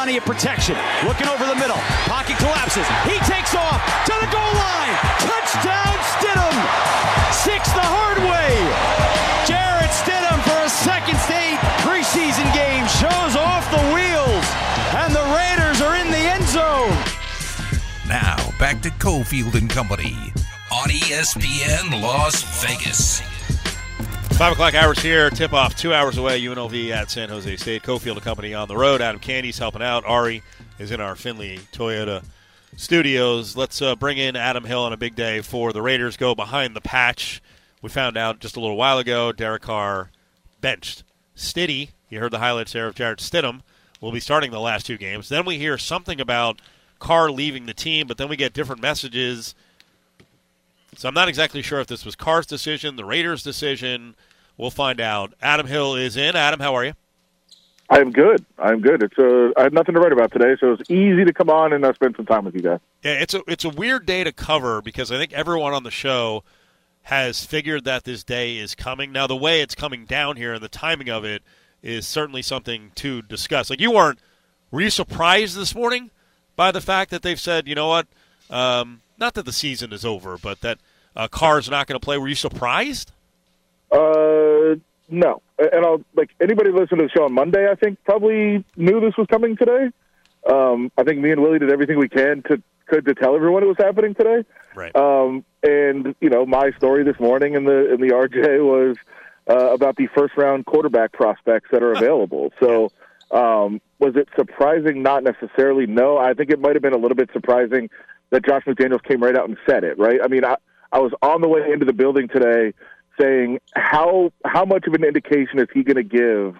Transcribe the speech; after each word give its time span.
Plenty 0.00 0.16
of 0.16 0.24
protection. 0.24 0.76
Looking 1.04 1.28
over 1.28 1.44
the 1.44 1.56
middle. 1.56 1.76
Pocket 2.08 2.38
collapses. 2.38 2.88
He 3.04 3.20
takes 3.28 3.54
off 3.54 3.84
to 4.08 4.14
the 4.16 4.32
goal 4.32 4.52
line. 4.56 4.96
Touchdown, 5.20 5.92
Stidham. 6.16 6.56
Six 7.36 7.68
the 7.76 7.84
hard 7.84 8.16
way. 8.24 8.48
Jarrett 9.44 9.92
Stidham 9.92 10.40
for 10.48 10.56
a 10.64 10.70
second 10.70 11.18
state 11.20 11.60
preseason 11.84 12.48
game 12.56 12.88
shows 12.96 13.36
off 13.36 13.68
the 13.68 13.84
wheels. 13.92 14.46
And 14.96 15.12
the 15.12 15.20
Raiders 15.36 15.82
are 15.82 15.94
in 16.00 16.10
the 16.10 16.16
end 16.16 16.48
zone. 16.48 16.96
Now, 18.08 18.38
back 18.58 18.80
to 18.80 18.90
Cofield 18.92 19.54
and 19.54 19.68
Company 19.68 20.32
on 20.72 20.88
ESPN 20.88 22.00
Las 22.00 22.40
Vegas. 22.64 23.29
Five 24.40 24.52
o'clock 24.52 24.74
hours 24.74 24.98
here. 24.98 25.28
Tip 25.28 25.52
off 25.52 25.76
two 25.76 25.92
hours 25.92 26.16
away. 26.16 26.40
UNLV 26.40 26.92
at 26.92 27.10
San 27.10 27.28
Jose 27.28 27.56
State. 27.56 27.82
Cofield 27.82 28.12
and 28.12 28.22
Company 28.22 28.54
on 28.54 28.68
the 28.68 28.74
road. 28.74 29.02
Adam 29.02 29.20
Candee's 29.20 29.58
helping 29.58 29.82
out. 29.82 30.02
Ari 30.06 30.42
is 30.78 30.90
in 30.90 30.98
our 30.98 31.14
Findlay 31.14 31.58
Toyota 31.74 32.24
studios. 32.74 33.54
Let's 33.54 33.82
uh, 33.82 33.96
bring 33.96 34.16
in 34.16 34.36
Adam 34.36 34.64
Hill 34.64 34.80
on 34.80 34.94
a 34.94 34.96
big 34.96 35.14
day 35.14 35.42
for 35.42 35.74
the 35.74 35.82
Raiders. 35.82 36.16
Go 36.16 36.34
behind 36.34 36.74
the 36.74 36.80
patch. 36.80 37.42
We 37.82 37.90
found 37.90 38.16
out 38.16 38.40
just 38.40 38.56
a 38.56 38.60
little 38.60 38.78
while 38.78 38.96
ago. 38.96 39.30
Derek 39.30 39.60
Carr 39.60 40.10
benched. 40.62 41.04
Stiddy. 41.36 41.90
You 42.08 42.20
heard 42.20 42.32
the 42.32 42.38
highlights 42.38 42.72
there 42.72 42.86
of 42.86 42.94
Jarrett 42.94 43.18
Stidham. 43.18 43.60
Will 44.00 44.10
be 44.10 44.20
starting 44.20 44.52
the 44.52 44.58
last 44.58 44.86
two 44.86 44.96
games. 44.96 45.28
Then 45.28 45.44
we 45.44 45.58
hear 45.58 45.76
something 45.76 46.18
about 46.18 46.62
Carr 46.98 47.30
leaving 47.30 47.66
the 47.66 47.74
team, 47.74 48.06
but 48.06 48.16
then 48.16 48.30
we 48.30 48.36
get 48.36 48.54
different 48.54 48.80
messages. 48.80 49.54
So 50.96 51.08
I'm 51.08 51.14
not 51.14 51.28
exactly 51.28 51.60
sure 51.60 51.80
if 51.80 51.88
this 51.88 52.06
was 52.06 52.16
Carr's 52.16 52.46
decision, 52.46 52.96
the 52.96 53.04
Raiders' 53.04 53.42
decision. 53.42 54.14
We'll 54.60 54.70
find 54.70 55.00
out. 55.00 55.32
Adam 55.40 55.66
Hill 55.66 55.94
is 55.94 56.18
in. 56.18 56.36
Adam, 56.36 56.60
how 56.60 56.74
are 56.74 56.84
you? 56.84 56.92
I'm 57.88 58.12
good. 58.12 58.44
I'm 58.58 58.82
good. 58.82 59.02
It's 59.02 59.18
uh, 59.18 59.52
I 59.56 59.62
had 59.62 59.72
nothing 59.72 59.94
to 59.94 60.00
write 60.00 60.12
about 60.12 60.32
today, 60.32 60.54
so 60.60 60.74
it's 60.74 60.90
easy 60.90 61.24
to 61.24 61.32
come 61.32 61.48
on 61.48 61.72
and 61.72 61.82
uh, 61.82 61.94
spend 61.94 62.14
some 62.14 62.26
time 62.26 62.44
with 62.44 62.54
you 62.54 62.60
guys. 62.60 62.78
Yeah, 63.02 63.14
it's 63.14 63.32
a 63.32 63.42
it's 63.48 63.64
a 63.64 63.70
weird 63.70 64.04
day 64.04 64.22
to 64.22 64.32
cover 64.32 64.82
because 64.82 65.10
I 65.10 65.16
think 65.16 65.32
everyone 65.32 65.72
on 65.72 65.82
the 65.82 65.90
show 65.90 66.44
has 67.04 67.42
figured 67.42 67.84
that 67.84 68.04
this 68.04 68.22
day 68.22 68.58
is 68.58 68.74
coming. 68.74 69.12
Now, 69.12 69.26
the 69.26 69.34
way 69.34 69.62
it's 69.62 69.74
coming 69.74 70.04
down 70.04 70.36
here 70.36 70.52
and 70.52 70.62
the 70.62 70.68
timing 70.68 71.08
of 71.08 71.24
it 71.24 71.42
is 71.82 72.06
certainly 72.06 72.42
something 72.42 72.92
to 72.96 73.22
discuss. 73.22 73.70
Like 73.70 73.80
you 73.80 73.90
weren't 73.90 74.18
were 74.70 74.82
you 74.82 74.90
surprised 74.90 75.56
this 75.56 75.74
morning 75.74 76.10
by 76.54 76.70
the 76.70 76.82
fact 76.82 77.10
that 77.12 77.22
they've 77.22 77.40
said, 77.40 77.66
you 77.66 77.74
know 77.74 77.88
what, 77.88 78.06
um, 78.50 79.00
not 79.18 79.32
that 79.34 79.46
the 79.46 79.54
season 79.54 79.94
is 79.94 80.04
over, 80.04 80.36
but 80.36 80.60
that 80.60 80.78
uh, 81.16 81.28
Carr's 81.28 81.70
not 81.70 81.86
going 81.86 81.98
to 81.98 82.04
play? 82.04 82.18
Were 82.18 82.28
you 82.28 82.34
surprised? 82.34 83.10
Uh, 83.90 84.49
no. 85.10 85.42
And 85.58 85.84
I'll 85.84 86.02
like 86.16 86.30
anybody 86.40 86.70
listening 86.70 87.00
to 87.00 87.06
the 87.06 87.10
show 87.14 87.24
on 87.24 87.32
Monday. 87.32 87.70
I 87.70 87.74
think 87.74 87.98
probably 88.04 88.64
knew 88.76 89.00
this 89.00 89.16
was 89.16 89.26
coming 89.28 89.56
today. 89.56 89.90
Um, 90.50 90.90
I 90.96 91.04
think 91.04 91.20
me 91.20 91.30
and 91.30 91.42
Willie 91.42 91.58
did 91.58 91.70
everything 91.70 91.98
we 91.98 92.08
can 92.08 92.42
to 92.48 92.62
could 92.86 93.06
to 93.06 93.14
tell 93.14 93.36
everyone 93.36 93.62
it 93.62 93.66
was 93.66 93.76
happening 93.78 94.14
today. 94.14 94.44
Right. 94.74 94.94
Um, 94.96 95.44
and 95.62 96.14
you 96.20 96.30
know, 96.30 96.44
my 96.44 96.72
story 96.76 97.04
this 97.04 97.18
morning 97.20 97.54
in 97.54 97.64
the 97.64 97.92
in 97.92 98.00
the 98.00 98.08
RJ 98.08 98.64
was 98.64 98.96
uh, 99.48 99.72
about 99.72 99.96
the 99.96 100.08
first 100.08 100.36
round 100.36 100.66
quarterback 100.66 101.12
prospects 101.12 101.68
that 101.72 101.82
are 101.82 101.92
available. 101.92 102.52
So, 102.60 102.90
um, 103.30 103.80
was 104.00 104.16
it 104.16 104.28
surprising? 104.36 105.02
Not 105.02 105.22
necessarily. 105.22 105.86
No, 105.86 106.18
I 106.18 106.34
think 106.34 106.50
it 106.50 106.60
might 106.60 106.74
have 106.74 106.82
been 106.82 106.92
a 106.92 106.98
little 106.98 107.14
bit 107.14 107.30
surprising 107.32 107.88
that 108.30 108.44
Josh 108.44 108.64
McDaniels 108.66 109.02
came 109.04 109.22
right 109.22 109.36
out 109.36 109.48
and 109.48 109.56
said 109.68 109.84
it. 109.84 109.98
Right. 109.98 110.20
I 110.22 110.28
mean, 110.28 110.44
I 110.44 110.56
I 110.92 110.98
was 110.98 111.12
on 111.22 111.40
the 111.40 111.48
way 111.48 111.70
into 111.72 111.84
the 111.84 111.92
building 111.92 112.28
today 112.28 112.74
saying 113.20 113.60
how 113.74 114.32
how 114.44 114.64
much 114.64 114.86
of 114.86 114.94
an 114.94 115.04
indication 115.04 115.58
is 115.58 115.68
he 115.72 115.82
going 115.82 115.96
to 115.96 116.02
give 116.02 116.56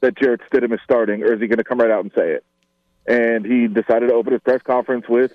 that 0.00 0.16
Jarrett 0.16 0.40
Stidham 0.50 0.72
is 0.74 0.80
starting, 0.84 1.22
or 1.22 1.32
is 1.32 1.40
he 1.40 1.46
going 1.46 1.58
to 1.58 1.64
come 1.64 1.78
right 1.78 1.90
out 1.90 2.04
and 2.04 2.12
say 2.14 2.32
it? 2.32 2.44
And 3.06 3.44
he 3.44 3.68
decided 3.68 4.08
to 4.08 4.14
open 4.14 4.32
his 4.32 4.42
press 4.42 4.62
conference 4.62 5.08
with, 5.08 5.32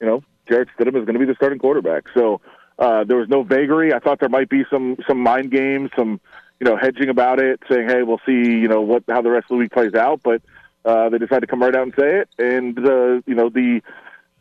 you 0.00 0.06
know, 0.06 0.22
Jarrett 0.48 0.68
Stidham 0.78 0.96
is 0.96 1.04
going 1.04 1.14
to 1.14 1.18
be 1.18 1.24
the 1.24 1.34
starting 1.34 1.58
quarterback. 1.58 2.04
So 2.14 2.40
uh, 2.78 3.04
there 3.04 3.16
was 3.16 3.28
no 3.28 3.42
vagary. 3.42 3.92
I 3.92 3.98
thought 3.98 4.20
there 4.20 4.28
might 4.28 4.48
be 4.48 4.64
some 4.70 4.96
some 5.06 5.18
mind 5.18 5.50
games, 5.50 5.90
some 5.96 6.20
you 6.60 6.66
know 6.66 6.76
hedging 6.76 7.08
about 7.08 7.40
it, 7.40 7.60
saying, 7.68 7.88
"Hey, 7.88 8.02
we'll 8.02 8.20
see, 8.26 8.32
you 8.32 8.68
know, 8.68 8.80
what 8.80 9.04
how 9.08 9.22
the 9.22 9.30
rest 9.30 9.44
of 9.44 9.50
the 9.50 9.56
week 9.56 9.72
plays 9.72 9.94
out." 9.94 10.20
But 10.22 10.42
uh, 10.84 11.08
they 11.08 11.18
decided 11.18 11.42
to 11.42 11.46
come 11.46 11.62
right 11.62 11.74
out 11.74 11.82
and 11.82 11.94
say 11.98 12.20
it, 12.20 12.28
and 12.38 12.78
uh, 12.78 13.20
you 13.26 13.34
know 13.34 13.48
the 13.48 13.80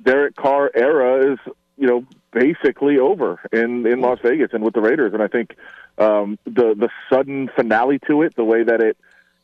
Derek 0.02 0.36
Carr 0.36 0.72
era 0.74 1.34
is 1.34 1.40
you 1.84 1.90
know 1.90 2.06
basically 2.32 2.98
over 2.98 3.42
in 3.52 3.86
in 3.86 4.00
Las 4.00 4.20
Vegas 4.24 4.52
and 4.54 4.64
with 4.64 4.74
the 4.74 4.80
Raiders. 4.80 5.14
And 5.14 5.22
I 5.22 5.28
think 5.28 5.58
um, 5.98 6.40
the 6.46 6.74
the 6.74 6.88
sudden 7.10 7.50
finale 7.54 8.00
to 8.08 8.22
it, 8.22 8.38
the 8.38 8.46
way 8.46 8.64
that 8.64 8.80
it 8.80 8.98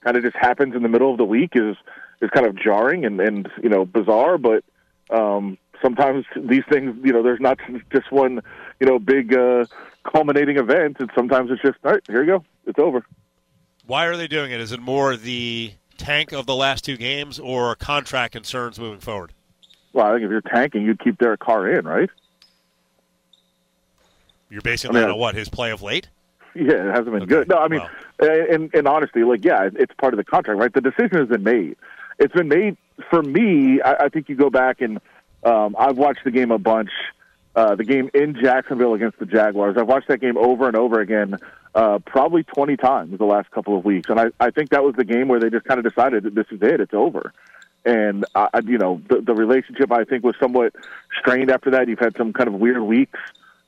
kind 0.05 0.16
of 0.16 0.23
just 0.23 0.38
happens 0.38 0.73
in 0.73 0.81
the 0.81 0.88
middle 0.88 1.11
of 1.11 1.17
the 1.17 1.25
week, 1.25 1.51
is 1.55 1.75
is 2.22 2.29
kind 2.29 2.47
of 2.47 2.55
jarring 2.55 3.03
and 3.03 3.19
and 3.19 3.50
you 3.61 3.67
know 3.67 3.83
bizarre. 3.83 4.38
But 4.38 4.63
um, 5.09 5.57
sometimes 5.81 6.23
these 6.38 6.63
things, 6.72 6.95
you 7.03 7.11
know, 7.11 7.23
there's 7.23 7.41
not 7.41 7.59
just 7.91 8.09
one 8.09 8.41
you 8.79 8.88
know 8.88 9.00
big 9.00 9.33
uh, 9.33 9.66
culminating 10.09 10.56
event, 10.56 10.95
and 11.01 11.11
sometimes 11.13 11.51
it's 11.51 11.61
just 11.61 11.77
all 11.83 11.91
right. 11.91 12.03
Here 12.07 12.21
you 12.21 12.38
go, 12.38 12.45
it's 12.66 12.79
over. 12.79 13.06
Why 13.85 14.06
are 14.06 14.16
they 14.16 14.29
doing 14.29 14.53
it? 14.53 14.61
Is 14.61 14.71
it 14.71 14.79
more 14.79 15.17
the 15.17 15.73
tank 15.97 16.31
of 16.31 16.45
the 16.45 16.56
last 16.56 16.85
two 16.85 16.95
games 16.95 17.38
or 17.38 17.75
contract 17.75 18.31
concerns 18.31 18.79
moving 18.79 19.01
forward? 19.01 19.33
Well, 19.94 20.06
I 20.06 20.13
think 20.13 20.23
if 20.23 20.29
you're 20.29 20.41
tanking, 20.41 20.83
you'd 20.83 21.00
keep 21.00 21.17
Derek 21.17 21.39
Carr 21.39 21.69
in, 21.69 21.85
right? 21.85 22.09
You're 24.50 24.62
basing 24.62 24.92
I 24.92 24.94
mean, 24.94 25.04
that 25.04 25.12
on 25.12 25.20
what 25.20 25.36
his 25.36 25.50
play 25.50 25.72
of 25.72 25.82
late. 25.82 26.10
Yeah, 26.56 26.74
it 26.74 26.96
hasn't 26.96 27.12
been 27.12 27.24
Okay, 27.24 27.26
good. 27.26 27.50
No, 27.50 27.58
I 27.58 27.68
mean, 27.68 27.82
well. 28.20 28.48
in, 28.50 28.70
in 28.74 28.88
honesty, 28.88 29.24
like, 29.24 29.46
yeah, 29.46 29.70
it's 29.76 29.94
part 30.00 30.14
of 30.14 30.18
the 30.18 30.24
contract, 30.24 30.60
right? 30.60 30.74
The 30.74 30.82
decision 30.82 31.20
has 31.20 31.28
been 31.28 31.44
made. 31.44 31.78
It's 32.18 32.34
been 32.34 32.48
made 32.48 32.76
for 33.10 33.22
me. 33.22 33.82
I, 33.82 34.06
I 34.06 34.10
think 34.10 34.30
you 34.30 34.36
go 34.36 34.50
back 34.50 34.82
and 34.82 35.00
um, 35.44 35.76
I've 35.78 35.98
watched 35.98 36.24
the 36.24 36.32
game 36.32 36.52
a 36.52 36.58
bunch. 36.58 36.90
Uh, 37.56 37.76
the 37.76 37.84
game 37.84 38.10
in 38.14 38.36
Jacksonville 38.42 38.94
against 38.94 39.20
the 39.20 39.26
Jaguars. 39.26 39.76
I've 39.78 39.88
watched 39.88 40.08
that 40.08 40.22
game 40.22 40.38
over 40.38 40.68
and 40.68 40.78
over 40.78 41.02
again, 41.02 41.36
uh, 41.76 42.00
probably 42.06 42.44
20 42.44 42.78
times 42.78 43.18
the 43.18 43.26
last 43.26 43.52
couple 43.52 43.78
of 43.78 43.84
weeks. 43.84 44.10
And 44.10 44.20
I, 44.20 44.26
I 44.40 44.50
think 44.50 44.70
that 44.70 44.84
was 44.84 44.96
the 44.96 45.04
game 45.04 45.28
where 45.28 45.40
they 45.40 45.50
just 45.50 45.66
kind 45.66 45.78
of 45.78 45.84
decided 45.84 46.24
that 46.24 46.36
this 46.36 46.46
is 46.52 46.62
it, 46.62 46.80
it's 46.80 46.94
over. 46.94 47.34
And, 47.86 48.26
uh, 48.36 48.50
you 48.66 48.78
know, 48.78 49.02
the, 49.10 49.22
the 49.22 49.34
relationship, 49.34 49.92
I 49.92 50.04
think, 50.04 50.24
was 50.24 50.36
somewhat 50.40 50.74
strained 51.20 51.50
after 51.50 51.72
that. 51.72 51.88
You've 51.88 52.00
had 52.00 52.16
some 52.18 52.34
kind 52.34 52.48
of 52.48 52.56
weird 52.56 52.81
weeks 52.81 53.20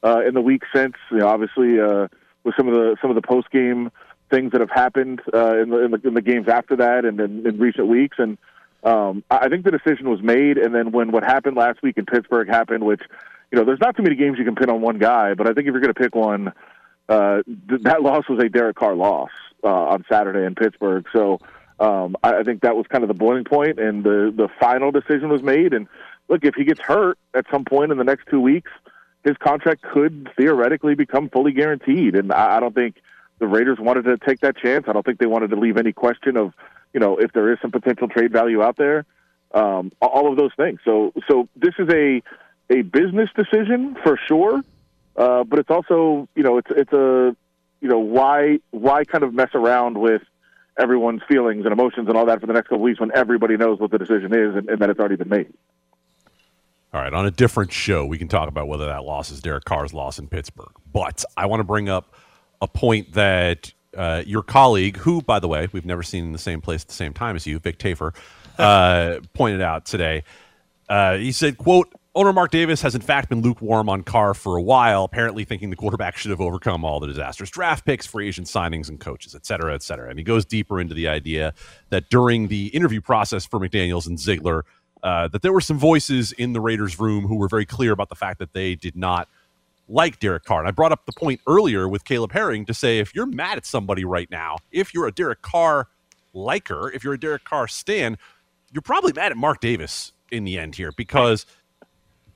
uh, 0.03 0.21
in 0.25 0.33
the 0.33 0.41
week 0.41 0.63
since. 0.73 0.95
You 1.11 1.19
know, 1.19 1.27
obviously, 1.27 1.79
uh, 1.79 2.07
with 2.43 2.55
some 2.55 2.67
of 2.67 2.73
the 2.73 2.97
some 3.01 3.09
of 3.09 3.15
the 3.15 3.21
post 3.21 3.51
game 3.51 3.91
things 4.31 4.53
that 4.53 4.61
have 4.61 4.71
happened 4.71 5.21
uh, 5.33 5.61
in, 5.61 5.69
the, 5.69 5.83
in 5.83 5.91
the 5.91 6.07
in 6.07 6.13
the 6.13 6.21
games 6.21 6.47
after 6.47 6.75
that, 6.77 7.05
and 7.05 7.19
in, 7.19 7.45
in 7.45 7.59
recent 7.59 7.87
weeks, 7.87 8.17
and 8.17 8.37
um, 8.83 9.23
I 9.29 9.49
think 9.49 9.65
the 9.65 9.71
decision 9.71 10.09
was 10.09 10.21
made. 10.21 10.57
And 10.57 10.73
then 10.73 10.91
when 10.91 11.11
what 11.11 11.23
happened 11.23 11.57
last 11.57 11.83
week 11.83 11.97
in 11.97 12.05
Pittsburgh 12.05 12.47
happened, 12.47 12.85
which 12.85 13.01
you 13.51 13.59
know, 13.59 13.65
there's 13.65 13.81
not 13.81 13.95
too 13.95 14.03
many 14.03 14.15
games 14.15 14.39
you 14.39 14.45
can 14.45 14.55
pin 14.55 14.69
on 14.69 14.81
one 14.81 14.97
guy, 14.97 15.33
but 15.33 15.47
I 15.47 15.53
think 15.53 15.67
if 15.67 15.73
you're 15.73 15.81
going 15.81 15.93
to 15.93 15.99
pick 15.99 16.15
one, 16.15 16.53
uh, 17.09 17.41
th- 17.69 17.81
that 17.83 18.01
loss 18.01 18.23
was 18.29 18.39
a 18.39 18.49
Derek 18.49 18.77
Carr 18.77 18.95
loss 18.95 19.29
uh, 19.63 19.67
on 19.67 20.05
Saturday 20.09 20.45
in 20.45 20.55
Pittsburgh. 20.55 21.05
So. 21.13 21.39
Um, 21.79 22.15
I, 22.23 22.35
I 22.35 22.43
think 22.43 22.61
that 22.61 22.75
was 22.75 22.85
kind 22.85 23.03
of 23.03 23.07
the 23.07 23.15
boiling 23.15 23.43
point, 23.43 23.79
and 23.79 24.03
the 24.03 24.31
the 24.35 24.49
final 24.59 24.91
decision 24.91 25.29
was 25.29 25.41
made. 25.41 25.73
And 25.73 25.87
look, 26.29 26.45
if 26.45 26.53
he 26.53 26.63
gets 26.63 26.79
hurt 26.79 27.17
at 27.33 27.45
some 27.49 27.65
point 27.65 27.91
in 27.91 27.97
the 27.97 28.03
next 28.03 28.27
two 28.29 28.39
weeks, 28.39 28.69
his 29.23 29.37
contract 29.37 29.81
could 29.81 30.29
theoretically 30.37 30.95
become 30.95 31.29
fully 31.29 31.51
guaranteed. 31.51 32.15
And 32.15 32.31
I, 32.31 32.57
I 32.57 32.59
don't 32.59 32.73
think 32.73 32.95
the 33.39 33.47
Raiders 33.47 33.79
wanted 33.79 34.03
to 34.03 34.17
take 34.17 34.39
that 34.41 34.57
chance. 34.57 34.85
I 34.87 34.93
don't 34.93 35.05
think 35.05 35.19
they 35.19 35.25
wanted 35.25 35.49
to 35.51 35.55
leave 35.55 35.77
any 35.77 35.93
question 35.93 36.37
of, 36.37 36.53
you 36.93 36.99
know, 36.99 37.17
if 37.17 37.31
there 37.33 37.51
is 37.51 37.59
some 37.61 37.71
potential 37.71 38.07
trade 38.07 38.31
value 38.31 38.61
out 38.61 38.77
there. 38.77 39.05
Um, 39.53 39.91
all 40.01 40.31
of 40.31 40.37
those 40.37 40.51
things. 40.55 40.79
So, 40.85 41.11
so 41.29 41.49
this 41.57 41.73
is 41.77 41.89
a 41.89 42.23
a 42.69 42.83
business 42.83 43.29
decision 43.35 43.97
for 44.01 44.17
sure, 44.27 44.61
uh, 45.17 45.43
but 45.43 45.59
it's 45.59 45.69
also, 45.69 46.29
you 46.35 46.43
know, 46.43 46.57
it's 46.57 46.69
it's 46.71 46.93
a, 46.93 47.35
you 47.81 47.89
know, 47.89 47.99
why 47.99 48.59
why 48.69 49.03
kind 49.03 49.25
of 49.25 49.33
mess 49.33 49.49
around 49.53 49.97
with 49.97 50.21
everyone's 50.79 51.21
feelings 51.27 51.65
and 51.65 51.73
emotions 51.73 52.07
and 52.07 52.15
all 52.15 52.25
that 52.27 52.39
for 52.39 52.47
the 52.47 52.53
next 52.53 52.69
couple 52.69 52.81
weeks 52.81 52.99
when 52.99 53.11
everybody 53.13 53.57
knows 53.57 53.77
what 53.79 53.91
the 53.91 53.97
decision 53.97 54.33
is 54.33 54.55
and, 54.55 54.69
and 54.69 54.79
that 54.79 54.89
it's 54.89 54.99
already 54.99 55.17
been 55.17 55.27
made. 55.27 55.53
All 56.93 57.01
right, 57.01 57.13
on 57.13 57.25
a 57.25 57.31
different 57.31 57.71
show, 57.71 58.05
we 58.05 58.17
can 58.17 58.27
talk 58.27 58.49
about 58.49 58.67
whether 58.67 58.85
that 58.87 59.05
loss 59.05 59.31
is 59.31 59.39
Derek 59.39 59.63
Carr's 59.63 59.93
loss 59.93 60.19
in 60.19 60.27
Pittsburgh. 60.27 60.73
But 60.91 61.23
I 61.37 61.45
want 61.45 61.61
to 61.61 61.63
bring 61.63 61.87
up 61.87 62.13
a 62.61 62.67
point 62.67 63.13
that 63.13 63.71
uh, 63.95 64.23
your 64.25 64.43
colleague, 64.43 64.97
who, 64.97 65.21
by 65.21 65.39
the 65.39 65.47
way, 65.47 65.69
we've 65.71 65.85
never 65.85 66.03
seen 66.03 66.25
in 66.25 66.31
the 66.33 66.37
same 66.37 66.59
place 66.59 66.81
at 66.81 66.89
the 66.89 66.93
same 66.93 67.13
time 67.13 67.37
as 67.37 67.47
you, 67.47 67.59
Vic 67.59 67.77
Tafur, 67.77 68.13
uh, 68.57 69.19
pointed 69.33 69.61
out 69.61 69.85
today. 69.85 70.23
Uh, 70.89 71.15
he 71.15 71.31
said, 71.31 71.57
"quote 71.57 71.93
Owner 72.13 72.33
Mark 72.33 72.51
Davis 72.51 72.81
has 72.81 72.93
in 72.93 72.99
fact 72.99 73.29
been 73.29 73.41
lukewarm 73.41 73.87
on 73.87 74.03
Carr 74.03 74.33
for 74.33 74.57
a 74.57 74.61
while, 74.61 75.05
apparently 75.05 75.45
thinking 75.45 75.69
the 75.69 75.77
quarterback 75.77 76.17
should 76.17 76.31
have 76.31 76.41
overcome 76.41 76.83
all 76.83 76.99
the 76.99 77.07
disastrous 77.07 77.49
draft 77.49 77.85
picks, 77.85 78.05
free 78.05 78.27
agent 78.27 78.47
signings, 78.47 78.89
and 78.89 78.99
coaches, 78.99 79.33
et 79.33 79.45
cetera, 79.45 79.73
et 79.73 79.81
cetera. 79.81 80.09
And 80.09 80.19
he 80.19 80.23
goes 80.25 80.43
deeper 80.43 80.81
into 80.81 80.93
the 80.93 81.07
idea 81.07 81.53
that 81.89 82.09
during 82.09 82.49
the 82.49 82.67
interview 82.67 82.99
process 82.99 83.45
for 83.45 83.61
McDaniels 83.61 84.07
and 84.07 84.19
Ziegler, 84.19 84.65
uh, 85.03 85.27
that 85.29 85.41
there 85.41 85.53
were 85.53 85.61
some 85.61 85.77
voices 85.77 86.31
in 86.31 86.53
the 86.53 86.61
Raiders' 86.61 86.99
room 86.99 87.25
who 87.25 87.35
were 87.35 87.47
very 87.47 87.65
clear 87.65 87.91
about 87.91 88.09
the 88.09 88.15
fact 88.15 88.39
that 88.39 88.53
they 88.53 88.75
did 88.75 88.95
not 88.95 89.27
like 89.87 90.19
Derek 90.19 90.45
Carr. 90.45 90.59
And 90.59 90.67
I 90.67 90.71
brought 90.71 90.91
up 90.91 91.05
the 91.05 91.11
point 91.11 91.41
earlier 91.47 91.87
with 91.87 92.05
Caleb 92.05 92.31
Herring 92.31 92.65
to 92.65 92.73
say 92.73 92.99
if 92.99 93.13
you're 93.13 93.25
mad 93.25 93.57
at 93.57 93.65
somebody 93.65 94.05
right 94.05 94.29
now, 94.31 94.57
if 94.71 94.93
you're 94.93 95.07
a 95.07 95.11
Derek 95.11 95.41
Carr 95.41 95.87
liker, 96.33 96.91
if 96.91 97.03
you're 97.03 97.13
a 97.13 97.19
Derek 97.19 97.43
Carr 97.43 97.67
stan, 97.67 98.17
you're 98.71 98.81
probably 98.81 99.11
mad 99.13 99.31
at 99.31 99.37
Mark 99.37 99.59
Davis 99.59 100.13
in 100.31 100.45
the 100.45 100.57
end 100.57 100.75
here 100.75 100.93
because 100.95 101.45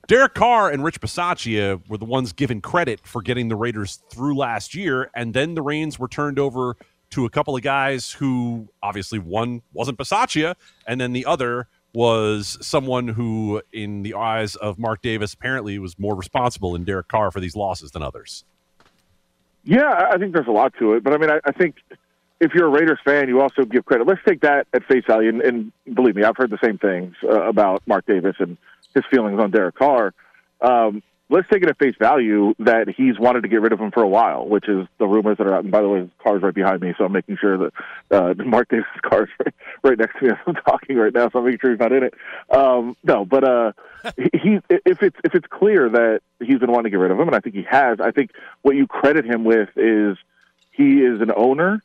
Derek 0.06 0.34
Carr 0.34 0.70
and 0.70 0.84
Rich 0.84 1.00
Bisaccia 1.00 1.80
were 1.88 1.98
the 1.98 2.04
ones 2.04 2.32
given 2.32 2.60
credit 2.60 3.00
for 3.06 3.22
getting 3.22 3.48
the 3.48 3.56
Raiders 3.56 4.00
through 4.12 4.36
last 4.36 4.74
year, 4.74 5.10
and 5.14 5.34
then 5.34 5.54
the 5.54 5.62
reins 5.62 5.98
were 5.98 6.08
turned 6.08 6.38
over 6.38 6.76
to 7.10 7.24
a 7.24 7.30
couple 7.30 7.56
of 7.56 7.62
guys 7.62 8.12
who 8.12 8.68
obviously 8.82 9.18
one 9.18 9.62
wasn't 9.72 9.98
Bisaccia, 9.98 10.54
and 10.86 11.00
then 11.00 11.12
the 11.12 11.24
other 11.24 11.68
was 11.96 12.58
someone 12.60 13.08
who, 13.08 13.62
in 13.72 14.02
the 14.02 14.12
eyes 14.12 14.54
of 14.54 14.78
Mark 14.78 15.00
Davis, 15.00 15.32
apparently 15.32 15.78
was 15.78 15.98
more 15.98 16.14
responsible 16.14 16.74
in 16.74 16.84
Derek 16.84 17.08
Carr 17.08 17.30
for 17.30 17.40
these 17.40 17.56
losses 17.56 17.90
than 17.92 18.02
others. 18.02 18.44
Yeah, 19.64 20.10
I 20.12 20.18
think 20.18 20.34
there's 20.34 20.46
a 20.46 20.52
lot 20.52 20.74
to 20.78 20.92
it, 20.92 21.02
but 21.02 21.14
I 21.14 21.16
mean, 21.16 21.30
I, 21.30 21.40
I 21.46 21.52
think 21.52 21.76
if 22.38 22.52
you're 22.52 22.66
a 22.66 22.70
Raiders 22.70 22.98
fan, 23.02 23.28
you 23.28 23.40
also 23.40 23.64
give 23.64 23.86
credit. 23.86 24.06
Let's 24.06 24.20
take 24.28 24.42
that 24.42 24.66
at 24.74 24.84
face 24.84 25.04
value, 25.06 25.30
and, 25.30 25.40
and 25.40 25.72
believe 25.94 26.16
me, 26.16 26.22
I've 26.22 26.36
heard 26.36 26.50
the 26.50 26.58
same 26.62 26.76
things 26.76 27.14
uh, 27.24 27.48
about 27.48 27.82
Mark 27.86 28.04
Davis 28.04 28.36
and 28.40 28.58
his 28.94 29.04
feelings 29.10 29.40
on 29.40 29.50
Derek 29.50 29.76
Carr. 29.76 30.12
Um, 30.60 31.02
let's 31.28 31.48
take 31.48 31.62
it 31.62 31.68
at 31.68 31.78
face 31.78 31.94
value 31.98 32.54
that 32.60 32.88
he's 32.88 33.18
wanted 33.18 33.42
to 33.42 33.48
get 33.48 33.60
rid 33.60 33.72
of 33.72 33.80
him 33.80 33.90
for 33.90 34.02
a 34.02 34.08
while, 34.08 34.46
which 34.46 34.68
is 34.68 34.86
the 34.98 35.06
rumors 35.06 35.38
that 35.38 35.46
are 35.46 35.54
out. 35.54 35.64
And 35.64 35.72
by 35.72 35.82
the 35.82 35.88
way, 35.88 36.00
his 36.00 36.10
car's 36.22 36.42
right 36.42 36.54
behind 36.54 36.80
me, 36.80 36.94
so 36.96 37.04
I'm 37.04 37.12
making 37.12 37.36
sure 37.40 37.58
that 37.58 37.72
uh, 38.10 38.34
Mark 38.44 38.68
Davis' 38.68 38.86
car 39.02 39.24
is 39.24 39.28
right, 39.38 39.54
right 39.82 39.98
next 39.98 40.18
to 40.18 40.24
me 40.24 40.30
as 40.30 40.36
I'm 40.46 40.54
talking 40.54 40.96
right 40.96 41.12
now, 41.12 41.28
so 41.30 41.40
I'm 41.40 41.44
making 41.44 41.60
sure 41.60 41.70
he's 41.70 41.80
not 41.80 41.92
in 41.92 42.04
it. 42.04 42.14
Um, 42.50 42.96
no, 43.02 43.24
but 43.24 43.44
uh, 43.44 43.72
he 44.16 44.60
if 44.70 45.02
it's 45.02 45.16
if 45.24 45.34
it's 45.34 45.46
clear 45.48 45.88
that 45.88 46.20
he's 46.40 46.58
been 46.58 46.70
wanting 46.70 46.84
to 46.84 46.90
get 46.90 46.98
rid 46.98 47.10
of 47.10 47.18
him, 47.18 47.26
and 47.26 47.36
I 47.36 47.40
think 47.40 47.54
he 47.54 47.62
has, 47.62 48.00
I 48.00 48.12
think 48.12 48.30
what 48.62 48.76
you 48.76 48.86
credit 48.86 49.24
him 49.24 49.44
with 49.44 49.70
is 49.76 50.16
he 50.70 51.00
is 51.00 51.20
an 51.20 51.32
owner 51.34 51.82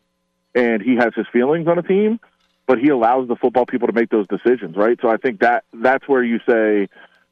and 0.53 0.81
he 0.81 0.95
has 0.97 1.13
his 1.15 1.25
feelings 1.31 1.67
on 1.67 1.79
a 1.79 1.83
team, 1.83 2.19
but 2.67 2.77
he 2.77 2.89
allows 2.89 3.27
the 3.27 3.35
football 3.35 3.65
people 3.65 3.87
to 3.87 3.93
make 3.93 4.09
those 4.09 4.27
decisions, 4.27 4.75
right? 4.75 4.99
So 5.01 5.09
I 5.09 5.17
think 5.17 5.39
that 5.39 5.63
that's 5.73 6.07
where 6.07 6.23
you 6.23 6.39
say 6.47 6.89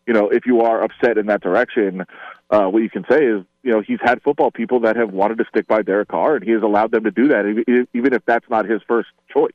you 0.10 0.16
know, 0.16 0.28
if 0.30 0.48
you 0.48 0.62
are 0.62 0.82
upset 0.84 1.20
in 1.20 1.28
that 1.28 1.40
direction, 1.40 2.04
uh, 2.50 2.66
what 2.66 2.82
you 2.82 2.90
can 2.90 3.06
say 3.08 3.24
is, 3.24 3.46
you 3.62 3.72
know, 3.72 3.80
he's 3.80 4.00
had 4.02 4.24
football 4.24 4.50
people 4.50 4.80
that 4.80 4.96
have 4.96 5.12
wanted 5.12 5.38
to 5.38 5.46
stick 5.46 5.68
by 5.68 5.84
Derek 5.84 6.08
Carr, 6.08 6.38
and 6.38 6.44
he 6.44 6.50
has 6.50 6.64
allowed 6.64 6.90
them 6.90 7.04
to 7.04 7.12
do 7.12 7.28
that, 7.28 7.88
even 7.94 8.14
if 8.16 8.26
that's 8.26 8.50
not 8.50 8.68
his 8.68 8.82
first 8.88 9.10
choice. 9.32 9.52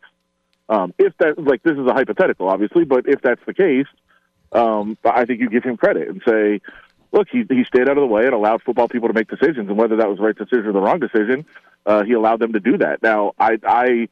Um, 0.68 0.94
if 0.96 1.12
that, 1.18 1.42
like, 1.42 1.64
this 1.64 1.72
is 1.72 1.84
a 1.84 1.92
hypothetical, 1.92 2.48
obviously, 2.48 2.84
but 2.84 3.08
if 3.08 3.20
that's 3.20 3.40
the 3.46 3.52
case, 3.52 3.88
um, 4.52 4.96
I 5.04 5.24
think 5.24 5.40
you 5.40 5.50
give 5.50 5.64
him 5.64 5.76
credit 5.76 6.08
and 6.08 6.22
say, 6.24 6.60
look, 7.10 7.26
he 7.32 7.44
he 7.48 7.64
stayed 7.64 7.88
out 7.88 7.98
of 7.98 8.02
the 8.02 8.06
way 8.06 8.24
and 8.24 8.32
allowed 8.32 8.62
football 8.62 8.86
people 8.86 9.08
to 9.08 9.14
make 9.14 9.28
decisions, 9.28 9.68
and 9.68 9.76
whether 9.76 9.96
that 9.96 10.08
was 10.08 10.18
the 10.18 10.24
right 10.24 10.36
decision 10.36 10.66
or 10.66 10.72
the 10.72 10.80
wrong 10.80 11.00
decision, 11.00 11.44
uh, 11.84 12.04
he 12.04 12.12
allowed 12.12 12.38
them 12.38 12.52
to 12.52 12.60
do 12.60 12.78
that. 12.78 13.02
Now, 13.02 13.32
I, 13.40 13.58
I 13.66 14.08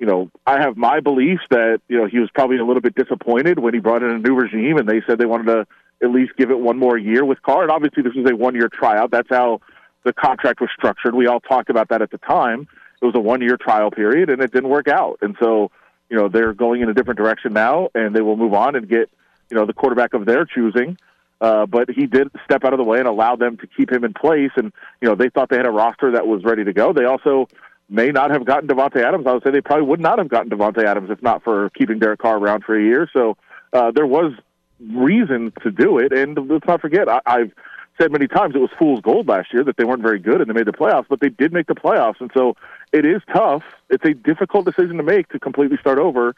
you 0.00 0.06
know, 0.06 0.30
I 0.46 0.60
have 0.60 0.78
my 0.78 1.00
beliefs 1.00 1.42
that, 1.50 1.82
you 1.86 1.98
know, 1.98 2.06
he 2.06 2.18
was 2.18 2.30
probably 2.34 2.56
a 2.56 2.64
little 2.64 2.80
bit 2.80 2.94
disappointed 2.94 3.58
when 3.58 3.74
he 3.74 3.80
brought 3.80 4.02
in 4.02 4.10
a 4.10 4.18
new 4.18 4.34
regime 4.34 4.78
and 4.78 4.88
they 4.88 5.02
said 5.06 5.18
they 5.18 5.26
wanted 5.26 5.46
to 5.52 5.66
at 6.02 6.10
least 6.10 6.32
give 6.38 6.50
it 6.50 6.58
one 6.58 6.78
more 6.78 6.96
year 6.96 7.22
with 7.22 7.42
Carr. 7.42 7.62
And 7.62 7.70
obviously, 7.70 8.02
this 8.02 8.14
was 8.14 8.28
a 8.30 8.34
one 8.34 8.54
year 8.54 8.70
tryout. 8.70 9.10
That's 9.10 9.28
how 9.28 9.60
the 10.04 10.14
contract 10.14 10.62
was 10.62 10.70
structured. 10.74 11.14
We 11.14 11.26
all 11.26 11.38
talked 11.38 11.68
about 11.68 11.90
that 11.90 12.00
at 12.00 12.10
the 12.10 12.16
time. 12.16 12.66
It 13.02 13.04
was 13.04 13.14
a 13.14 13.20
one 13.20 13.42
year 13.42 13.58
trial 13.58 13.90
period 13.90 14.30
and 14.30 14.40
it 14.40 14.50
didn't 14.52 14.70
work 14.70 14.88
out. 14.88 15.18
And 15.20 15.36
so, 15.38 15.70
you 16.08 16.16
know, 16.16 16.28
they're 16.28 16.54
going 16.54 16.80
in 16.80 16.88
a 16.88 16.94
different 16.94 17.18
direction 17.18 17.52
now 17.52 17.90
and 17.94 18.16
they 18.16 18.22
will 18.22 18.36
move 18.36 18.54
on 18.54 18.76
and 18.76 18.88
get, 18.88 19.10
you 19.50 19.56
know, 19.56 19.66
the 19.66 19.74
quarterback 19.74 20.14
of 20.14 20.24
their 20.24 20.46
choosing. 20.46 20.96
Uh, 21.42 21.66
but 21.66 21.90
he 21.90 22.06
did 22.06 22.28
step 22.44 22.64
out 22.64 22.72
of 22.72 22.78
the 22.78 22.84
way 22.84 22.98
and 22.98 23.08
allow 23.08 23.36
them 23.36 23.58
to 23.58 23.66
keep 23.66 23.92
him 23.92 24.04
in 24.04 24.14
place. 24.14 24.50
And, 24.56 24.72
you 25.02 25.08
know, 25.08 25.14
they 25.14 25.28
thought 25.28 25.50
they 25.50 25.56
had 25.56 25.66
a 25.66 25.70
roster 25.70 26.12
that 26.12 26.26
was 26.26 26.42
ready 26.42 26.64
to 26.64 26.72
go. 26.72 26.94
They 26.94 27.04
also 27.04 27.48
may 27.90 28.08
not 28.08 28.30
have 28.30 28.44
gotten 28.44 28.68
Davante 28.68 29.02
Adams. 29.02 29.26
I 29.26 29.32
would 29.32 29.42
say 29.42 29.50
they 29.50 29.60
probably 29.60 29.86
would 29.86 30.00
not 30.00 30.18
have 30.18 30.28
gotten 30.28 30.50
Davante 30.50 30.84
Adams 30.84 31.10
if 31.10 31.22
not 31.22 31.42
for 31.42 31.70
keeping 31.70 31.98
Derek 31.98 32.20
Carr 32.20 32.38
around 32.38 32.64
for 32.64 32.78
a 32.78 32.82
year. 32.82 33.08
So 33.12 33.36
uh, 33.72 33.90
there 33.90 34.06
was 34.06 34.32
reason 34.80 35.52
to 35.62 35.70
do 35.70 35.98
it. 35.98 36.12
And 36.12 36.38
let's 36.48 36.66
not 36.66 36.80
forget, 36.80 37.08
I, 37.08 37.20
I've 37.26 37.52
said 38.00 38.12
many 38.12 38.26
times 38.26 38.54
it 38.54 38.58
was 38.58 38.70
fool's 38.78 39.00
gold 39.00 39.28
last 39.28 39.52
year 39.52 39.64
that 39.64 39.76
they 39.76 39.84
weren't 39.84 40.02
very 40.02 40.18
good 40.18 40.40
and 40.40 40.48
they 40.48 40.54
made 40.54 40.66
the 40.66 40.72
playoffs, 40.72 41.06
but 41.08 41.20
they 41.20 41.28
did 41.28 41.52
make 41.52 41.66
the 41.66 41.74
playoffs. 41.74 42.20
And 42.20 42.30
so 42.32 42.56
it 42.92 43.04
is 43.04 43.20
tough. 43.32 43.62
It's 43.90 44.04
a 44.04 44.14
difficult 44.14 44.64
decision 44.64 44.96
to 44.96 45.02
make 45.02 45.28
to 45.30 45.38
completely 45.38 45.76
start 45.78 45.98
over 45.98 46.34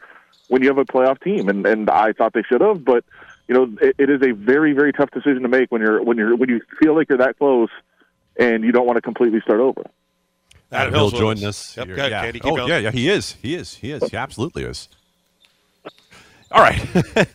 when 0.49 0.61
you 0.61 0.67
have 0.67 0.77
a 0.77 0.85
playoff 0.85 1.21
team. 1.21 1.49
And 1.49 1.65
and 1.65 1.89
I 1.89 2.13
thought 2.13 2.33
they 2.33 2.43
should 2.43 2.61
have, 2.61 2.83
but 2.83 3.05
you 3.47 3.55
know 3.55 3.75
it, 3.81 3.95
it 3.97 4.09
is 4.09 4.21
a 4.21 4.31
very 4.31 4.73
very 4.73 4.91
tough 4.91 5.11
decision 5.11 5.41
to 5.43 5.47
make 5.47 5.71
when 5.71 5.81
you're 5.81 6.03
when 6.03 6.17
you're 6.17 6.35
when 6.35 6.49
you 6.49 6.61
feel 6.81 6.95
like 6.95 7.09
you're 7.09 7.17
that 7.19 7.37
close 7.37 7.69
and 8.37 8.63
you 8.63 8.71
don't 8.71 8.85
want 8.85 8.97
to 8.97 9.01
completely 9.01 9.39
start 9.41 9.59
over. 9.59 9.83
Adam, 10.73 10.93
Hill 10.93 11.11
joined 11.11 11.43
us. 11.43 11.77
Yep. 11.77 11.87
Yeah. 11.89 12.31
Oh, 12.43 12.67
yeah, 12.67 12.77
yeah, 12.77 12.91
he 12.91 13.09
is. 13.09 13.33
He 13.41 13.55
is. 13.55 13.75
He 13.75 13.91
is. 13.91 14.03
He 14.09 14.17
absolutely 14.17 14.63
is. 14.63 14.89
All 16.51 16.61
right. 16.61 16.79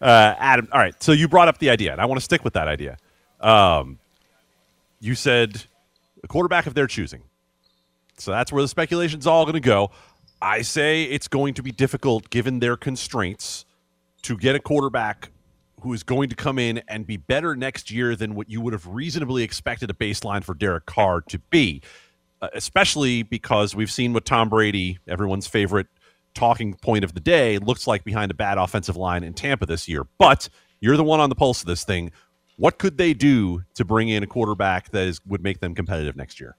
uh, 0.00 0.34
Adam, 0.38 0.68
all 0.72 0.80
right. 0.80 1.00
So 1.02 1.12
you 1.12 1.28
brought 1.28 1.48
up 1.48 1.58
the 1.58 1.70
idea, 1.70 1.92
and 1.92 2.00
I 2.00 2.06
want 2.06 2.20
to 2.20 2.24
stick 2.24 2.44
with 2.44 2.54
that 2.54 2.68
idea. 2.68 2.96
Um, 3.40 3.98
you 5.00 5.14
said 5.14 5.64
a 6.22 6.26
quarterback 6.26 6.66
of 6.66 6.74
their 6.74 6.86
choosing. 6.86 7.22
So 8.16 8.30
that's 8.30 8.52
where 8.52 8.62
the 8.62 8.68
speculation's 8.68 9.26
all 9.26 9.44
going 9.44 9.54
to 9.54 9.60
go. 9.60 9.90
I 10.40 10.62
say 10.62 11.04
it's 11.04 11.28
going 11.28 11.54
to 11.54 11.62
be 11.62 11.72
difficult, 11.72 12.30
given 12.30 12.60
their 12.60 12.76
constraints, 12.76 13.64
to 14.22 14.36
get 14.36 14.54
a 14.54 14.60
quarterback 14.60 15.30
who 15.82 15.92
is 15.92 16.02
going 16.02 16.30
to 16.30 16.34
come 16.34 16.58
in 16.58 16.82
and 16.88 17.06
be 17.06 17.18
better 17.18 17.54
next 17.54 17.90
year 17.90 18.16
than 18.16 18.34
what 18.34 18.48
you 18.48 18.60
would 18.62 18.72
have 18.72 18.86
reasonably 18.86 19.42
expected 19.42 19.90
a 19.90 19.94
baseline 19.94 20.42
for 20.42 20.54
Derek 20.54 20.86
Carr 20.86 21.20
to 21.22 21.38
be. 21.50 21.82
Uh, 22.44 22.48
especially 22.52 23.22
because 23.22 23.74
we've 23.74 23.90
seen 23.90 24.12
what 24.12 24.26
Tom 24.26 24.50
Brady, 24.50 24.98
everyone's 25.08 25.46
favorite 25.46 25.86
talking 26.34 26.74
point 26.74 27.02
of 27.02 27.14
the 27.14 27.20
day, 27.20 27.56
looks 27.56 27.86
like 27.86 28.04
behind 28.04 28.30
a 28.30 28.34
bad 28.34 28.58
offensive 28.58 28.98
line 28.98 29.24
in 29.24 29.32
Tampa 29.32 29.64
this 29.64 29.88
year. 29.88 30.04
But 30.18 30.50
you're 30.78 30.98
the 30.98 31.04
one 31.04 31.20
on 31.20 31.30
the 31.30 31.34
pulse 31.34 31.62
of 31.62 31.66
this 31.66 31.84
thing. 31.84 32.12
What 32.58 32.78
could 32.78 32.98
they 32.98 33.14
do 33.14 33.62
to 33.76 33.84
bring 33.86 34.10
in 34.10 34.22
a 34.22 34.26
quarterback 34.26 34.90
that 34.90 35.06
is, 35.06 35.22
would 35.26 35.42
make 35.42 35.60
them 35.60 35.74
competitive 35.74 36.16
next 36.16 36.38
year? 36.38 36.54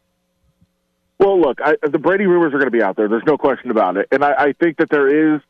Well, 1.20 1.40
look, 1.40 1.60
I, 1.64 1.76
the 1.84 2.00
Brady 2.00 2.26
rumors 2.26 2.48
are 2.48 2.58
going 2.58 2.66
to 2.66 2.72
be 2.72 2.82
out 2.82 2.96
there. 2.96 3.08
There's 3.08 3.22
no 3.28 3.38
question 3.38 3.70
about 3.70 3.96
it, 3.96 4.08
and 4.12 4.26
I, 4.26 4.34
I 4.34 4.54
think 4.54 4.78
that 4.78 4.90
there 4.90 5.36
is. 5.36 5.42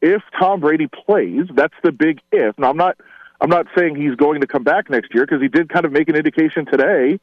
If 0.00 0.22
Tom 0.36 0.60
Brady 0.60 0.88
plays, 0.88 1.46
that's 1.54 1.74
the 1.84 1.92
big 1.92 2.20
if. 2.32 2.58
Now, 2.58 2.70
I'm 2.70 2.78
not. 2.78 2.96
I'm 3.42 3.50
not 3.50 3.66
saying 3.76 3.96
he's 3.96 4.16
going 4.16 4.40
to 4.40 4.46
come 4.46 4.64
back 4.64 4.88
next 4.88 5.12
year 5.12 5.26
because 5.26 5.42
he 5.42 5.48
did 5.48 5.68
kind 5.68 5.84
of 5.84 5.92
make 5.92 6.08
an 6.08 6.16
indication 6.16 6.64
today 6.64 7.20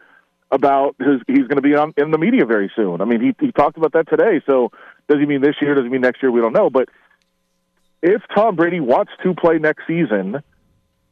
about 0.51 0.95
his 0.99 1.21
he's 1.27 1.47
going 1.47 1.57
to 1.57 1.61
be 1.61 1.75
on 1.75 1.93
in 1.97 2.11
the 2.11 2.17
media 2.17 2.45
very 2.45 2.71
soon. 2.75 3.01
I 3.01 3.05
mean, 3.05 3.21
he 3.21 3.35
he 3.39 3.51
talked 3.51 3.77
about 3.77 3.93
that 3.93 4.09
today. 4.09 4.41
So 4.45 4.71
does 5.07 5.19
he 5.19 5.25
mean 5.25 5.41
this 5.41 5.55
year? 5.61 5.75
Does 5.75 5.83
he 5.83 5.89
mean 5.89 6.01
next 6.01 6.21
year? 6.21 6.31
We 6.31 6.41
don't 6.41 6.53
know. 6.53 6.69
But 6.69 6.89
if 8.01 8.21
Tom 8.33 8.55
Brady 8.55 8.79
wants 8.79 9.11
to 9.23 9.33
play 9.33 9.59
next 9.59 9.85
season, 9.87 10.41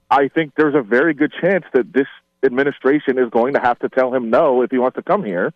I 0.09 0.29
think 0.29 0.53
there's 0.55 0.75
a 0.75 0.81
very 0.81 1.13
good 1.13 1.33
chance 1.39 1.65
that 1.73 1.91
this 1.93 2.07
administration 2.43 3.17
is 3.17 3.29
going 3.29 3.53
to 3.53 3.59
have 3.59 3.79
to 3.79 3.89
tell 3.89 4.13
him 4.13 4.29
no 4.29 4.61
if 4.61 4.71
he 4.71 4.77
wants 4.77 4.95
to 4.95 5.03
come 5.03 5.23
here, 5.23 5.53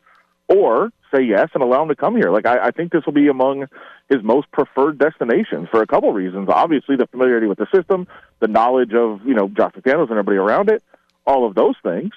or 0.48 0.92
say 1.14 1.24
yes 1.24 1.50
and 1.54 1.64
allow 1.64 1.84
him 1.84 1.90
to 1.90 1.96
come 1.96 2.16
here. 2.16 2.32
Like 2.32 2.46
I, 2.46 2.68
I 2.68 2.72
think 2.72 2.92
this 2.92 3.06
will 3.06 3.14
be 3.14 3.30
among 3.30 3.68
his 4.10 4.22
most 4.24 4.52
preferred 4.52 5.00
destinations 5.00 5.70
for 5.70 5.82
a 5.82 5.88
couple 5.88 6.12
reasons. 6.14 6.50
Obviously, 6.50 6.98
the 6.98 7.08
familiarity 7.08 7.48
with 7.48 7.58
the 7.58 7.68
system, 7.74 8.08
the 8.40 8.48
knowledge 8.48 8.94
of 8.94 9.26
you 9.26 9.34
know 9.34 9.48
Josh 9.48 9.74
McDaniels 9.74 10.10
and 10.10 10.12
everybody 10.12 10.38
around 10.38 10.70
it, 10.70 10.84
all 11.26 11.48
of 11.48 11.56
those 11.56 11.76
things 11.82 12.12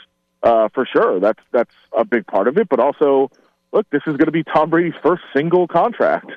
uh, 0.44 0.68
for 0.68 0.86
sure. 0.86 1.18
That's 1.18 1.40
that's 1.50 1.74
a 1.96 2.04
big 2.04 2.26
part 2.26 2.46
of 2.46 2.58
it. 2.58 2.68
But 2.68 2.78
also, 2.78 3.30
look, 3.72 3.88
this 3.90 4.02
is 4.06 4.16
going 4.16 4.26
to 4.26 4.32
be 4.32 4.44
Tom 4.44 4.70
Brady's 4.70 4.94
first 5.02 5.22
single 5.34 5.66
contract, 5.66 6.30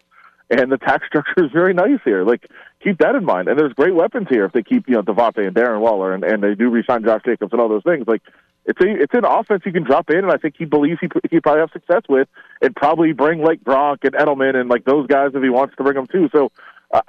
and 0.50 0.72
the 0.72 0.78
tax 0.78 1.06
structure 1.08 1.46
is 1.46 1.52
very 1.52 1.74
nice 1.74 2.00
here. 2.04 2.24
Like, 2.24 2.50
keep 2.82 2.98
that 3.00 3.16
in 3.16 3.26
mind. 3.26 3.50
And 3.50 3.60
there's 3.60 3.74
great 3.74 3.94
weapons 3.94 4.28
here 4.30 4.46
if 4.46 4.54
they 4.54 4.64
keep 4.64 4.88
you 4.88 4.96
know 4.96 5.04
Davante 5.04 5.46
and 5.46 5.56
Darren 5.56 5.82
Waller, 5.82 6.14
and, 6.14 6.24
and 6.24 6.42
they 6.42 6.56
do 6.56 6.70
resign 6.70 7.04
Josh 7.04 7.22
Jacobs 7.26 7.52
and 7.52 7.62
all 7.62 7.70
those 7.70 7.84
things. 7.84 8.08
Like, 8.08 8.24
it's 8.66 8.80
a 8.82 8.88
it's 8.88 9.14
an 9.14 9.26
offense 9.26 9.64
you 9.66 9.74
can 9.74 9.84
drop 9.84 10.10
in, 10.10 10.20
and 10.20 10.32
I 10.32 10.38
think 10.38 10.56
he 10.58 10.66
believes 10.66 11.00
he 11.02 11.10
he 11.30 11.42
probably 11.42 11.60
have 11.60 11.72
success 11.72 12.04
with, 12.08 12.30
and 12.62 12.76
probably 12.76 13.12
bring 13.12 13.42
like 13.42 13.62
Gronk 13.62 14.04
and 14.04 14.14
Edelman 14.14 14.56
and 14.56 14.70
like 14.70 14.86
those 14.86 15.06
guys 15.08 15.32
if 15.36 15.44
he 15.44 15.50
wants 15.50 15.76
to 15.76 15.84
bring 15.84 15.96
them 15.96 16.08
too. 16.08 16.30
So. 16.32 16.52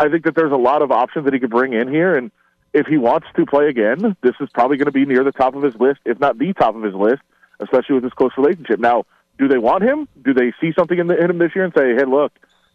I 0.00 0.08
think 0.08 0.24
that 0.24 0.34
there's 0.34 0.50
a 0.50 0.56
lot 0.56 0.82
of 0.82 0.90
options 0.90 1.24
that 1.26 1.32
he 1.32 1.38
could 1.38 1.50
bring 1.50 1.72
in 1.72 1.86
here, 1.86 2.12
and 2.16 2.32
if 2.72 2.86
he 2.86 2.98
wants 2.98 3.26
to 3.36 3.46
play 3.46 3.68
again, 3.68 4.16
this 4.22 4.34
is 4.40 4.48
probably 4.52 4.76
going 4.76 4.86
to 4.86 4.92
be 4.92 5.04
near 5.04 5.24
the 5.24 5.32
top 5.32 5.54
of 5.54 5.62
his 5.62 5.74
list, 5.76 6.00
if 6.04 6.20
not 6.20 6.38
the 6.38 6.52
top 6.52 6.76
of 6.76 6.82
his 6.82 6.94
list, 6.94 7.22
especially 7.60 7.94
with 7.94 8.04
this 8.04 8.12
close 8.12 8.32
relationship. 8.36 8.78
Now, 8.78 9.04
do 9.38 9.48
they 9.48 9.58
want 9.58 9.84
him? 9.84 10.08
Do 10.24 10.34
they 10.34 10.52
see 10.60 10.72
something 10.76 10.98
in, 10.98 11.06
the, 11.06 11.16
in 11.16 11.30
him 11.30 11.38
this 11.38 11.54
year 11.54 11.64
and 11.64 11.72
say, 11.76 11.94
"Hey, 11.94 12.04
look, 12.04 12.32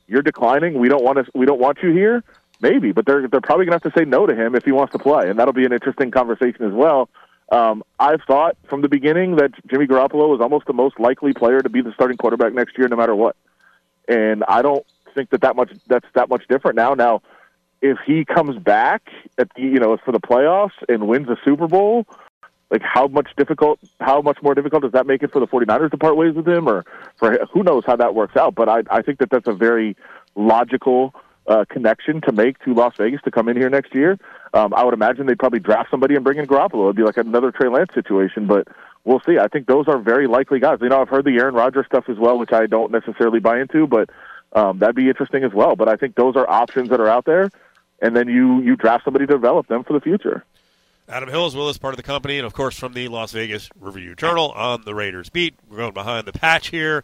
you're 0.08 0.22
declining. 0.22 0.80
We 0.80 0.90
don't 0.90 1.04
want 1.04 1.18
to. 1.18 1.32
We 1.36 1.46
don't 1.46 1.60
want 1.60 1.80
you 1.84 1.92
here." 1.92 2.24
Maybe, 2.62 2.94
but 2.94 3.06
they're 3.06 3.28
they're 3.28 3.42
probably 3.42 3.66
going 3.66 3.78
to 3.78 3.84
have 3.84 3.94
to 3.94 4.00
say 4.00 4.06
no 4.06 4.26
to 4.26 4.34
him 4.34 4.56
if 4.56 4.64
he 4.64 4.72
wants 4.72 4.94
to 4.94 5.00
play, 5.00 5.30
and 5.30 5.38
that'll 5.38 5.54
be 5.54 5.66
an 5.66 5.74
interesting 5.74 6.12
conversation 6.12 6.66
as 6.66 6.72
well. 6.72 7.10
Um, 7.52 7.84
I've 8.00 8.22
thought 8.26 8.56
from 8.70 8.82
the 8.82 8.88
beginning 8.88 9.36
that 9.36 9.52
Jimmy 9.68 9.86
Garoppolo 9.86 10.34
is 10.34 10.42
almost 10.42 10.66
the 10.66 10.74
most 10.74 11.00
likely 11.00 11.34
player 11.34 11.60
to 11.60 11.70
be 11.70 11.82
the 11.82 11.92
starting 11.94 12.18
quarterback 12.18 12.54
next 12.54 12.78
year, 12.78 12.88
no 12.88 12.96
matter 12.96 13.14
what. 13.14 13.36
And 14.08 14.44
I 14.48 14.62
don't 14.62 14.86
think 15.14 15.30
that 15.32 15.42
that 15.42 15.56
much 15.56 15.72
that's 15.88 16.08
that 16.16 16.30
much 16.30 16.48
different 16.48 16.78
now. 16.78 16.94
Now, 16.94 17.22
if 17.84 17.98
he 18.06 18.24
comes 18.24 18.58
back 18.58 19.04
at 19.38 19.54
the, 19.56 19.62
you 19.62 19.80
know 19.80 19.98
for 20.04 20.14
the 20.14 20.20
playoffs 20.20 20.72
and 20.88 21.08
wins 21.08 21.28
a 21.28 21.38
Super 21.44 21.68
Bowl, 21.68 22.08
like 22.72 22.82
how 22.82 23.08
much 23.08 23.28
difficult 23.36 23.78
how 24.00 24.22
much 24.22 24.38
more 24.42 24.56
difficult 24.56 24.84
does 24.84 24.94
that 24.94 25.06
make 25.06 25.22
it 25.22 25.32
for 25.32 25.40
the 25.40 25.48
49ers 25.48 25.92
to 25.92 25.98
part 25.98 26.16
ways 26.16 26.34
with 26.34 26.48
him 26.48 26.68
or 26.68 26.86
for 27.18 27.38
who 27.52 27.62
knows 27.62 27.84
how 27.86 27.98
that 27.98 28.16
works 28.16 28.38
out, 28.38 28.56
but 28.56 28.70
I 28.70 28.84
I 28.90 29.02
think 29.02 29.20
that 29.20 29.30
that's 29.30 29.48
a 29.48 29.54
very 29.54 29.96
logical 30.36 31.14
uh, 31.46 31.66
connection 31.70 32.22
to 32.22 32.32
make 32.32 32.58
to 32.60 32.74
Las 32.74 32.96
Vegas 32.98 33.22
to 33.24 33.32
come 33.32 33.50
in 33.50 33.58
here 33.58 33.70
next 33.70 33.94
year. 33.94 34.18
Um, 34.54 34.74
I 34.74 34.86
would 34.86 34.94
imagine 34.94 35.26
they'd 35.26 35.38
probably 35.38 35.60
draft 35.60 35.92
somebody 35.92 36.16
and 36.16 36.24
bring 36.24 36.38
in 36.38 36.48
Garoppolo. 36.48 36.86
It'd 36.86 36.96
be 36.96 37.04
like 37.04 37.18
another 37.18 37.52
Trey 37.52 37.68
Lance 37.68 37.94
situation, 37.94 38.48
but 38.48 38.70
we'll 39.04 39.22
see. 39.26 39.38
I 39.38 39.50
think 39.50 39.68
those 39.68 39.90
are 39.90 39.98
very 39.98 40.28
likely 40.28 40.60
guys. 40.60 40.78
You 40.82 40.88
know, 40.88 41.02
I've 41.02 41.10
heard 41.10 41.26
the 41.26 41.38
Aaron 41.38 41.54
Rodgers 41.54 41.86
stuff 41.86 42.06
as 42.08 42.18
well, 42.18 42.40
which 42.40 42.54
I 42.54 42.66
don't 42.66 42.92
necessarily 42.94 43.42
buy 43.42 43.60
into, 43.60 43.88
but 43.88 44.10
um, 44.54 44.80
that'd 44.80 44.96
be 44.96 45.10
interesting 45.10 45.44
as 45.44 45.52
well. 45.54 45.76
But 45.76 45.90
I 45.90 45.96
think 45.96 46.16
those 46.16 46.36
are 46.38 46.50
options 46.50 46.90
that 46.90 47.02
are 47.02 47.10
out 47.10 47.26
there, 47.26 47.50
and 48.02 48.16
then 48.16 48.28
you 48.28 48.62
you 48.62 48.76
draft 48.76 49.06
somebody 49.06 49.26
to 49.26 49.34
develop 49.34 49.68
them 49.68 49.84
for 49.84 49.94
the 49.94 50.02
future. 50.02 50.44
Adam 51.10 51.30
Hill 51.30 51.48
is 51.48 51.56
with 51.56 51.68
us, 51.68 51.78
part 51.78 51.94
of 51.94 51.98
the 51.98 52.04
company, 52.04 52.38
and 52.38 52.46
of 52.46 52.54
course 52.54 52.78
from 52.78 52.94
the 52.94 53.10
Las 53.10 53.34
Vegas 53.34 53.70
Review 53.80 54.16
Journal 54.16 54.52
on 54.52 54.84
the 54.86 54.96
Raiders 54.96 55.30
beat. 55.30 55.56
We're 55.70 55.78
going 55.78 55.94
behind 55.94 56.26
the 56.26 56.34
patch 56.34 56.68
here. 56.68 57.04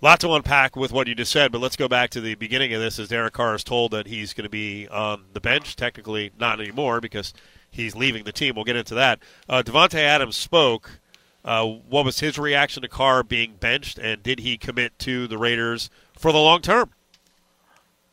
Lot 0.00 0.20
to 0.20 0.32
unpack 0.32 0.76
with 0.76 0.92
what 0.92 1.08
you 1.08 1.14
just 1.14 1.32
said, 1.32 1.50
but 1.50 1.60
let's 1.60 1.76
go 1.76 1.88
back 1.88 2.10
to 2.10 2.20
the 2.20 2.36
beginning 2.36 2.72
of 2.72 2.80
this. 2.80 2.98
As 2.98 3.08
Derek 3.08 3.34
Carr 3.34 3.56
is 3.56 3.64
told 3.64 3.90
that 3.90 4.06
he's 4.06 4.32
going 4.32 4.44
to 4.44 4.50
be 4.50 4.86
on 4.88 5.24
the 5.32 5.40
bench, 5.40 5.74
technically 5.76 6.30
not 6.38 6.60
anymore 6.60 7.00
because 7.00 7.34
he's 7.70 7.96
leaving 7.96 8.24
the 8.24 8.32
team. 8.32 8.54
We'll 8.54 8.64
get 8.64 8.76
into 8.76 8.94
that. 8.94 9.18
Uh, 9.48 9.62
Davante 9.64 9.98
Adams 9.98 10.36
spoke. 10.36 11.00
Uh, 11.44 11.66
what 11.66 12.04
was 12.04 12.20
his 12.20 12.38
reaction 12.38 12.82
to 12.82 12.88
Carr 12.88 13.22
being 13.22 13.56
benched, 13.58 13.98
and 13.98 14.22
did 14.22 14.40
he 14.40 14.56
commit 14.56 14.98
to 15.00 15.26
the 15.26 15.38
Raiders 15.38 15.90
for 16.16 16.32
the 16.32 16.38
long 16.38 16.60
term? 16.60 16.90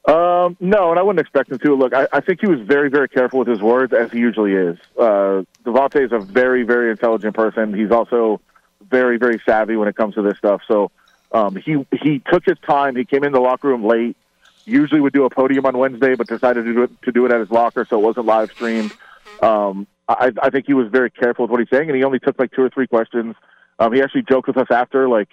Um, 0.08 0.56
no, 0.60 0.92
and 0.92 1.00
I 1.00 1.02
wouldn't 1.02 1.20
expect 1.20 1.52
him 1.52 1.58
to. 1.60 1.76
Look, 1.76 1.94
I, 1.94 2.08
I 2.14 2.22
think 2.22 2.40
he 2.40 2.48
was 2.48 2.60
very, 2.62 2.90
very 2.90 3.10
careful 3.10 3.40
with 3.40 3.48
his 3.48 3.60
words, 3.60 3.92
as 3.92 4.12
he 4.12 4.20
usually 4.20 4.54
is. 4.54 4.78
Uh, 4.98 5.44
Davante 5.64 6.06
is 6.06 6.12
a 6.12 6.20
very, 6.20 6.64
very 6.64 6.92
intelligent 6.92 7.36
person. 7.36 7.74
He's 7.74 7.92
also 7.92 8.40
very, 8.88 9.18
very 9.18 9.42
savvy 9.46 9.76
when 9.76 9.88
it 9.88 9.96
comes 9.96 10.14
to 10.16 10.22
this 10.22 10.38
stuff. 10.38 10.62
So 10.68 10.92
um, 11.32 11.56
he 11.56 11.86
he 11.92 12.22
took 12.32 12.46
his 12.46 12.58
time. 12.68 12.96
He 12.96 13.06
came 13.06 13.24
in 13.24 13.32
the 13.32 13.40
locker 13.40 13.68
room 13.68 13.84
late. 13.84 14.16
Usually 14.66 15.02
would 15.02 15.14
do 15.14 15.26
a 15.26 15.30
podium 15.30 15.66
on 15.66 15.78
Wednesday, 15.78 16.16
but 16.16 16.28
decided 16.28 16.66
to 16.66 16.74
do 16.74 16.84
it 16.84 17.02
to 17.04 17.12
do 17.12 17.26
it 17.26 17.32
at 17.32 17.40
his 17.40 17.50
locker, 17.50 17.86
so 17.90 18.00
it 18.00 18.04
wasn't 18.04 18.28
live 18.28 18.52
streamed. 18.52 18.94
Um, 19.42 19.88
I, 20.08 20.32
I 20.42 20.50
think 20.52 20.68
he 20.68 20.74
was 20.74 20.88
very 20.92 21.10
careful 21.10 21.46
with 21.46 21.52
what 21.52 21.60
he's 21.60 21.70
saying, 21.70 21.90
and 21.90 21.98
he 21.98 22.04
only 22.04 22.20
took 22.20 22.38
like 22.38 22.52
two 22.52 22.62
or 22.62 22.70
three 22.70 22.88
questions. 22.88 23.36
Um, 23.80 23.92
he 23.94 24.02
actually 24.02 24.24
joked 24.24 24.48
with 24.48 24.58
us 24.58 24.68
after, 24.70 25.10
like, 25.10 25.30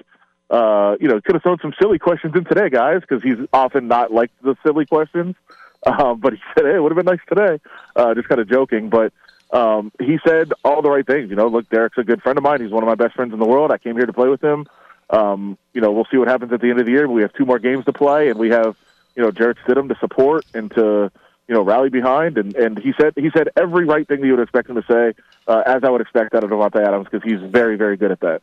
uh, 0.50 0.96
you 1.00 1.08
know, 1.08 1.20
could 1.20 1.34
have 1.34 1.42
thrown 1.42 1.58
some 1.60 1.74
silly 1.80 1.98
questions 1.98 2.34
in 2.36 2.44
today, 2.44 2.68
guys, 2.68 3.00
because 3.00 3.22
he's 3.22 3.38
often 3.52 3.88
not 3.88 4.12
like 4.12 4.30
the 4.42 4.56
silly 4.64 4.86
questions. 4.86 5.36
Um, 5.84 6.20
but 6.20 6.32
he 6.32 6.38
said, 6.54 6.64
hey, 6.64 6.76
it 6.76 6.80
would 6.80 6.92
have 6.92 7.04
been 7.04 7.12
nice 7.12 7.26
today. 7.28 7.58
Uh, 7.96 8.14
just 8.14 8.28
kind 8.28 8.40
of 8.40 8.48
joking, 8.48 8.88
but 8.88 9.12
um, 9.52 9.92
he 10.00 10.18
said 10.26 10.52
all 10.64 10.80
the 10.80 10.88
right 10.88 11.06
things. 11.06 11.28
You 11.28 11.36
know, 11.36 11.48
look, 11.48 11.68
Derek's 11.68 11.98
a 11.98 12.04
good 12.04 12.22
friend 12.22 12.38
of 12.38 12.44
mine. 12.44 12.60
He's 12.60 12.70
one 12.70 12.82
of 12.82 12.88
my 12.88 12.94
best 12.94 13.14
friends 13.14 13.32
in 13.32 13.38
the 13.38 13.46
world. 13.46 13.70
I 13.70 13.78
came 13.78 13.96
here 13.96 14.06
to 14.06 14.12
play 14.12 14.28
with 14.28 14.42
him. 14.42 14.66
Um, 15.10 15.58
you 15.74 15.80
know, 15.80 15.92
we'll 15.92 16.06
see 16.10 16.16
what 16.16 16.28
happens 16.28 16.52
at 16.52 16.60
the 16.60 16.70
end 16.70 16.80
of 16.80 16.86
the 16.86 16.92
year. 16.92 17.06
We 17.08 17.22
have 17.22 17.32
two 17.34 17.44
more 17.44 17.58
games 17.58 17.84
to 17.84 17.92
play, 17.92 18.30
and 18.30 18.38
we 18.38 18.50
have, 18.50 18.76
you 19.14 19.22
know, 19.22 19.30
Jarrett 19.30 19.58
Stidham 19.66 19.88
to 19.88 19.96
support 19.98 20.46
and 20.54 20.70
to, 20.70 21.10
you 21.48 21.54
know, 21.54 21.62
rally 21.62 21.90
behind. 21.90 22.38
And, 22.38 22.54
and 22.54 22.78
he 22.78 22.94
said 22.98 23.12
he 23.16 23.30
said 23.36 23.48
every 23.56 23.84
right 23.84 24.08
thing 24.08 24.20
that 24.20 24.26
you 24.26 24.34
would 24.34 24.42
expect 24.42 24.70
him 24.70 24.76
to 24.76 24.84
say, 24.90 25.14
uh, 25.46 25.62
as 25.66 25.84
I 25.84 25.90
would 25.90 26.00
expect 26.00 26.34
out 26.34 26.44
of 26.44 26.50
Davante 26.50 26.76
Adams, 26.76 27.08
because 27.10 27.28
he's 27.28 27.40
very, 27.50 27.76
very 27.76 27.98
good 27.98 28.10
at 28.10 28.20
that. 28.20 28.40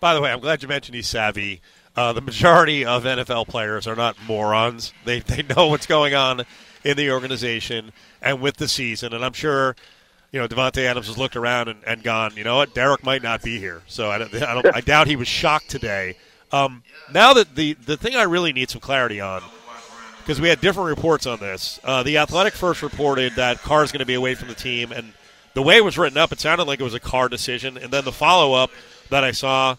By 0.00 0.14
the 0.14 0.20
way, 0.20 0.30
I'm 0.30 0.40
glad 0.40 0.62
you 0.62 0.68
mentioned 0.68 0.94
he's 0.94 1.08
savvy. 1.08 1.60
Uh, 1.94 2.12
the 2.12 2.20
majority 2.20 2.84
of 2.84 3.04
NFL 3.04 3.48
players 3.48 3.86
are 3.86 3.96
not 3.96 4.16
morons. 4.26 4.92
They 5.04 5.20
they 5.20 5.42
know 5.42 5.68
what's 5.68 5.86
going 5.86 6.14
on 6.14 6.44
in 6.84 6.96
the 6.96 7.10
organization 7.10 7.92
and 8.20 8.40
with 8.40 8.56
the 8.56 8.68
season, 8.68 9.12
and 9.12 9.24
I'm 9.24 9.32
sure 9.32 9.74
you 10.32 10.40
know, 10.40 10.48
Davante 10.48 10.84
Adams 10.84 11.06
has 11.06 11.16
looked 11.16 11.36
around 11.36 11.68
and, 11.68 11.78
and 11.86 12.02
gone, 12.02 12.32
you 12.36 12.44
know 12.44 12.56
what, 12.56 12.74
Derek 12.74 13.02
might 13.02 13.22
not 13.22 13.42
be 13.42 13.58
here. 13.58 13.82
So 13.86 14.10
I, 14.10 14.18
don't, 14.18 14.34
I, 14.34 14.54
don't, 14.54 14.76
I 14.76 14.80
doubt 14.82 15.06
he 15.06 15.16
was 15.16 15.28
shocked 15.28 15.70
today. 15.70 16.16
Um, 16.52 16.82
now 17.10 17.32
that 17.34 17.54
the, 17.54 17.72
the 17.72 17.96
thing 17.96 18.16
I 18.16 18.24
really 18.24 18.52
need 18.52 18.68
some 18.68 18.80
clarity 18.80 19.20
on, 19.20 19.42
because 20.20 20.40
we 20.40 20.48
had 20.48 20.60
different 20.60 20.88
reports 20.88 21.24
on 21.24 21.38
this. 21.38 21.78
Uh, 21.84 22.02
the 22.02 22.18
Athletic 22.18 22.52
first 22.52 22.82
reported 22.82 23.36
that 23.36 23.62
Carr 23.62 23.84
is 23.84 23.92
going 23.92 24.00
to 24.00 24.06
be 24.06 24.14
away 24.14 24.34
from 24.34 24.48
the 24.48 24.54
team, 24.54 24.90
and 24.90 25.12
the 25.54 25.62
way 25.62 25.76
it 25.76 25.84
was 25.84 25.96
written 25.96 26.18
up, 26.18 26.32
it 26.32 26.40
sounded 26.40 26.64
like 26.64 26.80
it 26.80 26.84
was 26.84 26.94
a 26.94 27.00
Carr 27.00 27.28
decision. 27.28 27.78
And 27.78 27.92
then 27.92 28.04
the 28.04 28.12
follow 28.12 28.52
up 28.52 28.70
that 29.08 29.22
I 29.22 29.30
saw 29.30 29.76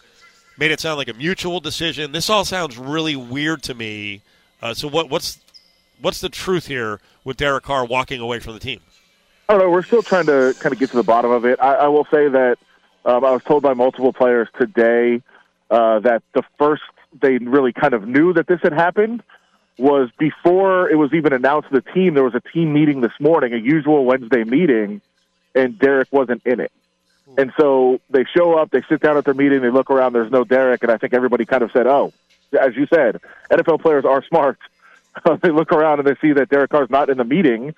made 0.58 0.70
it 0.70 0.80
sound 0.80 0.98
like 0.98 1.08
a 1.08 1.14
mutual 1.14 1.60
decision. 1.60 2.12
This 2.12 2.28
all 2.28 2.44
sounds 2.44 2.76
really 2.76 3.16
weird 3.16 3.62
to 3.64 3.74
me. 3.74 4.22
Uh, 4.60 4.74
so 4.74 4.88
what, 4.88 5.08
what's 5.08 5.38
what's 6.00 6.20
the 6.20 6.28
truth 6.28 6.66
here 6.66 7.00
with 7.24 7.36
Derek 7.36 7.64
Carr 7.64 7.84
walking 7.84 8.20
away 8.20 8.40
from 8.40 8.54
the 8.54 8.60
team? 8.60 8.80
I 9.48 9.54
don't 9.54 9.62
know. 9.62 9.70
We're 9.70 9.82
still 9.82 10.02
trying 10.02 10.26
to 10.26 10.54
kind 10.58 10.72
of 10.72 10.78
get 10.78 10.90
to 10.90 10.96
the 10.96 11.02
bottom 11.02 11.30
of 11.30 11.44
it. 11.44 11.58
I, 11.60 11.74
I 11.74 11.88
will 11.88 12.04
say 12.04 12.28
that 12.28 12.56
um, 13.04 13.24
I 13.24 13.30
was 13.30 13.42
told 13.44 13.62
by 13.62 13.74
multiple 13.74 14.12
players 14.12 14.48
today 14.58 15.22
uh, 15.70 16.00
that 16.00 16.22
the 16.34 16.42
first 16.58 16.82
they 17.22 17.38
really 17.38 17.72
kind 17.72 17.94
of 17.94 18.06
knew 18.06 18.32
that 18.34 18.46
this 18.46 18.60
had 18.62 18.72
happened 18.72 19.22
was 19.78 20.10
before 20.18 20.90
it 20.90 20.96
was 20.96 21.14
even 21.14 21.32
announced 21.32 21.68
to 21.70 21.74
the 21.80 21.92
team. 21.92 22.14
There 22.14 22.24
was 22.24 22.34
a 22.34 22.42
team 22.52 22.72
meeting 22.72 23.00
this 23.00 23.12
morning, 23.20 23.54
a 23.54 23.56
usual 23.56 24.04
Wednesday 24.04 24.44
meeting, 24.44 25.00
and 25.54 25.78
Derek 25.78 26.12
wasn't 26.12 26.42
in 26.44 26.60
it. 26.60 26.72
And 27.38 27.52
so 27.58 28.00
they 28.10 28.24
show 28.36 28.58
up, 28.58 28.70
they 28.70 28.82
sit 28.88 29.00
down 29.00 29.16
at 29.16 29.24
their 29.24 29.32
meeting, 29.32 29.62
they 29.62 29.70
look 29.70 29.90
around, 29.90 30.12
there's 30.12 30.30
no 30.30 30.44
Derek, 30.44 30.82
and 30.82 30.92
I 30.92 30.98
think 30.98 31.14
everybody 31.14 31.46
kind 31.46 31.62
of 31.62 31.70
said, 31.72 31.86
"Oh, 31.86 32.12
as 32.60 32.76
you 32.76 32.86
said, 32.92 33.20
NFL 33.50 33.80
players 33.80 34.04
are 34.04 34.22
smart." 34.24 34.58
they 35.42 35.50
look 35.50 35.72
around 35.72 36.00
and 36.00 36.06
they 36.06 36.16
see 36.20 36.32
that 36.34 36.50
Derek 36.50 36.70
Carr's 36.70 36.90
not 36.90 37.08
in 37.08 37.16
the 37.16 37.24
meeting 37.24 37.74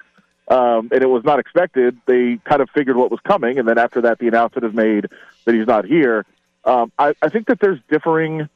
um, 0.51 0.89
and 0.93 1.01
it 1.03 1.09
was 1.09 1.25
not 1.25 1.39
expected. 1.39 1.97
They 2.07 2.39
kind 2.45 2.61
of 2.61 2.69
figured 2.71 2.97
what 2.97 3.11
was 3.11 3.21
coming, 3.21 3.59
and 3.59 3.69
then 3.69 3.79
after 3.79 4.03
that, 4.03 4.19
the 4.19 4.27
announcement 4.29 4.67
is 4.67 4.75
made 4.75 5.07
that 5.45 5.55
he's 5.55 5.67
not 5.67 5.85
here. 5.85 6.27
Um, 6.65 6.93
I, 6.99 7.15
I 7.23 7.29
think 7.29 7.47
that 7.47 7.61
there's 7.61 7.79
differing 7.89 8.49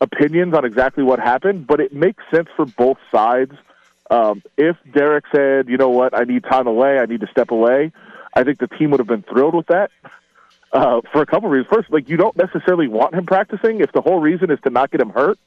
opinions 0.00 0.54
on 0.54 0.64
exactly 0.64 1.02
what 1.02 1.18
happened, 1.18 1.66
but 1.66 1.80
it 1.80 1.92
makes 1.92 2.22
sense 2.32 2.48
for 2.56 2.64
both 2.64 2.98
sides. 3.10 3.52
Um, 4.10 4.42
if 4.56 4.76
Derek 4.92 5.24
said, 5.34 5.68
"You 5.68 5.78
know 5.78 5.90
what? 5.90 6.16
I 6.16 6.24
need 6.24 6.44
time 6.44 6.68
away. 6.68 6.98
I 6.98 7.06
need 7.06 7.20
to 7.20 7.28
step 7.28 7.50
away," 7.50 7.92
I 8.34 8.44
think 8.44 8.58
the 8.58 8.68
team 8.68 8.92
would 8.92 9.00
have 9.00 9.08
been 9.08 9.22
thrilled 9.22 9.54
with 9.54 9.66
that. 9.66 9.90
Uh, 10.72 11.02
for 11.12 11.20
a 11.20 11.26
couple 11.26 11.48
of 11.48 11.52
reasons. 11.52 11.68
First, 11.70 11.90
like 11.90 12.08
you 12.08 12.16
don't 12.16 12.36
necessarily 12.36 12.88
want 12.88 13.14
him 13.14 13.26
practicing 13.26 13.80
if 13.80 13.92
the 13.92 14.00
whole 14.00 14.20
reason 14.20 14.50
is 14.50 14.58
to 14.62 14.70
not 14.70 14.90
get 14.90 15.02
him 15.02 15.10
hurt 15.10 15.38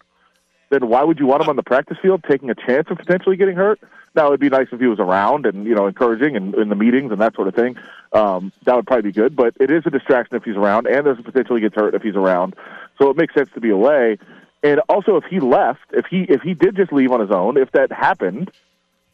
then 0.70 0.90
why 0.90 1.04
would 1.04 1.20
you 1.20 1.26
want 1.26 1.44
him 1.44 1.50
on 1.50 1.56
the 1.56 1.64
practice 1.64 1.98
field 2.02 2.24
taking 2.30 2.50
a 2.50 2.56
chance 2.56 2.88
of 2.90 2.98
potentially 2.98 3.38
getting 3.38 3.56
hurt? 3.56 3.80
Now, 4.16 4.28
it'd 4.28 4.40
be 4.40 4.50
nice 4.50 4.68
if 4.72 4.80
he 4.80 4.88
was 4.88 5.00
around 5.00 5.46
and, 5.46 5.66
you 5.66 5.76
know, 5.76 5.88
encouraging 5.88 6.36
and 6.36 6.56
in 6.56 6.70
the 6.70 6.76
meetings 6.76 7.12
and 7.12 7.20
that 7.22 7.36
sort 7.36 7.48
of 7.48 7.56
thing. 7.56 7.76
Um, 8.14 8.52
that 8.64 8.76
would 8.76 8.88
probably 8.88 9.12
be 9.12 9.12
good, 9.12 9.36
but 9.36 9.56
it 9.60 9.70
is 9.70 9.84
a 9.86 9.90
distraction 9.90 10.36
if 10.36 10.44
he's 10.44 10.56
around, 10.56 10.88
and 10.88 11.06
there's 11.06 11.20
a 11.20 11.24
potential 11.24 11.56
he 11.56 11.62
gets 11.62 11.76
hurt 11.76 11.96
if 11.96 12.02
he's 12.02 12.16
around. 12.16 12.56
So 12.98 13.10
it 13.10 13.18
makes 13.18 13.34
sense 13.34 13.50
to 13.56 13.62
be 13.62 13.70
away. 13.70 14.18
And 14.64 14.80
also, 14.90 15.18
if 15.18 15.26
he 15.26 15.40
left, 15.40 15.82
if 15.92 16.06
he 16.08 16.24
if 16.24 16.42
he 16.42 16.54
did 16.54 16.76
just 16.76 16.92
leave 16.92 17.12
on 17.12 17.20
his 17.20 17.30
own, 17.30 17.58
if 17.58 17.72
that 17.74 17.92
happened, 17.92 18.52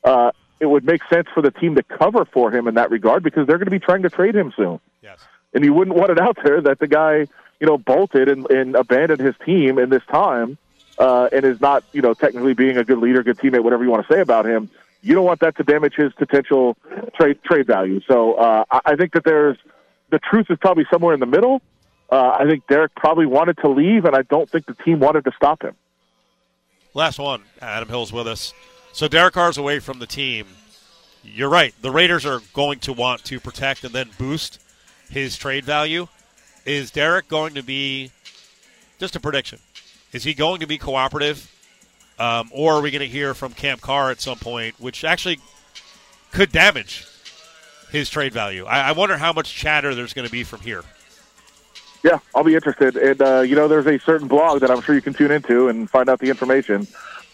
uh, 0.04 0.32
it 0.60 0.68
would 0.68 0.86
make 0.86 1.02
sense 1.12 1.28
for 1.34 1.42
the 1.42 1.52
team 1.52 1.76
to 1.76 1.84
cover 1.84 2.24
for 2.26 2.56
him 2.56 2.68
in 2.68 2.76
that 2.76 2.92
regard 2.92 3.24
because 3.24 3.48
they're 3.48 3.58
going 3.58 3.66
to 3.66 3.72
be 3.72 3.80
trying 3.80 4.04
to 4.04 4.10
trade 4.10 4.36
him 4.36 4.54
soon. 4.56 4.80
Yes. 5.02 5.20
And 5.54 5.64
you 5.64 5.74
wouldn't 5.74 5.98
want 6.02 6.12
it 6.12 6.20
out 6.20 6.38
there 6.44 6.62
that 6.62 6.80
the 6.80 6.88
guy, 6.88 7.28
you 7.60 7.68
know, 7.68 7.78
bolted 7.78 8.30
and, 8.30 8.50
and 8.50 8.76
abandoned 8.76 9.22
his 9.22 9.36
team 9.46 9.78
in 9.78 9.90
this 9.90 10.04
time 10.12 10.58
uh, 10.98 11.30
and 11.32 11.46
is 11.46 11.60
not, 11.62 11.84
you 11.94 12.02
know, 12.02 12.14
technically 12.14 12.54
being 12.54 12.78
a 12.78 12.84
good 12.84 13.00
leader, 13.00 13.24
good 13.24 13.38
teammate, 13.38 13.64
whatever 13.64 13.84
you 13.84 13.90
want 13.90 14.08
to 14.08 14.14
say 14.14 14.20
about 14.20 14.46
him, 14.46 14.70
you 15.02 15.16
don't 15.16 15.26
want 15.26 15.40
that 15.40 15.58
to 15.58 15.64
damage 15.64 15.96
his 15.96 16.14
potential 16.14 16.78
trade 17.16 17.42
trade 17.44 17.66
value. 17.66 18.02
So 18.08 18.34
uh, 18.34 18.66
I 18.86 18.96
think 18.96 19.14
that 19.14 19.24
there's 19.24 19.58
the 20.12 20.20
truth 20.20 20.48
is 20.50 20.58
probably 20.60 20.86
somewhere 20.92 21.14
in 21.14 21.20
the 21.20 21.26
middle. 21.26 21.62
Uh, 22.12 22.38
I 22.40 22.46
think 22.46 22.68
Derek 22.68 22.94
probably 22.96 23.26
wanted 23.26 23.58
to 23.60 23.70
leave, 23.70 24.06
and 24.06 24.16
I 24.16 24.22
don't 24.24 24.50
think 24.50 24.66
the 24.66 24.76
team 24.76 25.00
wanted 25.00 25.24
to 25.26 25.32
stop 25.36 25.64
him. 25.64 25.76
Last 26.94 27.20
one, 27.20 27.44
Adam 27.62 27.88
Hill's 27.88 28.12
with 28.12 28.28
us. 28.28 28.54
So 28.92 29.08
Derek 29.08 29.34
Carr's 29.34 29.58
away 29.58 29.80
from 29.80 30.00
the 30.00 30.06
team. 30.06 30.46
You're 31.24 31.50
right. 31.50 31.74
The 31.82 31.92
Raiders 31.92 32.26
are 32.26 32.42
going 32.54 32.80
to 32.80 32.94
want 32.94 33.24
to 33.26 33.40
protect 33.40 33.86
and 33.86 33.94
then 33.94 34.10
boost 34.18 34.60
his 35.12 35.38
trade 35.38 35.66
value. 35.66 36.08
Is 36.66 36.90
Derek 36.92 37.28
going 37.28 37.54
to 37.56 37.64
be 37.64 38.12
just 39.00 39.16
a 39.16 39.20
prediction? 39.20 39.60
Is 40.12 40.24
he 40.24 40.34
going 40.34 40.62
to 40.62 40.68
be 40.68 40.78
cooperative? 40.78 41.50
Um, 42.20 42.50
or 42.52 42.74
are 42.74 42.82
we 42.82 42.92
going 42.92 43.02
to 43.02 43.08
hear 43.08 43.34
from 43.34 43.54
Camp 43.54 43.82
Carr 43.82 44.12
at 44.12 44.22
some 44.22 44.38
point, 44.38 44.80
which 44.80 45.04
actually 45.04 45.40
could 46.32 46.52
damage 46.52 47.06
his 47.92 48.10
trade 48.10 48.32
value? 48.32 48.66
I, 48.66 48.90
I 48.90 48.92
wonder 48.92 49.18
how 49.18 49.34
much 49.34 49.54
chatter 49.54 49.96
there's 49.96 50.14
going 50.14 50.28
to 50.28 50.32
be 50.32 50.44
from 50.44 50.62
here. 50.62 50.84
Yeah, 52.04 52.20
I'll 52.34 52.44
be 52.44 52.56
interested. 52.56 52.96
And, 52.96 53.22
uh, 53.22 53.42
you 53.42 53.56
know, 53.56 53.68
there's 53.68 53.88
a 53.88 54.00
certain 54.00 54.28
blog 54.28 54.62
that 54.62 54.72
I'm 54.72 54.82
sure 54.82 54.96
you 54.96 55.02
can 55.02 55.14
tune 55.14 55.32
into 55.32 55.68
and 55.68 55.90
find 55.90 56.10
out 56.10 56.20
the 56.20 56.30
information. 56.30 56.88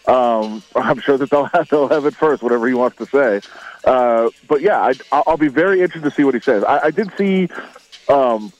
Um, 0.08 0.62
I'm 0.74 1.00
sure 1.00 1.16
that 1.18 1.30
they'll 1.30 1.44
have, 1.44 1.68
they'll 1.70 1.88
have 1.88 2.06
it 2.06 2.16
first, 2.16 2.42
whatever 2.42 2.66
he 2.66 2.74
wants 2.74 2.96
to 2.98 3.06
say. 3.06 3.42
Uh, 3.84 4.30
but 4.48 4.62
yeah, 4.62 4.92
I, 5.12 5.22
will 5.26 5.36
be 5.36 5.48
very 5.48 5.82
interested 5.82 6.08
to 6.08 6.16
see 6.16 6.24
what 6.24 6.34
he 6.34 6.40
says. 6.40 6.64
I, 6.64 6.86
I 6.86 6.90
did 6.90 7.10
see. 7.16 7.48
Um, 8.08 8.52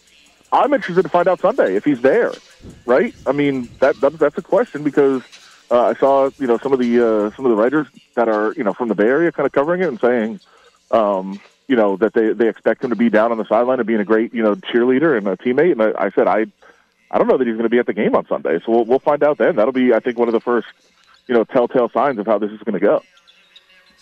I'm 0.52 0.72
interested 0.72 1.02
to 1.02 1.08
find 1.08 1.28
out 1.28 1.40
Sunday 1.40 1.74
if 1.76 1.84
he's 1.84 2.00
there 2.00 2.32
right? 2.86 3.14
I 3.26 3.32
mean, 3.32 3.68
that, 3.80 4.00
that 4.00 4.18
that's 4.18 4.38
a 4.38 4.42
question 4.42 4.82
because 4.82 5.22
uh, 5.70 5.80
I 5.82 5.94
saw 5.94 6.30
you 6.38 6.46
know 6.46 6.58
some 6.58 6.72
of 6.72 6.78
the 6.78 7.00
uh, 7.00 7.36
some 7.36 7.44
of 7.44 7.50
the 7.50 7.56
writers 7.56 7.86
that 8.14 8.28
are 8.28 8.54
you 8.56 8.64
know 8.64 8.72
from 8.72 8.88
the 8.88 8.94
Bay 8.94 9.06
Area 9.06 9.32
kind 9.32 9.46
of 9.46 9.52
covering 9.52 9.82
it 9.82 9.88
and 9.88 10.00
saying, 10.00 10.40
um, 10.90 11.40
you 11.66 11.76
know, 11.76 11.96
that 11.96 12.14
they 12.14 12.32
they 12.32 12.48
expect 12.48 12.82
him 12.82 12.90
to 12.90 12.96
be 12.96 13.10
down 13.10 13.32
on 13.32 13.38
the 13.38 13.46
sideline 13.46 13.78
and 13.78 13.86
being 13.86 14.00
a 14.00 14.04
great 14.04 14.34
you 14.34 14.42
know 14.42 14.54
cheerleader 14.54 15.16
and 15.16 15.26
a 15.28 15.36
teammate. 15.36 15.72
And 15.72 15.82
I, 15.82 16.06
I 16.06 16.10
said 16.10 16.26
I 16.26 16.46
I 17.10 17.18
don't 17.18 17.28
know 17.28 17.38
that 17.38 17.46
he's 17.46 17.54
going 17.54 17.64
to 17.64 17.70
be 17.70 17.78
at 17.78 17.86
the 17.86 17.94
game 17.94 18.14
on 18.14 18.26
Sunday, 18.26 18.60
so 18.64 18.72
we'll 18.72 18.84
we'll 18.84 18.98
find 18.98 19.22
out 19.22 19.38
then. 19.38 19.56
That'll 19.56 19.72
be 19.72 19.92
I 19.92 20.00
think 20.00 20.18
one 20.18 20.28
of 20.28 20.34
the 20.34 20.40
first 20.40 20.68
you 21.28 21.34
know 21.34 21.44
telltale 21.44 21.90
signs 21.90 22.18
of 22.18 22.26
how 22.26 22.38
this 22.38 22.50
is 22.50 22.58
going 22.60 22.78
to 22.78 22.84
go. 22.84 23.02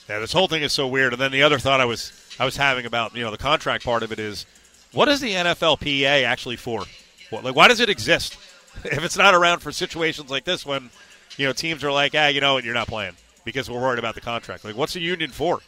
Yeah, 0.08 0.20
this 0.20 0.32
whole 0.32 0.46
thing 0.46 0.62
is 0.62 0.72
so 0.72 0.86
weird. 0.86 1.12
And 1.12 1.20
then 1.20 1.32
the 1.32 1.42
other 1.42 1.58
thought 1.58 1.80
I 1.80 1.84
was 1.84 2.12
I 2.38 2.44
was 2.44 2.56
having 2.56 2.86
about 2.86 3.14
you 3.14 3.22
know 3.22 3.30
the 3.30 3.36
contract 3.36 3.84
part 3.84 4.02
of 4.02 4.12
it 4.12 4.18
is, 4.18 4.46
what 4.92 5.08
is 5.08 5.20
the 5.20 5.32
NFLPA 5.32 6.24
actually 6.24 6.56
for? 6.56 6.84
What, 7.30 7.44
like, 7.44 7.56
why 7.56 7.68
does 7.68 7.80
it 7.80 7.90
exist 7.90 8.38
if 8.84 9.04
it's 9.04 9.16
not 9.16 9.34
around 9.34 9.58
for 9.58 9.72
situations 9.72 10.30
like 10.30 10.44
this 10.44 10.64
when 10.64 10.90
you 11.36 11.46
know 11.46 11.52
teams 11.52 11.84
are 11.84 11.92
like, 11.92 12.12
ah, 12.14 12.28
you 12.28 12.40
know 12.40 12.54
what, 12.54 12.64
you're 12.64 12.74
not 12.74 12.88
playing 12.88 13.16
because 13.44 13.70
we're 13.70 13.80
worried 13.80 13.98
about 13.98 14.14
the 14.14 14.20
contract. 14.20 14.64
Like, 14.64 14.76
what's 14.76 14.94
the 14.94 15.00
union 15.00 15.30
for? 15.30 15.60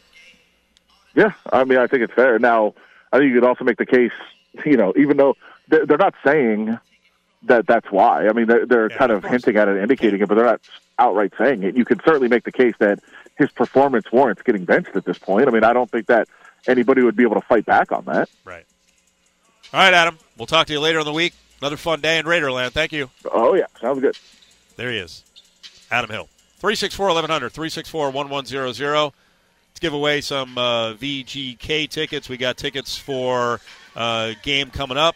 Yeah, 1.15 1.31
I 1.51 1.63
mean, 1.63 1.79
I 1.79 1.87
think 1.87 2.03
it's 2.03 2.13
fair. 2.13 2.37
Now, 2.39 2.75
I 3.11 3.17
think 3.17 3.29
you 3.29 3.39
could 3.39 3.47
also 3.47 3.63
make 3.63 3.77
the 3.77 3.85
case, 3.85 4.11
you 4.65 4.77
know, 4.77 4.93
even 4.95 5.17
though 5.17 5.35
they're 5.67 5.97
not 5.97 6.13
saying 6.25 6.77
that 7.43 7.67
that's 7.67 7.89
why. 7.91 8.27
I 8.27 8.33
mean, 8.33 8.47
they're, 8.47 8.65
they're 8.65 8.89
Yeah, 8.91 8.97
kind 8.97 9.11
of 9.11 9.23
of, 9.23 9.31
hinting 9.31 9.55
at 9.57 9.67
it, 9.67 9.77
indicating 9.81 10.21
it, 10.21 10.27
but 10.27 10.35
they're 10.35 10.45
not 10.45 10.61
outright 10.97 11.33
saying 11.37 11.63
it. 11.63 11.75
You 11.75 11.85
could 11.85 12.01
certainly 12.03 12.27
make 12.27 12.43
the 12.43 12.51
case 12.51 12.75
that 12.79 12.99
his 13.37 13.49
performance 13.51 14.11
warrants 14.11 14.41
getting 14.41 14.65
benched 14.65 14.95
at 14.95 15.05
this 15.05 15.17
point. 15.17 15.47
I 15.47 15.51
mean, 15.51 15.63
I 15.63 15.71
don't 15.73 15.89
think 15.89 16.07
that 16.07 16.27
anybody 16.67 17.01
would 17.01 17.15
be 17.15 17.23
able 17.23 17.35
to 17.35 17.47
fight 17.47 17.65
back 17.65 17.91
on 17.91 18.03
that. 18.05 18.29
Right. 18.43 18.65
All 19.73 19.79
right, 19.79 19.93
Adam. 19.93 20.17
We'll 20.37 20.47
talk 20.47 20.67
to 20.67 20.73
you 20.73 20.79
later 20.79 20.99
in 20.99 21.05
the 21.05 21.13
week. 21.13 21.33
Another 21.61 21.77
fun 21.77 22.01
day 22.01 22.17
in 22.19 22.25
Raiderland. 22.25 22.71
Thank 22.71 22.91
you. 22.91 23.09
Oh 23.31 23.53
yeah, 23.53 23.65
sounds 23.81 23.99
good. 23.99 24.17
There 24.77 24.91
he 24.91 24.97
is, 24.97 25.23
Adam 25.91 26.09
Hill. 26.09 26.27
364 26.59 27.05
1100, 27.07 27.49
364 27.51 28.11
1100. 28.11 28.65
Let's 28.65 29.79
give 29.79 29.93
away 29.93 30.21
some 30.21 30.57
uh, 30.57 30.93
VGK 30.93 31.89
tickets. 31.89 32.27
We 32.29 32.37
got 32.37 32.57
tickets 32.57 32.97
for 32.97 33.59
uh, 33.95 34.33
game 34.41 34.69
coming 34.69 34.97
up. 34.97 35.15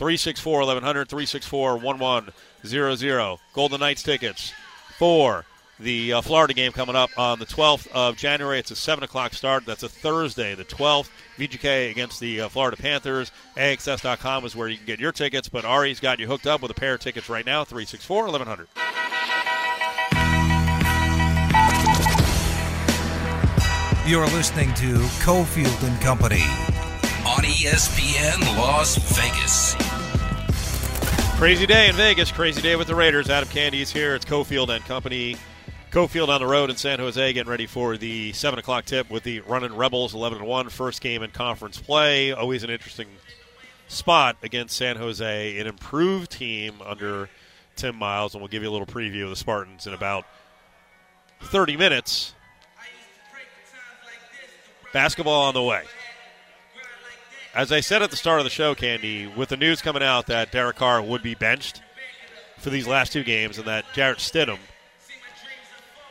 364 0.00 0.60
1100, 0.60 1.08
364 1.10 1.76
1100. 1.76 3.38
Golden 3.52 3.80
Knights 3.80 4.02
tickets 4.02 4.54
for 4.98 5.44
the 5.78 6.14
uh, 6.14 6.22
Florida 6.22 6.54
game 6.54 6.72
coming 6.72 6.96
up 6.96 7.10
on 7.18 7.38
the 7.38 7.44
12th 7.44 7.86
of 7.92 8.16
January. 8.16 8.58
It's 8.58 8.70
a 8.70 8.76
7 8.76 9.04
o'clock 9.04 9.34
start. 9.34 9.66
That's 9.66 9.82
a 9.82 9.90
Thursday, 9.90 10.54
the 10.54 10.64
12th. 10.64 11.10
VGK 11.36 11.90
against 11.90 12.18
the 12.18 12.40
uh, 12.40 12.48
Florida 12.48 12.78
Panthers. 12.78 13.30
AXS.com 13.58 14.46
is 14.46 14.56
where 14.56 14.68
you 14.68 14.78
can 14.78 14.86
get 14.86 15.00
your 15.00 15.12
tickets, 15.12 15.50
but 15.50 15.66
Ari's 15.66 16.00
got 16.00 16.18
you 16.18 16.26
hooked 16.26 16.46
up 16.46 16.62
with 16.62 16.70
a 16.70 16.74
pair 16.74 16.94
of 16.94 17.00
tickets 17.00 17.28
right 17.28 17.44
now. 17.44 17.62
364 17.62 18.24
1100. 18.24 18.68
You're 24.08 24.24
listening 24.28 24.72
to 24.76 24.94
Cofield 25.20 25.86
and 25.86 26.00
Company 26.00 26.42
on 27.30 27.44
ESPN 27.44 28.40
Las 28.58 28.96
Vegas. 29.16 29.76
Crazy 31.38 31.64
day 31.64 31.88
in 31.88 31.94
Vegas. 31.94 32.32
Crazy 32.32 32.60
day 32.60 32.74
with 32.74 32.88
the 32.88 32.94
Raiders. 32.96 33.30
Adam 33.30 33.48
Candee 33.48 33.82
is 33.82 33.92
here. 33.92 34.16
It's 34.16 34.24
Cofield 34.24 34.68
and 34.68 34.84
Company. 34.84 35.36
Cofield 35.92 36.28
on 36.28 36.40
the 36.40 36.46
road 36.46 36.70
in 36.70 36.76
San 36.76 36.98
Jose, 36.98 37.32
getting 37.32 37.48
ready 37.48 37.66
for 37.66 37.96
the 37.96 38.32
seven 38.32 38.58
o'clock 38.58 38.84
tip 38.84 39.08
with 39.10 39.22
the 39.22 39.40
Running 39.40 39.76
Rebels, 39.76 40.12
eleven 40.12 40.38
and 40.38 40.46
one, 40.48 40.68
first 40.70 41.00
game 41.00 41.22
in 41.22 41.30
conference 41.30 41.78
play. 41.78 42.32
Always 42.32 42.64
an 42.64 42.70
interesting 42.70 43.06
spot 43.86 44.36
against 44.42 44.76
San 44.76 44.96
Jose, 44.96 45.58
an 45.60 45.68
improved 45.68 46.32
team 46.32 46.74
under 46.84 47.28
Tim 47.76 47.94
Miles, 47.94 48.34
and 48.34 48.40
we'll 48.40 48.48
give 48.48 48.64
you 48.64 48.68
a 48.68 48.72
little 48.72 48.88
preview 48.88 49.22
of 49.22 49.30
the 49.30 49.36
Spartans 49.36 49.86
in 49.86 49.94
about 49.94 50.24
thirty 51.40 51.76
minutes. 51.76 52.34
Basketball 54.92 55.42
on 55.42 55.54
the 55.54 55.62
way. 55.62 55.84
As 57.52 57.72
I 57.72 57.80
said 57.80 58.00
at 58.00 58.10
the 58.10 58.16
start 58.16 58.38
of 58.38 58.44
the 58.44 58.50
show, 58.50 58.76
Candee, 58.76 59.34
with 59.34 59.48
the 59.48 59.56
news 59.56 59.82
coming 59.82 60.04
out 60.04 60.26
that 60.26 60.52
Derek 60.52 60.76
Carr 60.76 61.02
would 61.02 61.22
be 61.22 61.34
benched 61.34 61.82
for 62.58 62.70
these 62.70 62.86
last 62.86 63.12
two 63.12 63.24
games 63.24 63.58
and 63.58 63.66
that 63.66 63.84
Jarrett 63.92 64.18
Stidham 64.18 64.58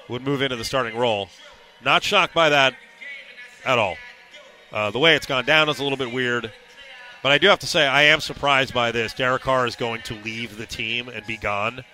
would 0.09 0.21
move 0.21 0.41
into 0.41 0.57
the 0.57 0.65
starting 0.65 0.97
role, 0.97 1.29
not 1.83 2.03
shocked 2.03 2.33
by 2.33 2.49
that 2.49 2.73
at 3.63 3.79
all. 3.79 3.95
Uh, 4.73 4.91
the 4.91 4.99
way 4.99 5.15
it's 5.15 5.25
gone 5.25 5.45
down 5.45 5.69
is 5.69 5.79
a 5.79 5.83
little 5.83 5.97
bit 5.97 6.11
weird, 6.11 6.51
but 7.23 7.31
I 7.31 7.37
do 7.37 7.47
have 7.47 7.59
to 7.59 7.67
say 7.67 7.87
I 7.87 8.03
am 8.03 8.19
surprised 8.19 8.73
by 8.73 8.91
this. 8.91 9.13
Derek 9.13 9.43
Carr 9.43 9.65
is 9.65 9.77
going 9.77 10.01
to 10.03 10.15
leave 10.15 10.57
the 10.57 10.65
team 10.65 11.07
and 11.07 11.25
be 11.25 11.37
gone 11.37 11.85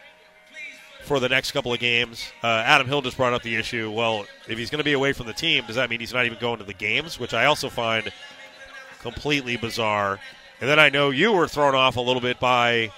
for 1.03 1.19
the 1.19 1.29
next 1.29 1.51
couple 1.51 1.71
of 1.71 1.79
games. 1.79 2.31
Uh, 2.43 2.47
Adam 2.47 2.87
Hill 2.87 3.03
just 3.03 3.17
brought 3.17 3.33
up 3.33 3.43
the 3.43 3.55
issue. 3.55 3.91
Well, 3.91 4.25
if 4.47 4.57
he's 4.57 4.71
going 4.71 4.79
to 4.79 4.83
be 4.83 4.93
away 4.93 5.13
from 5.13 5.27
the 5.27 5.33
team, 5.33 5.65
does 5.67 5.75
that 5.75 5.91
mean 5.91 5.99
he's 5.99 6.13
not 6.13 6.25
even 6.25 6.39
going 6.39 6.57
to 6.57 6.63
the 6.63 6.73
games? 6.73 7.19
Which 7.19 7.35
I 7.35 7.45
also 7.45 7.69
find 7.69 8.11
completely 9.05 9.55
bizarre. 9.55 10.19
And 10.59 10.67
then 10.67 10.79
I 10.79 10.89
know 10.89 11.11
you 11.11 11.31
were 11.31 11.47
thrown 11.47 11.75
off 11.75 11.95
a 11.95 12.01
little 12.01 12.21
bit 12.21 12.39
by 12.39 12.91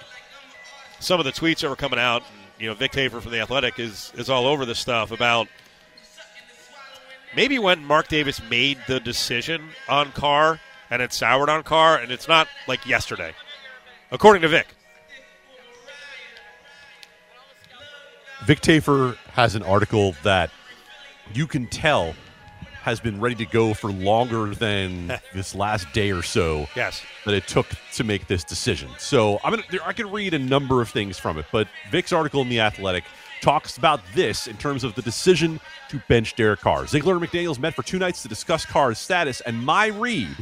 some 1.00 1.20
of 1.20 1.26
the 1.26 1.32
tweets 1.32 1.60
that 1.60 1.68
were 1.68 1.76
coming 1.76 1.98
out. 1.98 2.22
You 2.58 2.68
know, 2.68 2.74
Vic 2.74 2.92
Tafur 2.92 3.20
from 3.20 3.30
the 3.30 3.40
Athletic 3.40 3.78
is 3.78 4.10
is 4.16 4.30
all 4.30 4.46
over 4.46 4.64
this 4.64 4.78
stuff 4.78 5.12
about 5.12 5.48
maybe 7.36 7.58
when 7.58 7.84
Mark 7.84 8.08
Davis 8.08 8.40
made 8.48 8.78
the 8.86 9.00
decision 9.00 9.68
on 9.86 10.12
Carr 10.12 10.60
and 10.90 11.02
it 11.02 11.12
soured 11.12 11.50
on 11.50 11.62
Carr, 11.62 11.98
and 11.98 12.10
it's 12.10 12.26
not 12.26 12.48
like 12.66 12.86
yesterday, 12.86 13.34
according 14.10 14.40
to 14.42 14.48
Vic. 14.48 14.66
Vic 18.46 18.60
Tafur 18.62 19.16
has 19.34 19.54
an 19.54 19.62
article 19.62 20.14
that 20.22 20.50
you 21.34 21.46
can 21.46 21.66
tell 21.66 22.14
has 22.82 23.00
been 23.00 23.20
ready 23.20 23.34
to 23.36 23.46
go 23.46 23.74
for 23.74 23.90
longer 23.92 24.54
than 24.54 25.08
this 25.34 25.54
last 25.54 25.90
day 25.92 26.10
or 26.10 26.22
so 26.22 26.66
Yes. 26.76 27.02
that 27.24 27.34
it 27.34 27.46
took 27.46 27.66
to 27.94 28.04
make 28.04 28.26
this 28.26 28.44
decision. 28.44 28.88
So 28.98 29.38
I'm 29.44 29.50
gonna, 29.52 29.64
there- 29.70 29.84
I 29.86 29.92
can 29.92 30.10
read 30.10 30.34
a 30.34 30.38
number 30.38 30.80
of 30.80 30.88
things 30.88 31.18
from 31.18 31.38
it, 31.38 31.46
but 31.52 31.68
Vic's 31.90 32.12
article 32.12 32.40
in 32.42 32.48
the 32.48 32.60
Athletic 32.60 33.04
talks 33.40 33.76
about 33.76 34.00
this 34.14 34.46
in 34.48 34.56
terms 34.56 34.82
of 34.84 34.94
the 34.94 35.02
decision 35.02 35.60
to 35.90 36.02
bench 36.08 36.34
Derek 36.36 36.60
Carr. 36.60 36.86
Ziegler 36.86 37.16
and 37.16 37.22
McDaniels 37.24 37.58
met 37.58 37.74
for 37.74 37.82
two 37.82 37.98
nights 37.98 38.22
to 38.22 38.28
discuss 38.28 38.64
Carr's 38.66 38.98
status, 38.98 39.40
and 39.42 39.64
my 39.64 39.86
read 39.86 40.34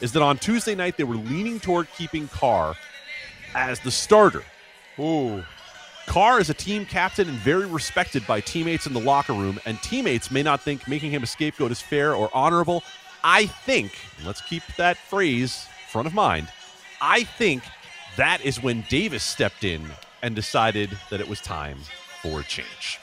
is 0.00 0.12
that 0.12 0.22
on 0.22 0.36
Tuesday 0.38 0.74
night 0.74 0.96
they 0.96 1.04
were 1.04 1.14
leaning 1.16 1.60
toward 1.60 1.88
keeping 1.92 2.26
Carr 2.28 2.74
as 3.54 3.78
the 3.80 3.90
starter. 3.90 4.42
Ooh. 4.98 5.44
Carr 6.06 6.40
is 6.40 6.50
a 6.50 6.54
team 6.54 6.84
captain 6.84 7.28
and 7.28 7.38
very 7.38 7.66
respected 7.66 8.26
by 8.26 8.40
teammates 8.40 8.86
in 8.86 8.92
the 8.92 9.00
locker 9.00 9.32
room, 9.32 9.60
and 9.64 9.80
teammates 9.82 10.30
may 10.30 10.42
not 10.42 10.60
think 10.60 10.86
making 10.86 11.10
him 11.10 11.22
a 11.22 11.26
scapegoat 11.26 11.70
is 11.70 11.80
fair 11.80 12.14
or 12.14 12.30
honorable. 12.34 12.82
I 13.24 13.46
think, 13.46 13.96
let's 14.24 14.40
keep 14.40 14.62
that 14.76 14.96
phrase 14.96 15.66
front 15.88 16.06
of 16.06 16.14
mind, 16.14 16.48
I 17.00 17.24
think 17.24 17.62
that 18.16 18.44
is 18.44 18.62
when 18.62 18.84
Davis 18.88 19.22
stepped 19.22 19.64
in 19.64 19.86
and 20.22 20.34
decided 20.34 20.90
that 21.10 21.20
it 21.20 21.28
was 21.28 21.40
time 21.40 21.78
for 22.20 22.40
a 22.40 22.44
change. 22.44 22.98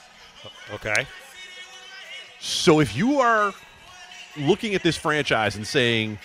Okay. 0.73 1.05
So 2.39 2.79
if 2.79 2.95
you 2.95 3.19
are 3.19 3.53
looking 4.37 4.75
at 4.75 4.83
this 4.83 4.95
franchise 4.95 5.55
and 5.55 5.65
saying, 5.65 6.19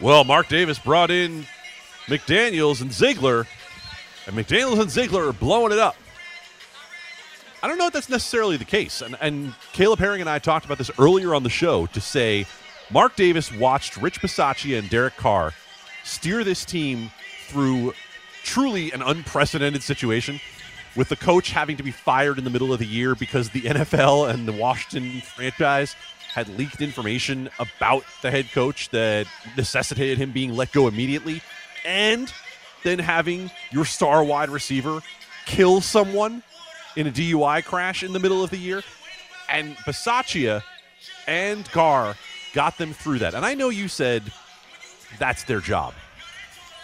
well, 0.00 0.24
Mark 0.24 0.48
Davis 0.48 0.78
brought 0.78 1.10
in 1.10 1.46
McDaniels 2.06 2.80
and 2.80 2.92
Ziegler, 2.92 3.46
and 4.26 4.36
McDaniels 4.36 4.80
and 4.80 4.90
Ziegler 4.90 5.28
are 5.28 5.32
blowing 5.32 5.72
it 5.72 5.78
up. 5.78 5.96
I 7.62 7.66
don't 7.66 7.78
know 7.78 7.86
if 7.86 7.92
that's 7.92 8.08
necessarily 8.08 8.56
the 8.56 8.64
case. 8.64 9.02
And, 9.02 9.16
and 9.20 9.54
Caleb 9.72 9.98
Herring 9.98 10.20
and 10.20 10.30
I 10.30 10.38
talked 10.38 10.64
about 10.64 10.78
this 10.78 10.90
earlier 10.98 11.34
on 11.34 11.42
the 11.42 11.50
show 11.50 11.86
to 11.86 12.00
say 12.00 12.46
Mark 12.90 13.16
Davis 13.16 13.52
watched 13.52 13.96
Rich 13.96 14.20
Bisaccia 14.20 14.78
and 14.78 14.88
Derek 14.88 15.16
Carr 15.16 15.52
steer 16.04 16.44
this 16.44 16.64
team 16.64 17.10
through 17.48 17.94
truly 18.44 18.92
an 18.92 19.02
unprecedented 19.02 19.82
situation 19.82 20.40
with 20.96 21.08
the 21.08 21.16
coach 21.16 21.50
having 21.50 21.76
to 21.76 21.82
be 21.82 21.90
fired 21.90 22.38
in 22.38 22.44
the 22.44 22.50
middle 22.50 22.72
of 22.72 22.78
the 22.78 22.86
year 22.86 23.14
because 23.14 23.50
the 23.50 23.60
NFL 23.62 24.30
and 24.32 24.46
the 24.46 24.52
Washington 24.52 25.20
franchise 25.20 25.96
had 26.32 26.48
leaked 26.58 26.80
information 26.80 27.50
about 27.58 28.04
the 28.22 28.30
head 28.30 28.50
coach 28.52 28.88
that 28.90 29.26
necessitated 29.56 30.18
him 30.18 30.30
being 30.30 30.54
let 30.54 30.70
go 30.72 30.86
immediately, 30.86 31.42
and 31.84 32.32
then 32.84 32.98
having 32.98 33.50
your 33.70 33.84
star 33.84 34.22
wide 34.22 34.50
receiver 34.50 35.00
kill 35.46 35.80
someone 35.80 36.42
in 36.96 37.06
a 37.06 37.10
DUI 37.10 37.64
crash 37.64 38.02
in 38.02 38.12
the 38.12 38.18
middle 38.18 38.42
of 38.42 38.50
the 38.50 38.56
year. 38.56 38.82
And 39.50 39.76
Bisaccia 39.78 40.62
and 41.26 41.64
Carr 41.70 42.16
got 42.52 42.78
them 42.78 42.92
through 42.92 43.20
that. 43.20 43.34
And 43.34 43.44
I 43.44 43.54
know 43.54 43.68
you 43.68 43.88
said 43.88 44.22
that's 45.18 45.44
their 45.44 45.60
job. 45.60 45.94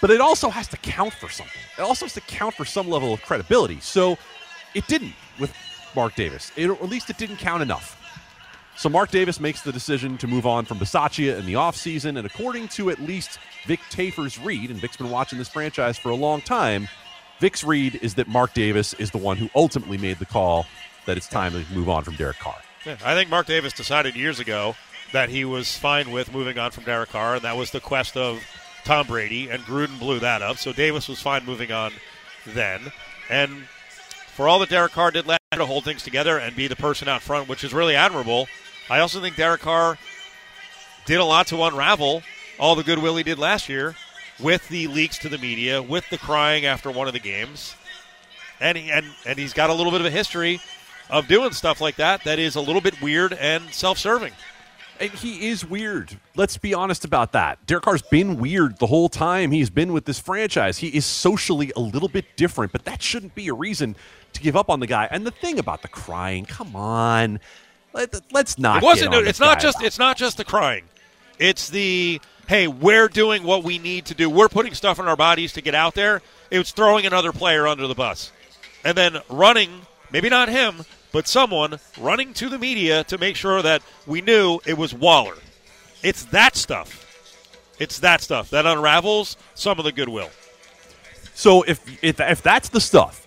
But 0.01 0.11
it 0.11 0.21
also 0.21 0.51
has 0.51 0.69
to 0.69 0.77
count 0.79 1.15
for 1.15 1.29
something. 1.29 1.61
It 1.79 1.83
also 1.83 2.05
has 2.05 2.15
to 2.15 2.21
count 2.23 2.55
for 2.55 2.65
some 2.65 2.89
level 2.89 3.13
of 3.13 3.23
credibility. 3.23 3.81
So 3.81 4.19
it 4.75 4.87
didn't 4.87 5.15
with 5.39 5.55
Mark 5.95 6.15
Davis. 6.15 6.53
It, 6.57 6.69
or 6.69 6.75
at 6.75 6.89
least 6.89 7.11
it 7.11 7.17
didn't 7.17 7.37
count 7.37 7.63
enough. 7.63 8.01
So 8.77 8.89
Mark 8.89 9.11
Davis 9.11 9.39
makes 9.39 9.63
the 9.63 9.73
decision 9.73 10.19
to 10.19 10.27
move 10.27 10.47
on 10.47 10.65
from 10.65 10.79
Bisaccia 10.79 11.39
in 11.39 11.47
the 11.47 11.55
offseason. 11.55 12.19
And 12.19 12.27
according 12.27 12.69
to 12.69 12.91
at 12.91 13.01
least 13.01 13.39
Vic 13.67 13.81
Tafur's 13.91 14.39
read, 14.39 14.71
and 14.71 14.79
Vic's 14.79 14.97
been 14.97 15.11
watching 15.11 15.39
this 15.39 15.49
franchise 15.49 15.97
for 15.97 16.11
a 16.11 16.15
long 16.15 16.41
time, 16.41 16.89
Vic's 17.41 17.65
read 17.65 17.99
is 18.03 18.15
that 18.15 18.29
Mark 18.29 18.55
Davis 18.55 18.95
is 18.95 19.11
the 19.11 19.19
one 19.19 19.37
who 19.37 19.51
ultimately 19.55 19.99
made 19.99 20.19
the 20.19 20.27
call 20.27 20.67
that 21.07 21.17
it's 21.17 21.29
time 21.29 21.53
to 21.53 21.65
move 21.75 21.89
on 21.89 22.05
from 22.05 22.15
Derek 22.17 22.39
Carr. 22.39 22.57
Yeah, 22.87 22.97
I 23.05 23.15
think 23.15 23.31
Mark 23.31 23.47
Davis 23.47 23.73
decided 23.73 24.15
years 24.15 24.41
ago 24.41 24.77
that 25.13 25.29
he 25.29 25.45
was 25.45 25.77
fine 25.77 26.11
with 26.11 26.33
moving 26.33 26.59
on 26.59 26.71
from 26.71 26.85
Derek 26.85 27.11
Carr, 27.11 27.37
and 27.37 27.43
that 27.43 27.57
was 27.57 27.71
the 27.71 27.81
quest 27.81 28.17
of 28.17 28.43
Tom 28.85 29.07
Brady, 29.07 29.49
and 29.49 29.63
Gruden 29.63 29.99
blew 29.99 30.21
that 30.21 30.43
up. 30.43 30.59
So 30.59 30.73
Davis 30.73 31.09
was 31.09 31.21
fine 31.21 31.45
moving 31.45 31.73
on 31.73 31.93
then. 32.47 32.93
And 33.31 33.65
for 34.35 34.49
all 34.49 34.59
that 34.59 34.69
Derek 34.69 34.93
Carr 34.93 35.11
did 35.11 35.27
last 35.27 35.41
year 35.53 35.61
to 35.61 35.67
hold 35.67 35.85
things 35.85 36.03
together 36.03 36.39
and 36.39 36.55
be 36.55 36.67
the 36.67 36.77
person 36.77 37.09
out 37.09 37.23
front, 37.23 37.49
which 37.49 37.65
is 37.65 37.73
really 37.73 37.95
admirable, 37.95 38.49
I 38.91 39.01
also 39.01 39.21
think 39.21 39.37
Derek 39.37 39.63
Carr 39.63 39.99
did 41.07 41.21
a 41.21 41.25
lot 41.25 41.47
to 41.49 41.63
unravel 41.63 42.23
all 42.59 42.75
the 42.75 42.83
goodwill 42.83 43.17
he 43.17 43.23
did 43.23 43.39
last 43.39 43.69
year 43.69 43.95
with 44.41 44.69
the 44.69 44.87
leaks 44.89 45.19
to 45.19 45.29
the 45.29 45.39
media, 45.39 45.83
with 45.83 46.09
the 46.11 46.19
crying 46.19 46.67
after 46.67 46.91
one 46.91 47.07
of 47.07 47.13
the 47.13 47.21
games. 47.21 47.75
And, 48.61 48.79
he, 48.79 48.91
and, 48.91 49.07
and 49.27 49.39
he's 49.39 49.53
got 49.53 49.71
a 49.71 49.75
little 49.75 49.93
bit 49.93 50.01
of 50.01 50.07
a 50.07 50.11
history 50.11 50.61
of 51.11 51.29
doing 51.29 51.53
stuff 51.53 51.81
like 51.81 51.97
that 51.97 52.25
that 52.25 52.39
is 52.39 52.57
a 52.57 52.61
little 52.61 52.81
bit 52.81 53.01
weird 53.03 53.33
and 53.35 53.73
self 53.73 53.99
serving. 53.99 54.33
And 55.01 55.11
he 55.11 55.49
is 55.49 55.65
weird. 55.65 56.19
Let's 56.37 56.57
be 56.57 56.73
honest 56.73 57.05
about 57.05 57.33
that. 57.33 57.65
Derek 57.67 57.83
Carr's 57.85 58.03
been 58.03 58.37
weird 58.39 58.79
the 58.79 58.87
whole 58.87 59.09
time 59.09 59.51
he's 59.51 59.71
been 59.71 59.93
with 59.93 60.05
this 60.05 60.21
franchise. 60.21 60.79
He 60.79 60.89
is 60.89 61.05
socially 61.05 61.73
a 61.75 61.81
little 61.81 62.09
bit 62.09 62.37
different, 62.37 62.71
but 62.71 62.85
that 62.85 63.03
shouldn't 63.03 63.35
be 63.35 63.49
a 63.49 63.55
reason 63.55 63.97
to 64.35 64.41
give 64.41 64.57
up 64.57 64.71
on 64.71 64.79
the 64.79 64.87
guy. 64.87 65.09
And 65.11 65.27
the 65.27 65.33
thing 65.33 65.59
about 65.59 65.83
the 65.83 65.89
crying, 65.89 66.45
come 66.45 66.77
on, 66.77 67.41
Let, 67.93 68.15
us 68.35 68.59
not. 68.59 68.83
It 68.83 68.87
wasn't. 68.87 69.15
it's 69.15 69.41
not 69.41 69.61
just. 69.61 69.83
It's 69.83 69.99
not 69.99 70.17
just 70.17 70.37
the 70.37 70.45
crying. 70.45 70.85
It's 71.39 71.69
the 71.69 72.21
hey, 72.49 72.69
we're 72.69 73.09
doing 73.09 73.43
what 73.43 73.65
we 73.65 73.79
need 73.79 74.07
to 74.07 74.15
do. 74.15 74.29
We're 74.29 74.49
putting 74.49 74.75
stuff 74.75 74.99
in 74.99 75.07
our 75.07 75.17
bodies 75.17 75.53
to 75.55 75.63
get 75.63 75.75
out 75.75 75.95
there. 75.95 76.23
It 76.51 76.59
was 76.59 76.73
throwing 76.73 77.07
another 77.07 77.33
player 77.33 77.67
under 77.67 77.87
the 77.87 77.95
bus, 77.95 78.33
and 78.85 78.97
then 78.97 79.19
running. 79.29 79.71
Maybe 80.13 80.29
not 80.29 80.49
him, 80.49 80.85
but 81.13 81.27
someone 81.27 81.81
running 81.99 82.35
to 82.35 82.49
the 82.49 82.59
media 82.59 83.03
to 83.05 83.19
make 83.19 83.37
sure 83.37 83.63
that 83.63 83.83
we 84.07 84.21
knew 84.21 84.61
it 84.65 84.79
was 84.79 84.95
Waller. 84.95 85.35
It's 86.03 86.25
that 86.27 86.55
stuff. 86.55 87.01
It's 87.79 87.99
that 88.01 88.21
stuff 88.21 88.51
that 88.51 88.67
unravels 88.67 89.37
some 89.55 89.79
of 89.79 89.85
the 89.85 89.93
goodwill. 89.93 90.31
So 91.35 91.63
if 91.63 91.81
if, 92.05 92.21
if 92.21 92.43
that's 92.43 92.69
the 92.69 92.81
stuff 92.81 93.27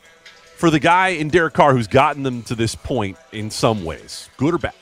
for 0.55 0.69
the 0.69 0.79
guy 0.79 1.09
in 1.09 1.29
Derek 1.29 1.53
Carr 1.53 1.73
who's 1.73 1.87
gotten 1.87 2.23
them 2.23 2.43
to 2.43 2.55
this 2.55 2.75
point 2.75 3.17
in 3.31 3.51
some 3.51 3.83
ways, 3.83 4.29
good 4.37 4.53
or 4.53 4.57
bad, 4.57 4.73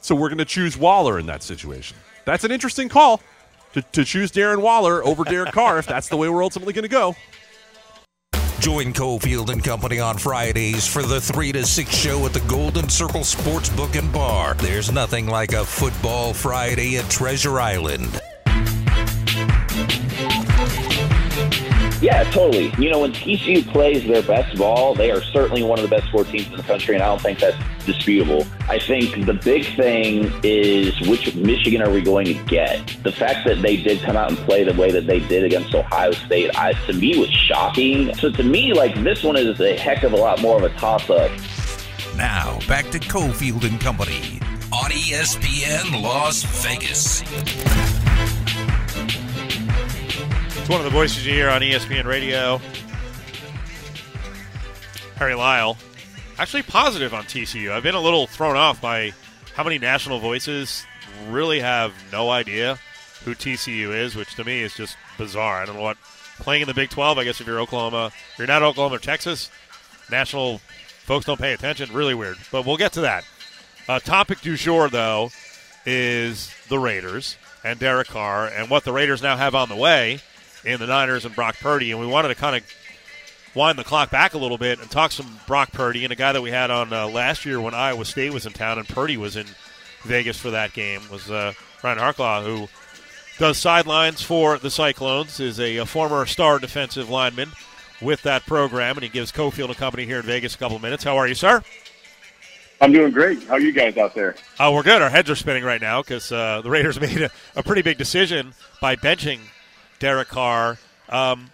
so 0.00 0.14
we're 0.14 0.28
going 0.28 0.38
to 0.38 0.44
choose 0.44 0.76
Waller 0.76 1.18
in 1.18 1.26
that 1.26 1.42
situation. 1.42 1.96
That's 2.24 2.44
an 2.44 2.52
interesting 2.52 2.88
call 2.88 3.20
to, 3.72 3.82
to 3.82 4.04
choose 4.04 4.32
Darren 4.32 4.60
Waller 4.60 5.04
over 5.04 5.24
Derek 5.24 5.52
Carr 5.52 5.78
if 5.78 5.86
that's 5.86 6.08
the 6.08 6.16
way 6.16 6.28
we're 6.28 6.42
ultimately 6.42 6.72
going 6.72 6.82
to 6.82 6.88
go. 6.88 7.16
Join 8.60 8.92
Cofield 8.92 9.48
and 9.48 9.64
Company 9.64 10.00
on 10.00 10.18
Fridays 10.18 10.86
for 10.86 11.02
the 11.02 11.18
3 11.18 11.52
to 11.52 11.64
6 11.64 11.94
show 11.94 12.26
at 12.26 12.34
the 12.34 12.40
Golden 12.40 12.90
Circle 12.90 13.22
Sportsbook 13.22 13.98
and 13.98 14.12
Bar. 14.12 14.52
There's 14.54 14.92
nothing 14.92 15.26
like 15.26 15.54
a 15.54 15.64
football 15.64 16.34
Friday 16.34 16.98
at 16.98 17.08
Treasure 17.08 17.58
Island. 17.58 18.19
Yeah, 22.00 22.24
totally. 22.30 22.72
You 22.78 22.90
know, 22.90 23.00
when 23.00 23.12
TCU 23.12 23.66
plays 23.70 24.06
their 24.06 24.22
best 24.22 24.56
ball, 24.56 24.94
they 24.94 25.10
are 25.10 25.22
certainly 25.22 25.62
one 25.62 25.78
of 25.78 25.82
the 25.82 25.94
best 25.94 26.10
four 26.10 26.24
teams 26.24 26.46
in 26.46 26.56
the 26.56 26.62
country, 26.62 26.94
and 26.94 27.02
I 27.02 27.08
don't 27.08 27.20
think 27.20 27.40
that's 27.40 27.56
disputable. 27.84 28.46
I 28.70 28.78
think 28.78 29.26
the 29.26 29.34
big 29.34 29.66
thing 29.76 30.32
is 30.42 30.98
which 31.06 31.34
Michigan 31.34 31.82
are 31.82 31.90
we 31.90 32.00
going 32.00 32.24
to 32.26 32.34
get? 32.44 32.96
The 33.02 33.12
fact 33.12 33.46
that 33.46 33.60
they 33.60 33.76
did 33.76 34.00
come 34.00 34.16
out 34.16 34.30
and 34.30 34.38
play 34.38 34.64
the 34.64 34.72
way 34.80 34.90
that 34.90 35.06
they 35.06 35.20
did 35.20 35.44
against 35.44 35.74
Ohio 35.74 36.12
State, 36.12 36.56
I, 36.56 36.72
to 36.86 36.94
me, 36.94 37.18
was 37.18 37.30
shocking. 37.30 38.14
So 38.14 38.30
to 38.30 38.42
me, 38.42 38.72
like, 38.72 38.94
this 39.02 39.22
one 39.22 39.36
is 39.36 39.60
a 39.60 39.76
heck 39.76 40.02
of 40.02 40.14
a 40.14 40.16
lot 40.16 40.40
more 40.40 40.56
of 40.56 40.62
a 40.62 40.70
toss-up. 40.78 41.30
Now, 42.16 42.58
back 42.66 42.88
to 42.90 42.98
Cofield 42.98 43.68
and 43.68 43.78
Company 43.78 44.40
on 44.72 44.90
ESPN 44.90 46.02
Las 46.02 46.44
Vegas 46.64 48.09
one 50.68 50.80
of 50.80 50.84
the 50.84 50.90
voices 50.90 51.26
you 51.26 51.32
hear 51.32 51.48
on 51.50 51.60
ESPN 51.60 52.04
Radio. 52.04 52.60
Harry 55.16 55.34
Lyle. 55.34 55.76
Actually 56.38 56.62
positive 56.62 57.12
on 57.12 57.24
TCU. 57.24 57.70
I've 57.70 57.82
been 57.82 57.94
a 57.94 58.00
little 58.00 58.26
thrown 58.26 58.56
off 58.56 58.80
by 58.80 59.12
how 59.54 59.64
many 59.64 59.78
national 59.78 60.18
voices 60.18 60.84
really 61.28 61.60
have 61.60 61.92
no 62.12 62.30
idea 62.30 62.78
who 63.24 63.34
TCU 63.34 63.94
is, 63.94 64.14
which 64.16 64.34
to 64.36 64.44
me 64.44 64.62
is 64.62 64.74
just 64.74 64.96
bizarre. 65.18 65.62
I 65.62 65.66
don't 65.66 65.76
know 65.76 65.82
what 65.82 65.98
playing 66.38 66.62
in 66.62 66.68
the 66.68 66.74
Big 66.74 66.90
12, 66.90 67.18
I 67.18 67.24
guess 67.24 67.40
if 67.40 67.46
you're 67.46 67.60
Oklahoma, 67.60 68.06
if 68.32 68.38
you're 68.38 68.46
not 68.46 68.62
Oklahoma 68.62 68.96
or 68.96 68.98
Texas, 68.98 69.50
national 70.10 70.58
folks 70.58 71.26
don't 71.26 71.40
pay 71.40 71.52
attention. 71.52 71.92
Really 71.92 72.14
weird. 72.14 72.38
But 72.50 72.64
we'll 72.64 72.76
get 72.76 72.92
to 72.94 73.02
that. 73.02 73.24
Uh, 73.88 73.98
topic 73.98 74.40
du 74.40 74.56
jour, 74.56 74.88
though, 74.88 75.30
is 75.84 76.54
the 76.68 76.78
Raiders 76.78 77.36
and 77.62 77.78
Derek 77.78 78.08
Carr 78.08 78.46
and 78.46 78.70
what 78.70 78.84
the 78.84 78.92
Raiders 78.92 79.22
now 79.22 79.36
have 79.36 79.54
on 79.54 79.68
the 79.68 79.76
way 79.76 80.20
in 80.64 80.80
the 80.80 80.86
Niners 80.86 81.24
and 81.24 81.34
Brock 81.34 81.56
Purdy, 81.60 81.90
and 81.90 82.00
we 82.00 82.06
wanted 82.06 82.28
to 82.28 82.34
kind 82.34 82.56
of 82.56 82.62
wind 83.54 83.78
the 83.78 83.84
clock 83.84 84.10
back 84.10 84.34
a 84.34 84.38
little 84.38 84.58
bit 84.58 84.80
and 84.80 84.90
talk 84.90 85.12
some 85.12 85.38
Brock 85.46 85.72
Purdy 85.72 86.04
and 86.04 86.12
a 86.12 86.16
guy 86.16 86.32
that 86.32 86.42
we 86.42 86.50
had 86.50 86.70
on 86.70 86.92
uh, 86.92 87.08
last 87.08 87.44
year 87.44 87.60
when 87.60 87.74
Iowa 87.74 88.04
State 88.04 88.32
was 88.32 88.46
in 88.46 88.52
town 88.52 88.78
and 88.78 88.88
Purdy 88.88 89.16
was 89.16 89.36
in 89.36 89.46
Vegas 90.02 90.38
for 90.38 90.50
that 90.50 90.72
game 90.72 91.02
was 91.10 91.30
uh, 91.30 91.52
Ryan 91.82 91.98
Harklau, 91.98 92.44
who 92.44 92.68
does 93.38 93.58
sidelines 93.58 94.22
for 94.22 94.58
the 94.58 94.70
Cyclones, 94.70 95.40
is 95.40 95.58
a, 95.58 95.78
a, 95.78 95.86
former 95.86 96.24
star 96.26 96.58
defensive 96.58 97.08
lineman 97.08 97.50
with 98.00 98.22
that 98.22 98.46
program, 98.46 98.96
and 98.96 99.02
he 99.02 99.08
gives 99.08 99.32
Cofield 99.32 99.68
and 99.68 99.76
Company 99.76 100.06
here 100.06 100.20
in 100.20 100.26
Vegas 100.26 100.54
a 100.54 100.58
couple 100.58 100.76
of 100.76 100.82
minutes. 100.82 101.04
How 101.04 101.16
are 101.16 101.26
you, 101.26 101.34
sir? 101.34 101.62
I'm 102.80 102.92
doing 102.92 103.12
great. 103.12 103.42
How 103.44 103.54
are 103.54 103.60
you 103.60 103.72
guys 103.72 103.98
out 103.98 104.14
there? 104.14 104.36
Oh, 104.58 104.72
we're 104.72 104.82
good. 104.82 105.02
Our 105.02 105.10
heads 105.10 105.28
are 105.28 105.36
spinning 105.36 105.64
right 105.64 105.80
now 105.80 106.00
because 106.00 106.32
uh, 106.32 106.62
the 106.62 106.70
Raiders 106.70 106.98
made 107.00 107.20
a, 107.20 107.30
a 107.56 107.62
pretty 107.62 107.82
big 107.82 107.98
decision 107.98 108.54
by 108.80 108.96
benching 108.96 109.40
Derek 110.00 110.28
Carr. 110.28 110.78
Um, 111.08 111.50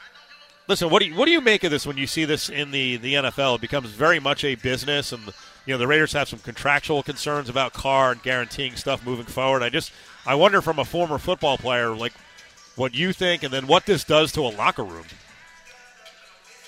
listen, 0.69 0.89
what 0.89 1.03
do 1.03 1.09
you 1.09 1.15
what 1.15 1.27
do 1.27 1.33
you 1.33 1.43
make 1.43 1.65
of 1.65 1.71
this 1.71 1.87
when 1.87 1.99
you 1.99 2.07
see 2.07 2.25
this 2.25 2.49
in 2.49 2.71
the 2.71 2.97
the 2.97 3.15
NFL? 3.15 3.57
It 3.57 3.61
becomes 3.61 3.91
very 3.91 4.19
much 4.19 4.45
a 4.45 4.55
business, 4.55 5.13
and 5.13 5.23
you 5.67 5.75
know 5.75 5.79
the 5.79 5.87
Raiders 5.87 6.15
have 6.15 6.29
some 6.29 6.39
contractual 6.39 7.03
concerns 7.03 7.51
about 7.51 7.75
Carr 7.75 8.13
and 8.13 8.23
guaranteeing 8.23 8.77
stuff 8.77 9.05
moving 9.05 9.27
forward. 9.27 9.63
I 9.63 9.69
just 9.69 9.93
I 10.25 10.35
wonder 10.35 10.63
from 10.63 10.79
a 10.79 10.85
former 10.85 11.19
football 11.19 11.59
player 11.59 11.91
like 11.91 12.15
what 12.77 12.95
you 12.95 13.13
think, 13.13 13.43
and 13.43 13.53
then 13.53 13.67
what 13.67 13.85
this 13.85 14.05
does 14.05 14.33
to 14.33 14.41
a 14.43 14.49
locker 14.49 14.85
room. 14.85 15.07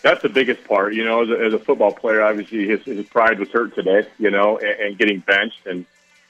That's 0.02 0.22
the 0.22 0.28
biggest 0.28 0.64
part, 0.64 0.94
you 0.94 1.04
know. 1.04 1.22
As 1.22 1.30
a, 1.30 1.44
as 1.46 1.54
a 1.54 1.58
football 1.58 1.92
player, 1.92 2.22
obviously 2.22 2.68
his, 2.68 2.82
his 2.84 3.06
pride 3.06 3.38
was 3.38 3.48
hurt 3.50 3.74
today, 3.74 4.06
you 4.18 4.30
know, 4.30 4.58
and, 4.58 4.80
and 4.80 4.98
getting 4.98 5.20
benched, 5.20 5.66
and 5.66 5.86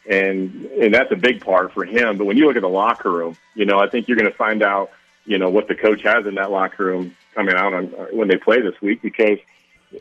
and 0.09 0.65
and 0.67 0.93
that's 0.93 1.13
a 1.13 1.17
big 1.17 1.45
part 1.45 1.73
for 1.73 1.85
him. 1.85 2.17
But 2.17 2.25
when 2.25 2.37
you 2.37 2.47
look 2.47 2.57
at 2.57 2.63
the 2.63 2.69
locker 2.69 3.11
room, 3.11 3.37
you 3.55 3.67
know, 3.67 3.79
I 3.79 3.89
think 3.89 4.09
you're 4.09 4.17
going 4.17 4.31
to 4.31 4.37
find 4.37 4.63
out 4.63 4.91
you 5.29 5.38
know 5.38 5.51
what 5.51 5.69
the 5.69 5.75
coach 5.75 6.03
has 6.03 6.27
in 6.27 6.37
that 6.37 6.51
locker 6.51 6.87
room 6.87 7.14
coming 7.35 7.55
out 7.55 7.75
on 7.75 7.95
uh, 7.95 8.07
when 8.12 8.29
they 8.29 8.37
play 8.37 8.61
this 8.62 8.81
week 8.81 9.03
because 9.03 9.38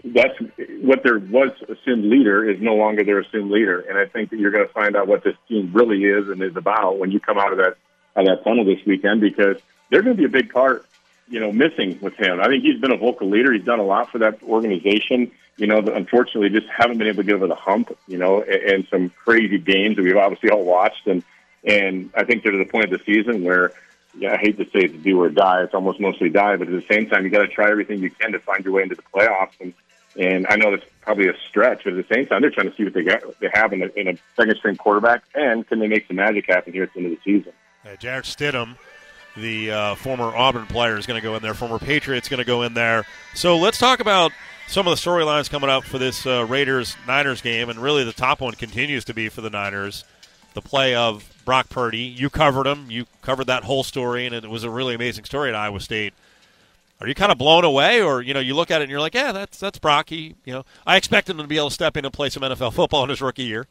that's 0.04 0.34
what 0.82 1.04
there 1.04 1.20
was 1.20 1.52
assumed 1.70 2.06
leader 2.06 2.50
is 2.50 2.60
no 2.62 2.76
longer 2.76 3.04
their 3.04 3.20
assumed 3.20 3.52
leader, 3.52 3.82
and 3.82 3.98
I 3.98 4.06
think 4.06 4.32
that 4.32 4.40
you're 4.40 4.52
going 4.52 4.68
to 4.68 4.74
find 4.74 4.96
out 4.96 5.08
what 5.08 5.24
this 5.24 5.36
team 5.48 5.72
really 5.74 6.04
is 6.04 6.30
and 6.30 6.42
is 6.42 6.56
about 6.56 6.98
when 6.98 7.12
you 7.12 7.20
come 7.20 7.38
out 7.38 7.52
of 7.52 7.58
that 7.58 7.78
out 8.16 8.28
of 8.28 8.38
that 8.38 8.44
tunnel 8.44 8.66
this 8.66 8.84
weekend 8.86 9.22
because 9.22 9.58
they're 9.90 10.02
going 10.02 10.16
to 10.16 10.22
be 10.22 10.26
a 10.26 10.42
big 10.42 10.52
part, 10.52 10.86
you 11.30 11.40
know, 11.40 11.52
missing 11.52 12.00
with 12.02 12.16
him. 12.16 12.40
I 12.42 12.48
think 12.48 12.64
he's 12.64 12.80
been 12.80 12.92
a 12.92 12.98
vocal 12.98 13.30
leader. 13.30 13.54
He's 13.54 13.66
done 13.66 13.80
a 13.80 13.86
lot 13.86 14.12
for 14.12 14.18
that 14.20 14.42
organization. 14.44 15.32
You 15.58 15.68
know, 15.68 15.78
unfortunately, 15.78 16.50
just 16.50 16.68
haven't 16.70 16.98
been 16.98 17.08
able 17.08 17.18
to 17.18 17.24
get 17.24 17.36
over 17.36 17.48
the 17.48 17.56
hump. 17.56 17.98
You 18.08 18.18
know, 18.18 18.42
and, 18.42 18.62
and 18.62 18.88
some 18.90 19.10
crazy 19.10 19.58
games 19.58 19.98
that 19.98 20.04
we've 20.04 20.18
obviously 20.18 20.50
all 20.50 20.64
watched, 20.64 21.06
and 21.08 21.24
and 21.64 22.10
I 22.16 22.24
think 22.24 22.44
they're 22.44 22.52
to 22.52 22.58
the 22.58 22.66
point 22.66 22.86
of 22.86 22.92
the 22.92 23.06
season 23.06 23.44
where 23.44 23.74
yeah, 24.20 24.34
I 24.34 24.38
hate 24.38 24.58
to 24.58 24.66
say 24.66 24.86
it's 24.86 25.04
do 25.04 25.22
or 25.22 25.30
die. 25.30 25.64
It's 25.64 25.74
almost 25.74 26.00
mostly 26.00 26.30
die, 26.30 26.56
but 26.56 26.68
at 26.68 26.74
the 26.74 26.86
same 26.94 27.08
time, 27.08 27.24
you 27.24 27.30
got 27.30 27.44
to 27.44 27.48
try 27.48 27.70
everything 27.70 28.00
you 28.00 28.10
can 28.10 28.32
to 28.32 28.40
find 28.40 28.64
your 28.66 28.74
way 28.74 28.84
into 28.84 28.96
the 28.96 29.04
playoffs. 29.14 29.60
And 29.60 29.74
and 30.18 30.48
I 30.48 30.56
know 30.56 30.72
that's 30.72 30.90
probably 31.02 31.28
a 31.28 31.34
stretch, 31.48 31.84
but 31.84 31.94
at 31.94 32.08
the 32.08 32.14
same 32.14 32.26
time, 32.26 32.42
they're 32.42 32.50
trying 32.50 32.70
to 32.72 32.76
see 32.76 32.84
what 32.84 32.94
they 32.94 33.04
got, 33.04 33.40
they 33.40 33.50
have 33.54 33.72
in 33.72 33.84
a, 33.84 33.88
in 33.96 34.08
a 34.08 34.18
second 34.36 34.56
string 34.58 34.76
quarterback, 34.76 35.24
and 35.36 35.68
can 35.68 35.80
they 35.80 35.88
make 35.88 36.08
some 36.08 36.16
magic 36.16 36.48
happen 36.48 36.74
here 36.74 36.84
at 36.84 36.94
the 36.94 37.00
end 37.00 37.14
of 37.14 37.20
the 37.24 37.24
season? 37.24 37.54
Uh, 37.86 37.96
Jarrett 37.98 38.26
Stidham, 38.26 38.78
the 39.36 39.72
uh, 39.72 39.96
former 39.96 40.36
Auburn 40.36 40.66
player, 40.66 40.98
is 40.98 41.06
going 41.06 41.22
to 41.22 41.24
go 41.24 41.36
in 41.36 41.44
there. 41.44 41.54
Former 41.54 41.78
Patriots 41.78 42.30
going 42.30 42.40
to 42.40 42.46
go 42.46 42.64
in 42.64 42.74
there. 42.74 43.06
So 43.36 43.58
let's 43.58 43.78
talk 43.78 44.00
about 44.00 44.32
some 44.68 44.88
of 44.88 44.92
the 44.92 45.10
storylines 45.10 45.52
coming 45.52 45.70
up 45.70 45.84
for 45.84 46.00
this 46.00 46.26
uh, 46.26 46.46
Raiders 46.48 46.98
Niners 47.06 47.42
game, 47.42 47.70
and 47.70 47.78
really 47.78 48.04
the 48.04 48.14
top 48.14 48.42
one 48.42 48.54
continues 48.54 49.06
to 49.06 49.14
be 49.14 49.30
for 49.30 49.42
the 49.42 49.52
Niners, 49.52 50.04
the 50.56 50.62
play 50.64 50.96
of 50.96 51.32
Brock 51.48 51.70
Purdy. 51.70 52.00
You 52.00 52.30
covered 52.30 52.68
him. 52.68 52.92
You 52.92 53.06
covered 53.22 53.48
that 53.48 53.64
whole 53.64 53.86
story, 53.86 54.26
and 54.26 54.36
it 54.36 54.50
was 54.50 54.66
a 54.66 54.70
really 54.70 54.94
amazing 54.94 55.24
story 55.24 55.48
at 55.48 55.56
Iowa 55.56 55.80
State. 55.80 56.14
Are 57.00 57.08
you 57.08 57.16
kind 57.16 57.32
of 57.32 57.38
blown 57.38 57.64
away, 57.64 58.02
or 58.02 58.22
you 58.22 58.34
know, 58.34 58.42
you 58.42 58.54
look 58.54 58.70
at 58.70 58.82
it 58.82 58.84
and 58.84 58.92
you're 58.92 59.00
like, 59.00 59.14
yeah, 59.14 59.32
that's 59.32 59.58
that's 59.58 59.80
Brock. 59.80 60.10
He, 60.10 60.36
you 60.44 60.52
know, 60.52 60.66
I 60.86 60.98
expect 60.98 61.30
him 61.30 61.38
to 61.38 61.48
be 61.48 61.56
able 61.56 61.70
to 61.70 61.74
step 61.74 61.96
in 61.96 62.04
and 62.04 62.14
play 62.14 62.30
some 62.30 62.44
NFL 62.44 62.74
football 62.74 63.04
in 63.06 63.10
his 63.10 63.22
rookie 63.22 63.44
year. 63.44 63.66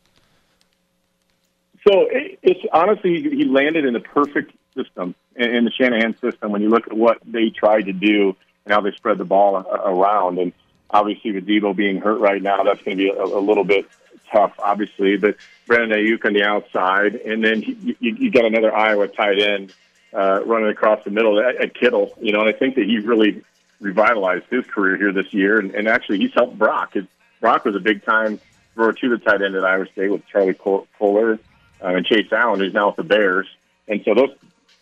So 1.86 2.08
it's 2.10 2.60
honestly, 2.72 3.20
he 3.20 3.44
landed 3.44 3.84
in 3.84 3.92
the 3.92 4.00
perfect 4.00 4.52
system 4.74 5.14
in 5.36 5.66
the 5.66 5.70
Shanahan 5.70 6.16
system. 6.18 6.52
When 6.52 6.62
you 6.62 6.70
look 6.70 6.86
at 6.86 6.94
what 6.94 7.18
they 7.26 7.50
tried 7.50 7.82
to 7.82 7.92
do 7.92 8.34
and 8.64 8.72
how 8.72 8.80
they 8.80 8.92
spread 8.92 9.18
the 9.18 9.26
ball 9.26 9.54
around, 9.54 10.38
and 10.38 10.54
obviously 10.88 11.32
with 11.32 11.46
Deebo 11.46 11.76
being 11.76 12.00
hurt 12.00 12.20
right 12.20 12.40
now, 12.40 12.62
that's 12.62 12.80
going 12.82 12.96
to 12.96 13.04
be 13.04 13.10
a, 13.10 13.22
a 13.22 13.38
little 13.38 13.64
bit 13.64 13.86
tough, 14.32 14.54
obviously. 14.58 15.16
But 15.16 15.36
Brandon 15.66 15.98
Aiyuk 15.98 16.24
on 16.24 16.32
the 16.32 16.44
outside, 16.44 17.14
and 17.14 17.44
then 17.44 17.62
you, 17.62 17.96
you 18.00 18.30
got 18.30 18.44
another 18.44 18.74
Iowa 18.74 19.08
tight 19.08 19.40
end 19.40 19.72
uh, 20.12 20.44
running 20.44 20.68
across 20.68 21.04
the 21.04 21.10
middle 21.10 21.40
at, 21.40 21.56
at 21.56 21.74
Kittle. 21.74 22.16
You 22.20 22.32
know, 22.32 22.40
and 22.40 22.48
I 22.48 22.52
think 22.52 22.76
that 22.76 22.84
he 22.84 22.98
really 22.98 23.42
revitalized 23.80 24.44
his 24.50 24.64
career 24.66 24.96
here 24.96 25.12
this 25.12 25.32
year, 25.32 25.58
and, 25.58 25.74
and 25.74 25.88
actually 25.88 26.18
he's 26.18 26.32
helped 26.34 26.58
Brock. 26.58 26.96
It, 26.96 27.06
Brock 27.40 27.64
was 27.64 27.76
a 27.76 27.80
big 27.80 28.04
time 28.04 28.40
thrower 28.74 28.92
to 28.92 29.08
the 29.08 29.18
tight 29.18 29.42
end 29.42 29.54
at 29.54 29.64
Iowa 29.64 29.86
State 29.86 30.10
with 30.10 30.26
Charlie 30.26 30.54
Kolar 30.54 31.38
uh, 31.82 31.86
and 31.86 32.06
Chase 32.06 32.32
Allen, 32.32 32.60
who's 32.60 32.74
now 32.74 32.88
with 32.88 32.96
the 32.96 33.04
Bears. 33.04 33.46
And 33.88 34.02
so 34.04 34.14
those 34.14 34.30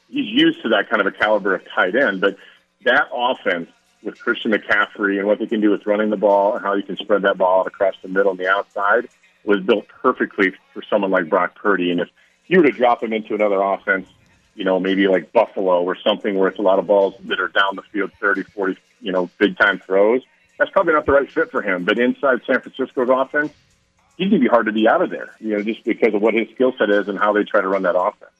he's 0.08 0.26
used 0.26 0.62
to 0.62 0.68
that 0.70 0.88
kind 0.88 1.00
of 1.00 1.06
a 1.06 1.12
caliber 1.12 1.54
of 1.54 1.62
tight 1.74 1.96
end. 1.96 2.20
But 2.20 2.36
that 2.84 3.08
offense 3.12 3.68
with 4.02 4.18
Christian 4.18 4.52
McCaffrey 4.52 5.18
and 5.18 5.26
what 5.26 5.38
they 5.38 5.46
can 5.46 5.60
do 5.60 5.70
with 5.70 5.86
running 5.86 6.10
the 6.10 6.16
ball 6.16 6.54
and 6.54 6.64
how 6.64 6.74
you 6.74 6.82
can 6.82 6.96
spread 6.96 7.22
that 7.22 7.38
ball 7.38 7.60
out 7.60 7.66
across 7.66 7.94
the 8.02 8.08
middle 8.08 8.32
and 8.32 8.40
the 8.40 8.48
outside 8.48 9.08
was 9.44 9.60
built 9.60 9.88
perfectly 9.88 10.52
for 10.72 10.82
someone 10.82 11.10
like 11.10 11.28
Brock 11.28 11.54
Purdy. 11.54 11.90
And 11.90 12.00
if 12.00 12.08
you 12.46 12.58
were 12.58 12.66
to 12.66 12.72
drop 12.72 13.02
him 13.02 13.12
into 13.12 13.34
another 13.34 13.60
offense, 13.60 14.08
you 14.54 14.64
know, 14.64 14.78
maybe 14.78 15.08
like 15.08 15.32
Buffalo 15.32 15.82
or 15.82 15.96
something 15.96 16.36
where 16.36 16.48
it's 16.48 16.58
a 16.58 16.62
lot 16.62 16.78
of 16.78 16.86
balls 16.86 17.14
that 17.24 17.40
are 17.40 17.48
down 17.48 17.76
the 17.76 17.82
field, 17.82 18.12
30, 18.20 18.42
40, 18.44 18.76
you 19.00 19.12
know, 19.12 19.28
big 19.38 19.56
time 19.58 19.78
throws, 19.80 20.22
that's 20.58 20.70
probably 20.70 20.92
not 20.92 21.06
the 21.06 21.12
right 21.12 21.30
fit 21.30 21.50
for 21.50 21.62
him. 21.62 21.84
But 21.84 21.98
inside 21.98 22.40
San 22.46 22.60
Francisco's 22.60 23.08
offense, 23.10 23.52
he's 24.16 24.30
going 24.30 24.40
to 24.40 24.44
be 24.44 24.50
hard 24.50 24.66
to 24.66 24.72
be 24.72 24.88
out 24.88 25.02
of 25.02 25.10
there, 25.10 25.34
you 25.40 25.56
know, 25.56 25.62
just 25.62 25.84
because 25.84 26.14
of 26.14 26.22
what 26.22 26.34
his 26.34 26.48
skill 26.50 26.72
set 26.78 26.90
is 26.90 27.08
and 27.08 27.18
how 27.18 27.32
they 27.32 27.44
try 27.44 27.60
to 27.60 27.68
run 27.68 27.82
that 27.82 27.98
offense. 27.98 28.30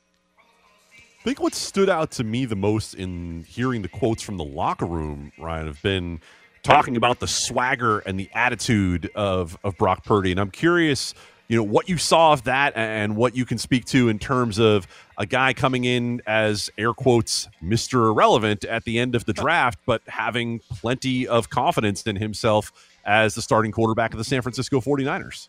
I 0.93 1.25
think 1.25 1.41
what 1.41 1.55
stood 1.55 1.89
out 1.89 2.11
to 2.13 2.25
me 2.25 2.45
the 2.45 2.55
most 2.55 2.95
in 2.95 3.45
hearing 3.49 3.81
the 3.83 3.89
quotes 3.89 4.23
from 4.23 4.37
the 4.37 4.45
locker 4.45 4.85
room, 4.85 5.33
Ryan, 5.39 5.67
have 5.67 5.83
been 5.83 6.21
talking 6.65 6.97
about 6.97 7.21
the 7.21 7.29
swagger 7.29 8.01
and 8.01 8.19
the 8.19 8.29
attitude 8.35 9.11
of, 9.15 9.57
of 9.63 9.77
Brock 9.77 10.05
Purdy. 10.05 10.33
And 10.33 10.41
I'm 10.41 10.51
curious, 10.51 11.15
you 11.47 11.57
know, 11.57 11.63
what 11.63 11.89
you 11.89 11.99
saw 11.99 12.33
of 12.33 12.45
that 12.45 12.73
and 12.75 13.17
what 13.17 13.37
you 13.37 13.45
can 13.45 13.59
speak 13.59 13.85
to 13.87 14.09
in 14.09 14.19
terms 14.19 14.59
of 14.59 14.89
a 15.17 15.27
guy 15.27 15.53
coming 15.53 15.85
in 15.85 16.23
as 16.27 16.71
air 16.77 16.93
quotes 16.93 17.49
Mr. 17.63 18.09
Irrelevant 18.09 18.65
at 18.65 18.85
the 18.85 18.99
end 18.99 19.15
of 19.15 19.27
the 19.27 19.33
draft, 19.33 19.79
but 19.87 20.03
having 20.09 20.59
plenty 20.81 21.29
of 21.29 21.51
confidence 21.51 22.03
in 22.03 22.17
himself 22.17 22.73
as 23.05 23.35
the 23.35 23.43
starting 23.43 23.71
quarterback 23.71 24.13
of 24.13 24.19
the 24.19 24.25
San 24.25 24.43
Francisco 24.43 24.81
49ers. 24.81 25.49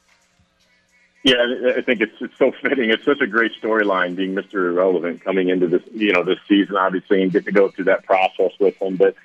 Yeah, 1.23 1.73
I 1.75 1.81
think 1.81 2.01
it's 2.01 2.13
it's 2.19 2.37
so 2.37 2.51
fitting. 2.61 2.91
It's 2.91 3.03
such 3.03 3.19
a 3.19 3.25
great 3.25 3.51
storyline 3.59 4.15
being 4.15 4.35
Mr. 4.35 4.69
Irrelevant 4.69 5.23
coming 5.23 5.49
into 5.49 5.65
this, 5.65 5.81
you 5.91 6.13
know, 6.13 6.23
this 6.23 6.37
season, 6.47 6.75
obviously, 6.75 7.23
and 7.23 7.31
getting 7.31 7.45
to 7.45 7.51
go 7.51 7.69
through 7.69 7.85
that 7.85 8.03
process 8.03 8.51
with 8.59 8.79
him. 8.79 8.95
But 8.95 9.15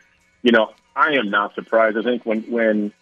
you 0.43 0.51
know, 0.51 0.73
I 0.95 1.15
am 1.15 1.31
not 1.31 1.55
surprised. 1.55 1.97
I 1.97 2.03
think 2.03 2.25
when 2.27 2.43
when 2.43 2.93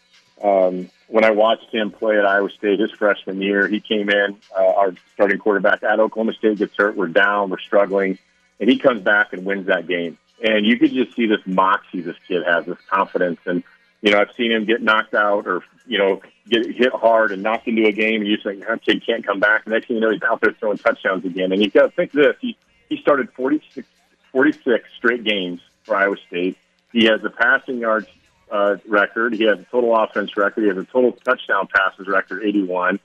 um, 0.42 0.90
when 1.08 1.24
I 1.24 1.30
watched 1.30 1.72
him 1.72 1.90
play 1.90 2.18
at 2.18 2.26
Iowa 2.26 2.50
State 2.50 2.80
his 2.80 2.90
freshman 2.92 3.40
year, 3.40 3.66
he 3.66 3.80
came 3.80 4.10
in, 4.10 4.36
uh, 4.56 4.62
our 4.62 4.94
starting 5.14 5.38
quarterback 5.38 5.82
at 5.82 5.98
Oklahoma 5.98 6.34
State 6.34 6.58
gets 6.58 6.76
hurt. 6.76 6.96
We're 6.96 7.08
down, 7.08 7.50
we're 7.50 7.58
struggling, 7.58 8.18
and 8.60 8.70
he 8.70 8.78
comes 8.78 9.00
back 9.02 9.32
and 9.32 9.44
wins 9.44 9.66
that 9.66 9.86
game. 9.86 10.18
And 10.42 10.64
you 10.64 10.78
could 10.78 10.92
just 10.92 11.16
see 11.16 11.26
this 11.26 11.40
moxie 11.46 12.02
this 12.02 12.16
kid 12.28 12.44
has, 12.44 12.66
this 12.66 12.78
confidence. 12.88 13.40
And 13.46 13.64
you 14.02 14.12
know, 14.12 14.20
I've 14.20 14.32
seen 14.36 14.52
him 14.52 14.64
get 14.64 14.82
knocked 14.82 15.14
out 15.14 15.46
or 15.46 15.64
you 15.86 15.98
know 15.98 16.20
get 16.48 16.66
hit 16.66 16.92
hard 16.92 17.32
and 17.32 17.42
knocked 17.42 17.66
into 17.66 17.86
a 17.86 17.92
game, 17.92 18.20
and 18.20 18.30
you 18.30 18.36
think 18.36 18.66
that 18.66 18.82
kid 18.84 19.04
can't 19.04 19.26
come 19.26 19.40
back. 19.40 19.62
And 19.64 19.74
next 19.74 19.88
thing 19.88 19.96
you 19.96 20.02
know, 20.02 20.10
he's 20.10 20.22
out 20.22 20.40
there 20.40 20.52
throwing 20.52 20.78
touchdowns 20.78 21.24
again. 21.24 21.52
And 21.52 21.62
you 21.62 21.70
got 21.70 21.86
to 21.86 21.90
think 21.90 22.12
this: 22.12 22.36
he 22.40 22.56
he 22.88 22.98
started 22.98 23.30
46, 23.32 23.86
46 24.32 24.88
straight 24.96 25.24
games 25.24 25.60
for 25.82 25.96
Iowa 25.96 26.16
State. 26.28 26.56
He 26.92 27.04
has 27.06 27.22
a 27.24 27.30
passing 27.30 27.78
yards 27.78 28.08
uh, 28.50 28.76
record. 28.86 29.34
He 29.34 29.44
has 29.44 29.58
a 29.58 29.64
total 29.64 29.94
offense 29.96 30.36
record. 30.36 30.62
He 30.62 30.68
has 30.68 30.78
a 30.78 30.84
total 30.84 31.12
touchdown 31.12 31.68
passes 31.74 32.06
record, 32.06 32.42
81. 32.44 33.00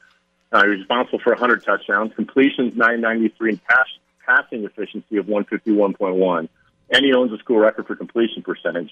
Uh, 0.51 0.63
he's 0.63 0.79
responsible 0.79 1.19
for 1.19 1.31
100 1.31 1.63
touchdowns, 1.63 2.13
completions 2.15 2.75
993, 2.75 3.49
and 3.49 3.63
pass, 3.65 3.87
passing 4.25 4.63
efficiency 4.63 5.17
of 5.17 5.25
151.1. 5.25 6.49
And 6.91 7.05
he 7.05 7.13
owns 7.13 7.31
a 7.33 7.37
school 7.39 7.57
record 7.57 7.87
for 7.87 7.95
completion 7.95 8.43
percentage. 8.43 8.91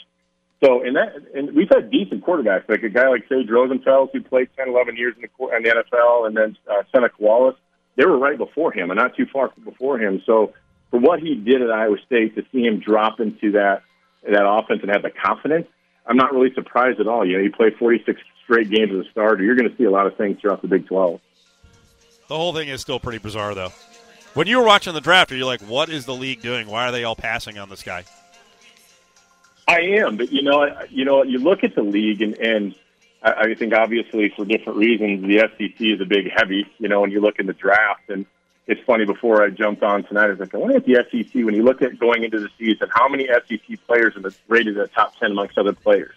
So, 0.64 0.84
in 0.84 0.94
that, 0.94 1.16
and 1.34 1.56
we've 1.56 1.70
had 1.70 1.90
decent 1.90 2.24
quarterbacks, 2.24 2.70
like 2.70 2.84
a 2.84 2.90
guy 2.90 3.10
like 3.10 3.28
Sage 3.28 3.48
Rosenfels, 3.48 4.10
who 4.12 4.22
played 4.22 4.50
10, 4.58 4.70
11 4.70 4.96
years 4.96 5.16
in 5.16 5.22
the, 5.24 5.56
in 5.56 5.64
the 5.64 5.70
NFL, 5.70 6.28
and 6.28 6.38
then 6.38 6.58
uh, 6.70 6.84
Seneca 6.94 7.16
Wallace. 7.20 7.56
They 7.96 8.06
were 8.06 8.18
right 8.18 8.38
before 8.38 8.72
him, 8.72 8.90
and 8.90 8.98
not 8.98 9.16
too 9.16 9.26
far 9.26 9.52
before 9.64 10.00
him. 10.00 10.22
So, 10.26 10.54
for 10.92 11.00
what 11.00 11.20
he 11.20 11.36
did 11.36 11.62
at 11.62 11.72
Iowa 11.72 11.98
State, 12.06 12.36
to 12.36 12.46
see 12.52 12.64
him 12.64 12.80
drop 12.80 13.20
into 13.20 13.54
that 13.54 13.84
that 14.24 14.46
offense 14.46 14.82
and 14.82 14.92
have 14.92 15.04
the 15.04 15.12
confidence, 15.12 15.68
I'm 16.06 16.18
not 16.18 16.34
really 16.34 16.54
surprised 16.54 17.00
at 17.00 17.08
all. 17.08 17.26
You 17.26 17.38
know, 17.38 17.44
you 17.44 17.52
play 17.52 17.72
46 17.72 18.20
straight 18.44 18.70
games 18.70 18.92
as 18.92 19.06
a 19.06 19.12
starter, 19.12 19.44
you're 19.44 19.56
going 19.56 19.70
to 19.70 19.78
see 19.78 19.84
a 19.84 19.92
lot 19.92 20.08
of 20.08 20.18
things 20.18 20.40
throughout 20.42 20.62
the 20.62 20.68
Big 20.68 20.88
12. 20.88 21.20
The 22.28 22.36
whole 22.36 22.54
thing 22.54 22.70
is 22.70 22.82
still 22.82 23.00
pretty 23.00 23.18
bizarre, 23.18 23.54
though. 23.56 23.74
When 24.34 24.48
you 24.48 24.60
were 24.60 24.66
watching 24.66 24.94
the 24.94 25.02
draft, 25.02 25.32
are 25.32 25.36
you 25.36 25.46
like, 25.46 25.62
what 25.62 25.90
is 25.90 26.06
the 26.06 26.16
league 26.16 26.42
doing? 26.42 26.68
Why 26.68 26.88
are 26.88 26.92
they 26.92 27.04
all 27.04 27.16
passing 27.16 27.58
on 27.58 27.70
this 27.70 27.84
guy? 27.84 28.06
I 29.68 29.80
am, 30.00 30.18
but 30.18 30.32
you 30.32 30.42
know, 30.42 30.66
you 30.90 31.06
know, 31.06 31.24
you 31.24 31.40
look 31.40 31.64
at 31.64 31.76
the 31.76 31.82
league, 31.82 32.22
and, 32.22 32.36
and 32.36 32.76
I 33.22 33.54
think 33.54 33.74
obviously 33.74 34.34
for 34.36 34.46
different 34.46 34.80
reasons, 34.80 35.22
the 35.22 35.40
SEC 35.40 35.80
is 35.80 36.02
a 36.02 36.06
big 36.06 36.30
heavy. 36.34 36.66
You 36.78 36.90
know, 36.90 37.02
when 37.02 37.12
you 37.12 37.22
look 37.22 37.40
in 37.40 37.46
the 37.46 37.54
draft, 37.54 38.10
and 38.10 38.26
it's 38.68 38.82
funny. 38.86 39.06
Before 39.06 39.44
I 39.44 39.50
jumped 39.50 39.84
on 39.84 40.04
tonight, 40.04 40.26
I 40.26 40.30
was 40.30 40.40
like, 40.40 40.54
I 40.54 40.58
wonder 40.58 40.78
at 40.78 40.86
the 40.86 41.06
SEC 41.12 41.34
when 41.44 41.56
you 41.56 41.64
look 41.64 41.82
at 41.82 42.00
going 42.00 42.24
into 42.24 42.40
the 42.40 42.50
season, 42.58 42.90
how 42.94 43.08
many 43.08 43.28
SEC 43.28 43.86
players 43.88 44.16
are 44.16 44.32
rated 44.48 44.78
at 44.78 44.94
top 44.94 45.18
ten 45.20 45.32
amongst 45.32 45.58
other 45.58 45.74
players? 45.74 46.16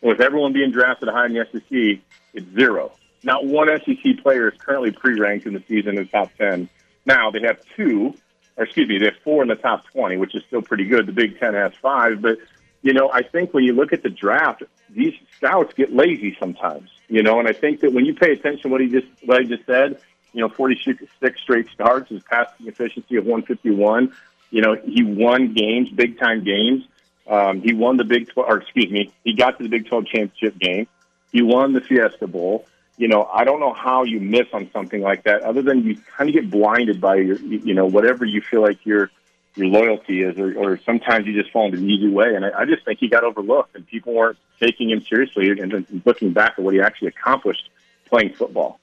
And 0.00 0.10
with 0.10 0.20
everyone 0.20 0.52
being 0.52 0.70
drafted 0.70 1.08
high 1.08 1.26
in 1.26 1.34
the 1.34 1.46
SEC, 1.50 2.00
it's 2.32 2.46
zero. 2.54 2.92
Not 3.22 3.46
one 3.46 3.68
SEC 3.68 4.22
player 4.22 4.48
is 4.48 4.58
currently 4.58 4.92
pre-ranked 4.92 5.46
in 5.46 5.54
the 5.54 5.62
season 5.66 5.90
in 5.90 6.04
the 6.04 6.04
top 6.04 6.30
ten. 6.36 6.68
Now 7.06 7.30
they 7.30 7.40
have 7.40 7.58
two, 7.76 8.14
or 8.56 8.64
excuse 8.64 8.88
me, 8.88 8.98
they 8.98 9.06
have 9.06 9.16
four 9.24 9.42
in 9.42 9.48
the 9.48 9.56
top 9.56 9.84
twenty, 9.86 10.16
which 10.16 10.34
is 10.34 10.42
still 10.46 10.62
pretty 10.62 10.84
good. 10.84 11.06
The 11.06 11.12
Big 11.12 11.38
Ten 11.40 11.54
has 11.54 11.72
five, 11.82 12.22
but 12.22 12.38
you 12.82 12.92
know, 12.92 13.10
I 13.10 13.22
think 13.22 13.54
when 13.54 13.64
you 13.64 13.72
look 13.72 13.92
at 13.94 14.02
the 14.02 14.10
draft, 14.10 14.62
these 14.90 15.14
scouts 15.36 15.72
get 15.74 15.92
lazy 15.92 16.36
sometimes. 16.38 16.90
You 17.08 17.22
know, 17.22 17.38
and 17.38 17.48
I 17.48 17.52
think 17.52 17.80
that 17.80 17.92
when 17.92 18.04
you 18.04 18.14
pay 18.14 18.32
attention 18.32 18.62
to 18.62 18.68
what 18.68 18.80
he 18.80 18.88
just 18.88 19.06
what 19.24 19.40
I 19.40 19.44
just 19.44 19.64
said, 19.66 19.98
you 20.34 20.40
know, 20.40 20.48
46 20.48 21.40
straight 21.40 21.68
starts, 21.70 22.10
his 22.10 22.22
passing 22.24 22.66
efficiency 22.66 23.16
of 23.16 23.24
151. 23.24 24.12
You 24.50 24.62
know, 24.62 24.74
he 24.74 25.02
won 25.02 25.54
games, 25.54 25.90
big 25.90 26.18
time 26.18 26.44
games. 26.44 26.84
Um, 27.26 27.62
he 27.62 27.72
won 27.72 27.96
the 27.96 28.04
Big 28.04 28.28
12, 28.28 28.48
or 28.48 28.58
excuse 28.58 28.90
me, 28.90 29.12
he 29.24 29.32
got 29.32 29.56
to 29.56 29.62
the 29.62 29.70
Big 29.70 29.86
12 29.86 30.06
championship 30.06 30.58
game. 30.58 30.86
He 31.32 31.40
won 31.40 31.72
the 31.72 31.80
Fiesta 31.80 32.26
Bowl. 32.26 32.66
You 32.96 33.08
know, 33.08 33.24
I 33.24 33.44
don't 33.44 33.60
know 33.60 33.72
how 33.72 34.04
you 34.04 34.20
miss 34.20 34.46
on 34.52 34.70
something 34.72 35.00
like 35.00 35.24
that, 35.24 35.42
other 35.42 35.62
than 35.62 35.84
you 35.84 35.96
kind 36.16 36.28
of 36.28 36.34
get 36.34 36.50
blinded 36.50 37.00
by 37.00 37.16
your, 37.16 37.38
you 37.38 37.74
know, 37.74 37.86
whatever 37.86 38.24
you 38.24 38.40
feel 38.40 38.60
like 38.60 38.84
your 38.84 39.10
your 39.56 39.68
loyalty 39.68 40.22
is, 40.22 40.36
or, 40.36 40.56
or 40.58 40.80
sometimes 40.84 41.26
you 41.26 41.40
just 41.40 41.52
fall 41.52 41.66
into 41.66 41.78
the 41.78 41.86
easy 41.86 42.08
way. 42.08 42.34
And 42.34 42.44
I, 42.44 42.50
I 42.60 42.64
just 42.64 42.84
think 42.84 42.98
he 42.98 43.08
got 43.08 43.22
overlooked, 43.22 43.76
and 43.76 43.86
people 43.86 44.12
weren't 44.12 44.38
taking 44.60 44.90
him 44.90 45.00
seriously 45.02 45.50
and 45.50 46.02
looking 46.04 46.32
back 46.32 46.54
at 46.58 46.64
what 46.64 46.74
he 46.74 46.80
actually 46.80 47.08
accomplished 47.08 47.68
playing 48.06 48.34
football. 48.34 48.80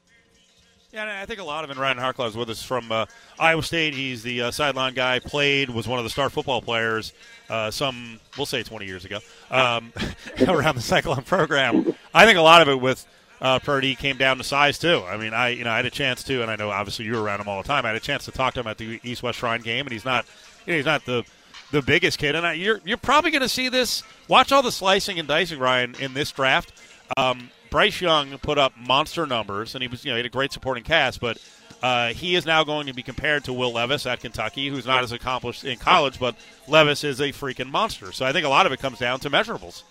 Yeah, 0.94 1.22
I 1.22 1.26
think 1.26 1.40
a 1.40 1.44
lot 1.44 1.64
of 1.64 1.72
it. 1.72 1.78
Ryan 1.78 1.98
Harklau 1.98 2.28
is 2.28 2.36
with 2.36 2.50
us 2.50 2.62
from 2.62 2.92
uh, 2.92 3.06
Iowa 3.40 3.64
State. 3.64 3.94
He's 3.94 4.24
the 4.24 4.42
uh, 4.42 4.52
sideline 4.52 4.94
guy. 4.94 5.20
Played 5.20 5.70
was 5.70 5.88
one 5.88 6.00
of 6.00 6.04
the 6.04 6.10
star 6.10 6.30
football 6.30 6.62
players. 6.62 7.14
Uh, 7.50 7.72
some 7.72 8.20
we'll 8.38 8.46
say 8.46 8.62
20 8.62 8.86
years 8.86 9.06
ago 9.06 9.20
um, 9.50 9.94
around 10.48 10.76
the 10.76 10.82
Cyclone 10.82 11.24
program. 11.24 11.94
I 12.14 12.26
think 12.26 12.38
a 12.38 12.42
lot 12.42 12.62
of 12.62 12.68
it 12.68 12.82
with 12.82 13.06
uh, 13.40 13.60
Purdy 13.60 13.96
came 13.96 14.18
down 14.18 14.38
to 14.38 14.44
size 14.44 14.78
too. 14.78 15.02
I 15.08 15.16
mean, 15.16 15.34
I 15.34 15.50
you 15.50 15.64
know 15.64 15.70
I 15.70 15.78
had 15.78 15.86
a 15.86 15.92
chance 15.92 16.24
to, 16.26 16.42
and 16.42 16.52
I 16.52 16.58
know 16.58 16.70
obviously 16.70 17.06
you 17.06 17.14
were 17.14 17.24
around 17.24 17.40
him 17.40 17.48
all 17.48 17.62
the 17.62 17.68
time. 17.68 17.86
I 17.86 17.90
had 17.90 17.98
a 17.98 18.02
chance 18.02 18.26
to 18.26 18.32
talk 18.32 18.54
to 18.56 18.60
him 18.60 18.68
at 18.68 18.78
the 18.78 19.00
East 19.02 19.24
West 19.24 19.40
Shrine 19.40 19.62
game, 19.62 19.86
and 19.86 19.94
he's 19.94 20.06
not 20.06 20.26
you 20.66 20.74
know, 20.74 20.78
he's 20.78 20.86
not 20.86 21.06
the 21.06 21.24
the 21.72 21.82
biggest 21.82 22.18
kid. 22.18 22.36
And 22.36 22.46
I, 22.46 22.54
you're 22.54 22.82
you're 22.84 22.98
probably 22.98 23.32
going 23.32 23.42
to 23.44 23.50
see 23.50 23.70
this. 23.70 24.04
Watch 24.28 24.52
all 24.52 24.62
the 24.62 24.74
slicing 24.74 25.20
and 25.20 25.28
dicing, 25.28 25.58
Ryan, 25.58 25.96
in 26.00 26.14
this 26.14 26.32
draft. 26.34 26.74
Um, 27.18 27.50
Bryce 27.72 28.02
Young 28.02 28.38
put 28.40 28.60
up 28.60 28.74
monster 28.78 29.26
numbers, 29.26 29.74
and 29.74 29.82
he 29.82 29.88
was 29.88 30.06
you 30.06 30.12
know 30.12 30.16
he 30.16 30.20
had 30.20 30.26
a 30.28 30.30
great 30.30 30.54
supporting 30.54 30.84
cast, 30.84 31.20
but. 31.20 31.42
Uh, 31.84 32.14
he 32.14 32.36
is 32.36 32.46
now 32.46 32.64
going 32.64 32.86
to 32.86 32.94
be 32.94 33.02
compared 33.02 33.44
to 33.44 33.52
Will 33.52 33.74
Levis 33.74 34.06
at 34.06 34.20
Kentucky, 34.20 34.68
who's 34.68 34.86
not 34.86 35.04
as 35.04 35.12
accomplished 35.12 35.64
in 35.64 35.80
college, 35.80 36.20
but 36.20 36.36
Levis 36.68 37.04
is 37.04 37.20
a 37.20 37.30
freaking 37.30 37.72
monster. 37.72 38.12
So 38.12 38.24
I 38.24 38.32
think 38.34 38.46
a 38.46 38.50
lot 38.50 38.68
of 38.68 38.72
it 38.72 38.80
comes 38.80 39.00
down 39.00 39.20
to 39.22 39.32
measurables. 39.32 39.82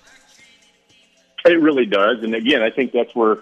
It 1.44 1.60
really 1.60 1.86
does, 1.86 2.22
and 2.22 2.32
again, 2.32 2.62
I 2.62 2.70
think 2.70 2.92
that's 2.92 3.12
where 3.16 3.38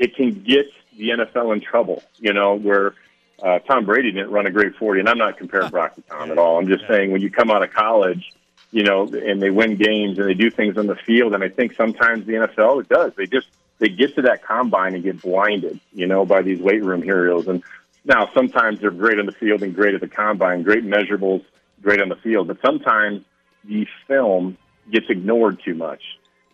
it 0.00 0.16
can 0.16 0.32
get 0.42 0.66
the 0.98 1.10
NFL 1.10 1.52
in 1.52 1.60
trouble. 1.60 2.02
You 2.18 2.32
know, 2.32 2.54
where 2.54 2.94
uh, 3.40 3.60
Tom 3.60 3.84
Brady 3.84 4.10
didn't 4.10 4.32
run 4.32 4.46
a 4.46 4.50
great 4.50 4.74
forty, 4.74 4.98
and 4.98 5.08
I'm 5.08 5.18
not 5.18 5.38
comparing 5.38 5.70
Brock 5.70 5.94
to 5.94 6.02
Tom 6.02 6.32
at 6.32 6.38
all. 6.38 6.58
I'm 6.58 6.66
just 6.66 6.88
saying 6.88 7.12
when 7.12 7.20
you 7.20 7.30
come 7.30 7.52
out 7.52 7.62
of 7.62 7.72
college, 7.72 8.32
you 8.72 8.82
know, 8.82 9.06
and 9.06 9.40
they 9.40 9.50
win 9.50 9.76
games 9.76 10.18
and 10.18 10.28
they 10.28 10.34
do 10.34 10.50
things 10.50 10.76
on 10.76 10.88
the 10.88 10.96
field, 10.96 11.34
and 11.34 11.44
I 11.44 11.50
think 11.50 11.74
sometimes 11.74 12.26
the 12.26 12.32
NFL 12.32 12.80
it 12.80 12.88
does. 12.88 13.12
They 13.14 13.26
just 13.26 13.46
they 13.82 13.88
get 13.88 14.14
to 14.14 14.22
that 14.22 14.44
combine 14.44 14.94
and 14.94 15.02
get 15.02 15.20
blinded, 15.20 15.80
you 15.92 16.06
know, 16.06 16.24
by 16.24 16.40
these 16.40 16.60
weight 16.60 16.84
room 16.84 17.02
heroes. 17.02 17.48
And 17.48 17.64
now 18.04 18.30
sometimes 18.32 18.78
they're 18.80 18.92
great 18.92 19.18
on 19.18 19.26
the 19.26 19.32
field 19.32 19.60
and 19.64 19.74
great 19.74 19.92
at 19.96 20.00
the 20.00 20.06
combine, 20.06 20.62
great 20.62 20.84
measurables, 20.84 21.44
great 21.82 22.00
on 22.00 22.08
the 22.08 22.14
field. 22.14 22.46
But 22.46 22.58
sometimes 22.64 23.24
the 23.64 23.88
film 24.06 24.56
gets 24.88 25.06
ignored 25.10 25.60
too 25.64 25.74
much, 25.74 26.00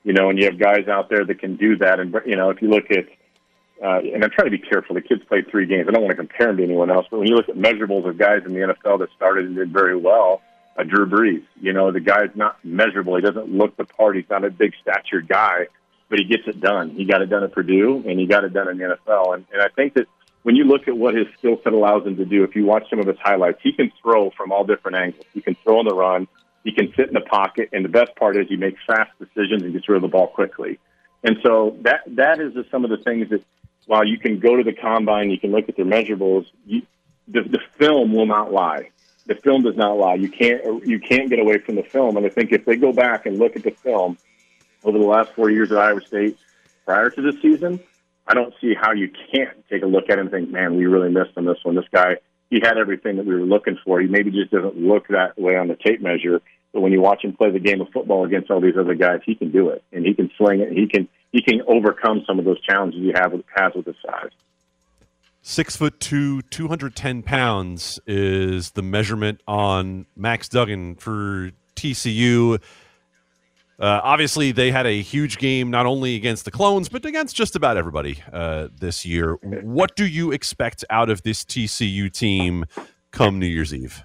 you 0.05 0.15
know, 0.15 0.31
and 0.31 0.39
you 0.39 0.47
have 0.47 0.59
guys 0.59 0.89
out 0.89 1.11
there 1.11 1.23
that 1.23 1.39
can 1.39 1.57
do 1.57 1.77
that. 1.77 2.01
And, 2.01 2.17
you 2.25 2.35
know, 2.35 2.49
if 2.49 2.63
you 2.63 2.71
look 2.71 2.91
at, 2.91 3.05
uh, 3.85 3.99
and 3.99 4.25
I'm 4.25 4.31
trying 4.31 4.51
to 4.51 4.57
be 4.57 4.59
careful. 4.59 4.95
The 4.95 5.03
kids 5.03 5.23
played 5.29 5.51
three 5.51 5.67
games. 5.67 5.87
I 5.87 5.93
don't 5.93 6.01
want 6.01 6.13
to 6.13 6.17
compare 6.17 6.47
them 6.47 6.57
to 6.57 6.65
anyone 6.65 6.91
else, 6.91 7.07
but 7.11 7.19
when 7.19 7.29
you 7.29 7.37
look 7.37 7.51
at 7.51 7.57
measurables 7.57 8.09
of 8.09 8.17
guys 8.17 8.41
in 8.47 8.55
the 8.55 8.61
NFL 8.61 9.01
that 9.01 9.11
started 9.15 9.45
and 9.45 9.55
did 9.55 9.71
very 9.71 9.97
well, 9.97 10.41
uh, 10.79 10.83
Drew 10.83 11.05
Brees, 11.05 11.45
you 11.61 11.75
know, 11.75 11.93
the 11.93 12.01
guy's 12.01 12.31
not 12.35 12.57
measurable. 12.65 13.17
He 13.17 13.23
doesn't 13.23 13.51
look 13.51 13.77
the 13.77 13.85
part. 13.85 14.17
He's 14.17 14.31
not 14.31 14.45
a 14.45 14.51
big 14.51 14.73
statured 14.81 15.29
guy 15.29 15.67
but 16.09 16.19
he 16.19 16.25
gets 16.25 16.47
it 16.47 16.61
done. 16.61 16.91
He 16.91 17.05
got 17.05 17.23
it 17.23 17.27
done 17.27 17.45
at 17.45 17.53
Purdue, 17.53 18.03
and 18.07 18.19
he 18.19 18.27
got 18.27 18.45
it 18.45 18.53
done 18.53 18.69
in 18.69 18.79
the 18.79 18.85
NFL. 18.85 19.35
And, 19.35 19.47
and 19.53 19.63
I 19.63 19.69
think 19.69 19.95
that 19.95 20.07
when 20.43 20.57
you 20.57 20.65
look 20.65 20.89
at 20.89 20.97
what 20.97 21.15
his 21.15 21.27
skill 21.39 21.61
set 21.63 21.73
allows 21.73 22.07
him 22.07 22.17
to 22.17 22.25
do, 22.25 22.45
if 22.45 22.57
you 22.57 22.65
watch 22.65 22.89
some 22.89 22.99
of 22.99 23.07
his 23.07 23.19
highlights, 23.23 23.59
he 23.63 23.73
can 23.73 23.93
throw 24.01 24.31
from 24.31 24.53
all 24.53 24.65
different 24.65 24.97
angles. 24.97 25.27
He 25.35 25.43
can 25.43 25.55
throw 25.57 25.79
on 25.79 25.85
the 25.85 25.95
run. 25.95 26.27
He 26.65 26.73
can 26.73 26.93
sit 26.97 27.09
in 27.09 27.15
the 27.15 27.21
pocket, 27.21 27.71
and 27.73 27.85
the 27.85 27.89
best 27.89 28.15
part 28.17 28.37
is 28.37 28.49
he 28.49 28.57
makes 28.57 28.81
fast 28.87 29.11
decisions 29.19 29.63
and 29.63 29.73
gets 29.73 29.89
rid 29.89 29.97
of 29.97 30.03
the 30.03 30.09
ball 30.09 30.29
quickly. 30.29 30.79
And 31.23 31.39
so 31.43 31.77
that 31.83 32.03
that 32.09 32.41
is 32.41 32.53
some 32.71 32.85
of 32.85 32.91
the 32.91 32.99
things 32.99 33.31
that, 33.31 33.43
while 33.87 34.05
you 34.05 34.19
can 34.19 34.39
go 34.39 34.57
to 34.57 34.63
the 34.63 34.73
combine, 34.73 35.31
you 35.31 35.39
can 35.39 35.51
look 35.51 35.69
at 35.69 35.77
their 35.77 35.85
measurables. 35.85 36.47
You, 36.67 36.83
the, 37.27 37.43
the 37.43 37.61
film 37.79 38.13
will 38.13 38.27
not 38.27 38.53
lie. 38.53 38.91
The 39.27 39.35
film 39.35 39.63
does 39.63 39.77
not 39.77 39.99
lie. 39.99 40.15
You 40.15 40.31
can't 40.31 40.87
you 40.87 40.99
can't 40.99 41.29
get 41.29 41.39
away 41.39 41.59
from 41.59 41.75
the 41.77 41.83
film. 41.83 42.17
And 42.17 42.25
I 42.25 42.29
think 42.29 42.53
if 42.53 42.65
they 42.65 42.77
go 42.77 42.93
back 42.93 43.27
and 43.27 43.39
look 43.39 43.57
at 43.57 43.63
the 43.63 43.71
film 43.71 44.17
over 44.85 44.99
the 44.99 45.05
last 45.05 45.33
four 45.33 45.51
years 45.51 45.73
at 45.73 45.79
Iowa 45.79 46.01
State, 46.01 46.39
prior 46.85 47.11
to 47.11 47.23
this 47.23 47.41
season, 47.43 47.81
I 48.27 48.35
don't 48.35 48.55
see 48.61 48.75
how 48.75 48.93
you 48.93 49.11
can't 49.33 49.67
take 49.69 49.83
a 49.83 49.87
look 49.87 50.11
at 50.11 50.19
him 50.19 50.27
and 50.27 50.31
think, 50.31 50.51
man, 50.51 50.77
we 50.77 50.87
really 50.87 51.11
missed 51.11 51.37
on 51.37 51.47
this 51.47 51.59
one. 51.63 51.75
This 51.75 51.85
guy, 51.93 52.17
he 52.51 52.61
had 52.63 52.77
everything 52.77 53.17
that 53.17 53.27
we 53.27 53.35
were 53.35 53.47
looking 53.47 53.79
for. 53.85 54.01
He 54.01 54.07
maybe 54.07 54.31
just 54.31 54.51
doesn't 54.51 54.77
look 54.77 55.09
that 55.09 55.39
way 55.39 55.57
on 55.57 55.69
the 55.69 55.77
tape 55.77 56.03
measure. 56.03 56.43
But 56.73 56.83
when 56.83 56.93
you 56.93 57.01
watch 57.01 57.25
him 57.25 57.33
play 57.33 57.51
the 57.51 57.59
game 57.59 57.81
of 57.81 57.89
football 57.89 58.25
against 58.25 58.51
all 58.51 58.61
these 58.61 58.77
other 58.79 58.95
guys, 58.95 59.21
he 59.25 59.35
can 59.35 59.51
do 59.51 59.71
it, 59.71 59.83
and 59.93 60.05
he 60.05 60.13
can 60.15 60.31
sling 60.37 60.61
it. 60.61 60.73
He 60.73 60.87
can 60.87 61.09
he 61.33 61.43
can 61.43 61.63
overcome 61.67 62.25
some 62.27 62.39
of 62.39 62.45
those 62.45 62.61
challenges 62.63 63.01
he 63.01 63.13
have 63.15 63.33
with, 63.33 63.45
has 63.55 63.73
with 63.75 63.87
his 63.87 63.97
size. 64.05 64.31
Six 65.43 65.77
foot 65.77 65.99
two, 65.99 66.43
210 66.43 67.23
pounds 67.23 67.99
is 68.07 68.73
the 68.73 68.83
measurement 68.83 69.41
on 69.49 70.07
Max 70.15 70.49
Duggan 70.49 70.97
for 70.97 71.53
TCU. 71.75 72.61
Uh, 73.79 74.01
obviously, 74.03 74.51
they 74.51 74.73
had 74.73 74.87
a 74.87 75.01
huge 75.01 75.39
game 75.39 75.71
not 75.71 75.87
only 75.87 76.17
against 76.17 76.45
the 76.45 76.51
Clones, 76.51 76.89
but 76.89 77.05
against 77.05 77.37
just 77.37 77.55
about 77.55 77.77
everybody 77.77 78.23
uh, 78.33 78.69
this 78.77 79.07
year. 79.07 79.35
What 79.43 79.95
do 79.95 80.05
you 80.05 80.33
expect 80.33 80.85
out 80.91 81.11
of 81.11 81.23
this 81.23 81.45
TCU 81.45 82.13
team 82.13 82.65
come 83.13 83.39
New 83.39 83.47
Year's 83.47 83.73
Eve? 83.73 84.03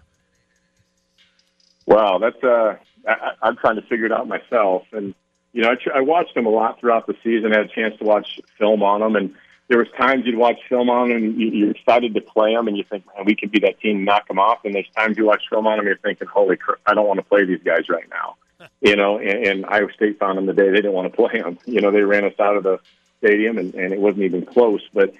Wow, 1.87 2.19
that's 2.19 2.41
uh, 2.43 2.75
I, 3.07 3.31
I'm 3.41 3.57
trying 3.57 3.75
to 3.75 3.81
figure 3.81 4.05
it 4.05 4.11
out 4.11 4.27
myself, 4.27 4.83
and 4.91 5.15
you 5.53 5.61
know, 5.63 5.69
I, 5.69 5.97
I 5.97 6.01
watched 6.01 6.35
them 6.35 6.45
a 6.45 6.49
lot 6.49 6.79
throughout 6.79 7.07
the 7.07 7.15
season. 7.23 7.51
I 7.53 7.57
had 7.57 7.65
a 7.65 7.73
chance 7.73 7.97
to 7.97 8.03
watch 8.03 8.39
film 8.59 8.83
on 8.83 9.01
them, 9.01 9.15
and 9.15 9.33
there 9.69 9.79
was 9.79 9.87
times 9.97 10.25
you'd 10.25 10.37
watch 10.37 10.59
film 10.69 10.89
on 10.89 11.09
them, 11.09 11.17
and 11.17 11.39
you, 11.39 11.47
you're 11.47 11.71
excited 11.71 12.13
to 12.13 12.21
play 12.21 12.53
them, 12.53 12.67
and 12.67 12.77
you 12.77 12.83
think, 12.83 13.05
man, 13.15 13.25
we 13.25 13.35
could 13.35 13.51
be 13.51 13.59
that 13.59 13.79
team, 13.79 14.03
knock 14.03 14.27
them 14.27 14.39
off. 14.39 14.59
And 14.65 14.75
there's 14.75 14.89
times 14.95 15.17
you 15.17 15.25
watch 15.25 15.43
film 15.49 15.65
on 15.65 15.73
them, 15.73 15.79
and 15.79 15.87
you're 15.87 15.97
thinking, 15.97 16.27
holy 16.27 16.57
crap, 16.57 16.79
I 16.85 16.93
don't 16.93 17.07
want 17.07 17.17
to 17.19 17.25
play 17.25 17.43
these 17.43 17.61
guys 17.63 17.89
right 17.89 18.07
now. 18.09 18.35
You 18.81 18.97
know, 18.97 19.17
and, 19.17 19.47
and 19.47 19.65
Iowa 19.65 19.91
State 19.93 20.19
found 20.19 20.37
them 20.37 20.45
the 20.45 20.53
day 20.53 20.69
they 20.69 20.75
didn't 20.75 20.91
want 20.91 21.09
to 21.09 21.15
play 21.15 21.41
them. 21.41 21.57
You 21.65 21.79
know, 21.79 21.91
they 21.91 22.01
ran 22.01 22.25
us 22.25 22.37
out 22.37 22.57
of 22.57 22.63
the 22.63 22.79
stadium, 23.19 23.57
and, 23.57 23.73
and 23.75 23.93
it 23.93 23.99
wasn't 23.99 24.23
even 24.23 24.45
close. 24.45 24.81
But 24.93 25.13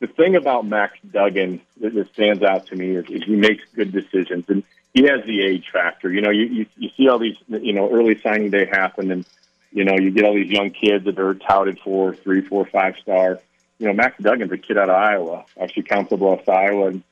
the 0.00 0.06
thing 0.06 0.34
about 0.34 0.66
Max 0.66 0.98
Duggan 1.10 1.60
that, 1.80 1.94
that 1.94 2.12
stands 2.12 2.42
out 2.42 2.66
to 2.66 2.76
me 2.76 2.96
is, 2.96 3.04
is 3.08 3.22
he 3.24 3.36
makes 3.36 3.64
good 3.74 3.92
decisions, 3.92 4.46
and 4.48 4.64
he 4.94 5.04
has 5.04 5.24
the 5.24 5.42
age 5.42 5.68
factor. 5.72 6.12
You 6.12 6.20
know, 6.22 6.30
you, 6.30 6.44
you 6.44 6.66
you 6.76 6.90
see 6.96 7.08
all 7.08 7.18
these 7.18 7.36
you 7.48 7.72
know 7.72 7.90
early 7.90 8.20
signing 8.20 8.50
day 8.50 8.66
happen, 8.66 9.10
and 9.10 9.26
you 9.70 9.84
know 9.84 9.96
you 9.96 10.10
get 10.10 10.24
all 10.24 10.34
these 10.34 10.50
young 10.50 10.70
kids 10.70 11.04
that 11.04 11.18
are 11.18 11.34
touted 11.34 11.78
for 11.78 12.14
three, 12.14 12.40
four, 12.40 12.66
five 12.66 12.96
star. 13.00 13.38
You 13.78 13.86
know, 13.88 13.92
Max 13.92 14.20
Duggan's 14.20 14.52
a 14.52 14.58
kid 14.58 14.78
out 14.78 14.90
of 14.90 14.96
Iowa, 14.96 15.44
actually 15.60 15.84
Council 15.84 16.16
Bluffs, 16.16 16.48
Iowa, 16.48 16.88
and 16.88 17.02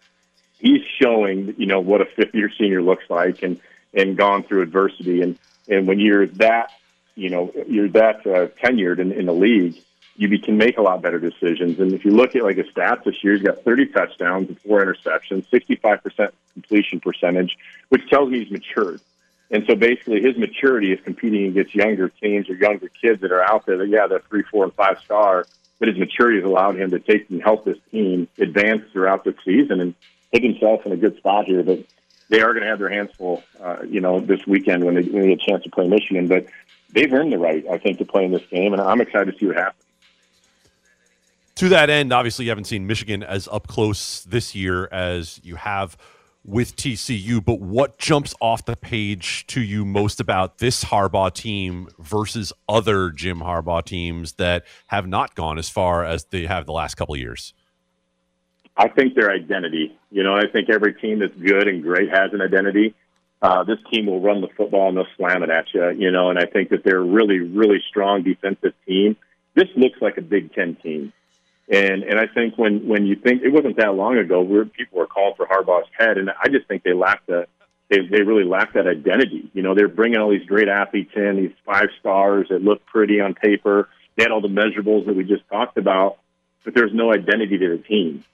he's 0.58 0.82
showing 1.00 1.54
you 1.58 1.66
know 1.66 1.80
what 1.80 2.00
a 2.00 2.06
fifth 2.06 2.34
year 2.34 2.50
senior 2.58 2.82
looks 2.82 3.04
like, 3.08 3.42
and 3.42 3.60
and 3.94 4.16
gone 4.16 4.42
through 4.42 4.62
adversity, 4.62 5.22
and 5.22 5.38
and 5.70 5.86
when 5.86 5.98
you're 5.98 6.26
that 6.26 6.72
you 7.14 7.30
know 7.30 7.52
you're 7.66 7.88
that 7.88 8.26
uh, 8.26 8.48
tenured 8.62 8.98
in, 8.98 9.12
in 9.12 9.26
the 9.26 9.32
league 9.32 9.80
you 10.20 10.38
can 10.38 10.58
make 10.58 10.76
a 10.76 10.82
lot 10.82 11.00
better 11.00 11.18
decisions. 11.18 11.80
And 11.80 11.94
if 11.94 12.04
you 12.04 12.10
look 12.10 12.36
at 12.36 12.42
like 12.42 12.58
his 12.58 12.66
stats 12.66 13.04
this 13.04 13.24
year, 13.24 13.34
he's 13.34 13.42
got 13.42 13.62
30 13.62 13.86
touchdowns 13.86 14.48
and 14.48 14.60
four 14.60 14.84
interceptions, 14.84 15.46
65% 15.48 16.30
completion 16.52 17.00
percentage, 17.00 17.56
which 17.88 18.06
tells 18.10 18.28
me 18.28 18.40
he's 18.40 18.50
matured. 18.50 19.00
And 19.50 19.64
so 19.66 19.74
basically 19.74 20.20
his 20.20 20.36
maturity 20.36 20.92
is 20.92 21.00
competing 21.02 21.46
against 21.46 21.74
younger 21.74 22.10
teams 22.10 22.50
or 22.50 22.54
younger 22.54 22.88
kids 22.88 23.22
that 23.22 23.32
are 23.32 23.42
out 23.42 23.64
there 23.64 23.78
that, 23.78 23.88
yeah, 23.88 24.06
they're 24.06 24.20
three, 24.20 24.42
four, 24.42 24.64
and 24.64 24.74
five 24.74 24.98
star, 24.98 25.46
but 25.78 25.88
his 25.88 25.96
maturity 25.96 26.38
has 26.38 26.44
allowed 26.44 26.76
him 26.76 26.90
to 26.90 26.98
take 26.98 27.30
and 27.30 27.42
help 27.42 27.64
this 27.64 27.78
team 27.90 28.28
advance 28.38 28.82
throughout 28.92 29.24
the 29.24 29.34
season 29.42 29.80
and 29.80 29.94
put 30.32 30.42
himself 30.42 30.84
in 30.84 30.92
a 30.92 30.96
good 30.96 31.16
spot 31.16 31.46
here. 31.46 31.62
But 31.62 31.80
they 32.30 32.40
are 32.40 32.52
going 32.54 32.62
to 32.62 32.68
have 32.68 32.78
their 32.78 32.88
hands 32.88 33.10
full, 33.18 33.42
uh, 33.60 33.82
you 33.86 34.00
know, 34.00 34.20
this 34.20 34.46
weekend 34.46 34.84
when 34.84 34.94
they, 34.94 35.02
when 35.02 35.22
they 35.22 35.28
get 35.34 35.42
a 35.42 35.50
chance 35.50 35.64
to 35.64 35.70
play 35.70 35.86
Michigan. 35.86 36.26
But 36.26 36.46
they've 36.92 37.12
earned 37.12 37.32
the 37.32 37.38
right, 37.38 37.64
I 37.70 37.76
think, 37.76 37.98
to 37.98 38.06
play 38.06 38.24
in 38.24 38.32
this 38.32 38.46
game, 38.50 38.72
and 38.72 38.80
I'm 38.80 39.00
excited 39.02 39.32
to 39.32 39.38
see 39.38 39.46
what 39.46 39.56
happens 39.56 39.84
to 41.60 41.68
that 41.68 41.90
end, 41.90 42.10
obviously, 42.10 42.46
you 42.46 42.50
haven't 42.50 42.64
seen 42.64 42.86
Michigan 42.86 43.22
as 43.22 43.46
up 43.48 43.66
close 43.66 44.24
this 44.24 44.54
year 44.54 44.88
as 44.90 45.38
you 45.44 45.56
have 45.56 45.94
with 46.42 46.74
TCU. 46.74 47.44
But 47.44 47.60
what 47.60 47.98
jumps 47.98 48.34
off 48.40 48.64
the 48.64 48.76
page 48.76 49.46
to 49.48 49.60
you 49.60 49.84
most 49.84 50.20
about 50.20 50.56
this 50.56 50.84
Harbaugh 50.84 51.30
team 51.34 51.88
versus 51.98 52.54
other 52.66 53.10
Jim 53.10 53.40
Harbaugh 53.40 53.84
teams 53.84 54.32
that 54.32 54.64
have 54.86 55.06
not 55.06 55.34
gone 55.34 55.58
as 55.58 55.68
far 55.68 56.02
as 56.02 56.24
they 56.24 56.46
have 56.46 56.64
the 56.64 56.72
last 56.72 56.94
couple 56.94 57.14
years? 57.14 57.52
I 58.76 58.88
think 58.88 59.14
their 59.14 59.30
identity. 59.30 59.98
You 60.10 60.22
know, 60.22 60.34
I 60.34 60.46
think 60.46 60.70
every 60.70 60.94
team 60.94 61.18
that's 61.18 61.34
good 61.34 61.68
and 61.68 61.82
great 61.82 62.10
has 62.10 62.32
an 62.32 62.40
identity. 62.40 62.94
Uh, 63.42 63.64
this 63.64 63.78
team 63.90 64.06
will 64.06 64.20
run 64.20 64.40
the 64.40 64.48
football 64.56 64.88
and 64.88 64.96
they'll 64.96 65.06
slam 65.16 65.42
it 65.42 65.50
at 65.50 65.72
you. 65.72 65.90
You 65.90 66.10
know, 66.10 66.30
and 66.30 66.38
I 66.38 66.46
think 66.46 66.70
that 66.70 66.84
they're 66.84 66.98
a 66.98 67.04
really, 67.04 67.38
really 67.38 67.82
strong 67.88 68.22
defensive 68.22 68.74
team. 68.86 69.16
This 69.54 69.68
looks 69.76 70.00
like 70.00 70.18
a 70.18 70.22
Big 70.22 70.52
Ten 70.54 70.76
team. 70.76 71.12
And 71.70 72.02
and 72.02 72.18
I 72.18 72.26
think 72.26 72.58
when 72.58 72.88
when 72.88 73.06
you 73.06 73.14
think 73.14 73.42
it 73.42 73.52
wasn't 73.52 73.76
that 73.76 73.94
long 73.94 74.18
ago 74.18 74.42
where 74.42 74.64
people 74.64 74.98
were 74.98 75.06
calling 75.06 75.34
for 75.36 75.46
Harbaugh's 75.46 75.88
head, 75.96 76.18
and 76.18 76.28
I 76.30 76.48
just 76.48 76.66
think 76.66 76.82
they 76.82 76.92
lacked 76.92 77.28
that. 77.28 77.46
They 77.88 77.98
they 78.06 78.22
really 78.22 78.44
lacked 78.44 78.74
that 78.74 78.88
identity. 78.88 79.48
You 79.54 79.62
know, 79.62 79.76
they're 79.76 79.88
bringing 79.88 80.18
all 80.18 80.30
these 80.30 80.46
great 80.46 80.68
athletes 80.68 81.12
in, 81.14 81.36
these 81.36 81.54
five 81.64 81.88
stars 82.00 82.48
that 82.50 82.62
look 82.62 82.84
pretty 82.86 83.20
on 83.20 83.34
paper. 83.34 83.88
They 84.16 84.24
had 84.24 84.32
all 84.32 84.40
the 84.40 84.48
measurables 84.48 85.06
that 85.06 85.14
we 85.14 85.22
just 85.22 85.48
talked 85.48 85.78
about, 85.78 86.18
but 86.64 86.74
there's 86.74 86.92
no 86.92 87.12
identity 87.12 87.56
to 87.58 87.76
the 87.76 87.82
team. 87.82 88.24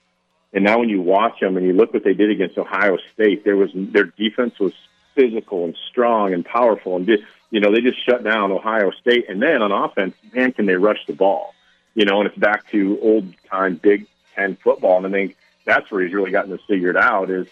And 0.57 0.65
now 0.65 0.81
when 0.81 0.89
you 0.89 1.01
watch 1.01 1.39
them 1.39 1.57
and 1.57 1.65
you 1.65 1.73
look 1.73 1.95
what 1.95 2.03
they 2.03 2.15
did 2.15 2.31
against 2.31 2.59
Ohio 2.59 2.99
State, 3.15 3.45
there 3.45 3.57
was 3.57 3.71
their 3.75 4.05
defense 4.05 4.59
was 4.59 4.73
physical 5.15 5.65
and 5.65 5.77
strong 5.89 6.35
and 6.35 6.45
powerful, 6.45 6.97
and 6.97 7.07
just, 7.07 7.23
you 7.51 7.61
know 7.61 7.71
they 7.71 7.81
just 7.81 8.05
shut 8.05 8.25
down 8.25 8.51
Ohio 8.51 8.91
State. 8.91 9.27
And 9.29 9.41
then 9.41 9.63
on 9.63 9.71
offense, 9.71 10.17
man, 10.33 10.51
can 10.53 10.67
they 10.67 10.75
rush 10.75 11.07
the 11.07 11.13
ball? 11.13 11.55
you 11.97 12.05
know, 12.05 12.21
and 12.21 12.29
it's 12.29 12.39
back 12.39 12.71
to 12.71 12.99
old 13.03 13.35
time 13.51 13.75
Big 13.77 14.07
Ten 14.37 14.57
football. 14.63 14.99
And 14.99 15.07
I 15.07 15.11
think 15.11 15.37
that's 15.65 15.91
where 15.91 16.05
he's 16.05 16.13
really 16.13 16.31
gotten 16.31 16.51
this 16.51 16.61
figured 16.69 16.97
out 16.97 17.31
is 17.31 17.49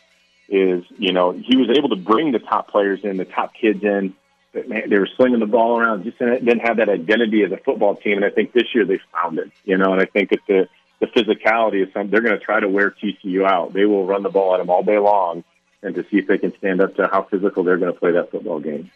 is 0.49 0.85
you 0.99 1.13
know 1.13 1.33
he 1.33 1.57
was 1.57 1.71
able 1.77 1.89
to 1.89 1.97
bring 1.97 2.31
the 2.31 2.39
top 2.39 2.69
players 2.69 3.01
in, 3.03 3.17
the 3.17 3.25
top 3.25 3.55
kids 3.55 3.83
in. 3.83 4.15
But 4.53 4.69
man, 4.69 4.89
they 4.89 4.99
were 4.99 5.09
slinging 5.17 5.41
the 5.41 5.47
ball 5.47 5.81
around, 5.81 6.05
just 6.05 6.19
didn't 6.19 6.61
have 6.61 6.77
that 6.77 6.89
identity 6.89 7.43
as 7.43 7.51
a 7.51 7.57
football 7.57 7.97
team. 7.97 8.19
And 8.19 8.25
I 8.25 8.31
think 8.31 8.53
this 8.53 8.73
year 8.73 8.85
they 8.85 9.01
found 9.13 9.39
it. 9.39 9.51
You 9.65 9.79
know, 9.79 9.93
and 9.93 10.01
I 10.01 10.05
think 10.05 10.31
that 10.31 10.41
the 10.47 10.69
the 11.13 11.23
physicality 11.23 11.87
is 11.87 11.93
something 11.93 12.11
they're 12.11 12.21
going 12.21 12.39
to 12.39 12.45
try 12.45 12.61
to 12.61 12.69
wear 12.69 12.91
TCU 12.91 13.47
out. 13.47 13.73
They 13.73 13.85
will 13.85 14.07
run 14.07 14.23
the 14.23 14.31
ball 14.31 14.55
at 14.55 14.59
them 14.59 14.71
all 14.71 14.83
day 14.83 14.99
long, 14.99 15.45
and 15.83 15.95
to 15.95 16.03
see 16.11 16.19
if 16.19 16.27
they 16.27 16.39
can 16.39 16.57
stand 16.59 16.81
up 16.81 16.95
to 16.97 17.09
how 17.11 17.25
physical 17.25 17.65
they're 17.65 17.79
going 17.79 17.93
to 17.93 17.99
play 17.99 18.13
that 18.13 18.31
football 18.31 18.61
game. 18.61 18.91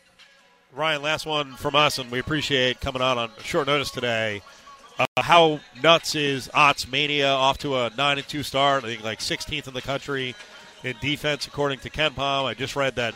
Ryan, 0.74 1.02
last 1.02 1.26
one 1.26 1.54
from 1.54 1.74
us, 1.74 1.98
and 1.98 2.10
we 2.10 2.18
appreciate 2.18 2.80
coming 2.80 3.02
out 3.02 3.18
on 3.18 3.30
short 3.42 3.66
notice 3.66 3.90
today. 3.90 4.42
Uh, 4.98 5.06
how 5.18 5.60
nuts 5.82 6.14
is 6.14 6.50
Ott's 6.52 6.90
Mania 6.90 7.28
off 7.28 7.58
to 7.58 7.76
a 7.76 7.90
9 7.96 8.18
and 8.18 8.28
2 8.28 8.42
start? 8.42 8.84
I 8.84 8.88
think 8.88 9.04
like 9.04 9.20
16th 9.20 9.68
in 9.68 9.74
the 9.74 9.82
country 9.82 10.34
in 10.84 10.96
defense, 11.00 11.46
according 11.46 11.78
to 11.80 11.90
KenPom. 11.90 12.44
I 12.44 12.54
just 12.54 12.76
read 12.76 12.96
that 12.96 13.14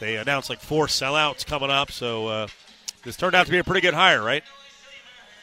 they 0.00 0.16
announced 0.16 0.50
like 0.50 0.60
four 0.60 0.86
sellouts 0.86 1.44
coming 1.44 1.70
up. 1.70 1.90
So 1.90 2.28
uh, 2.28 2.46
this 3.02 3.16
turned 3.16 3.34
out 3.34 3.46
to 3.46 3.52
be 3.52 3.58
a 3.58 3.64
pretty 3.64 3.80
good 3.80 3.94
hire, 3.94 4.22
right? 4.22 4.44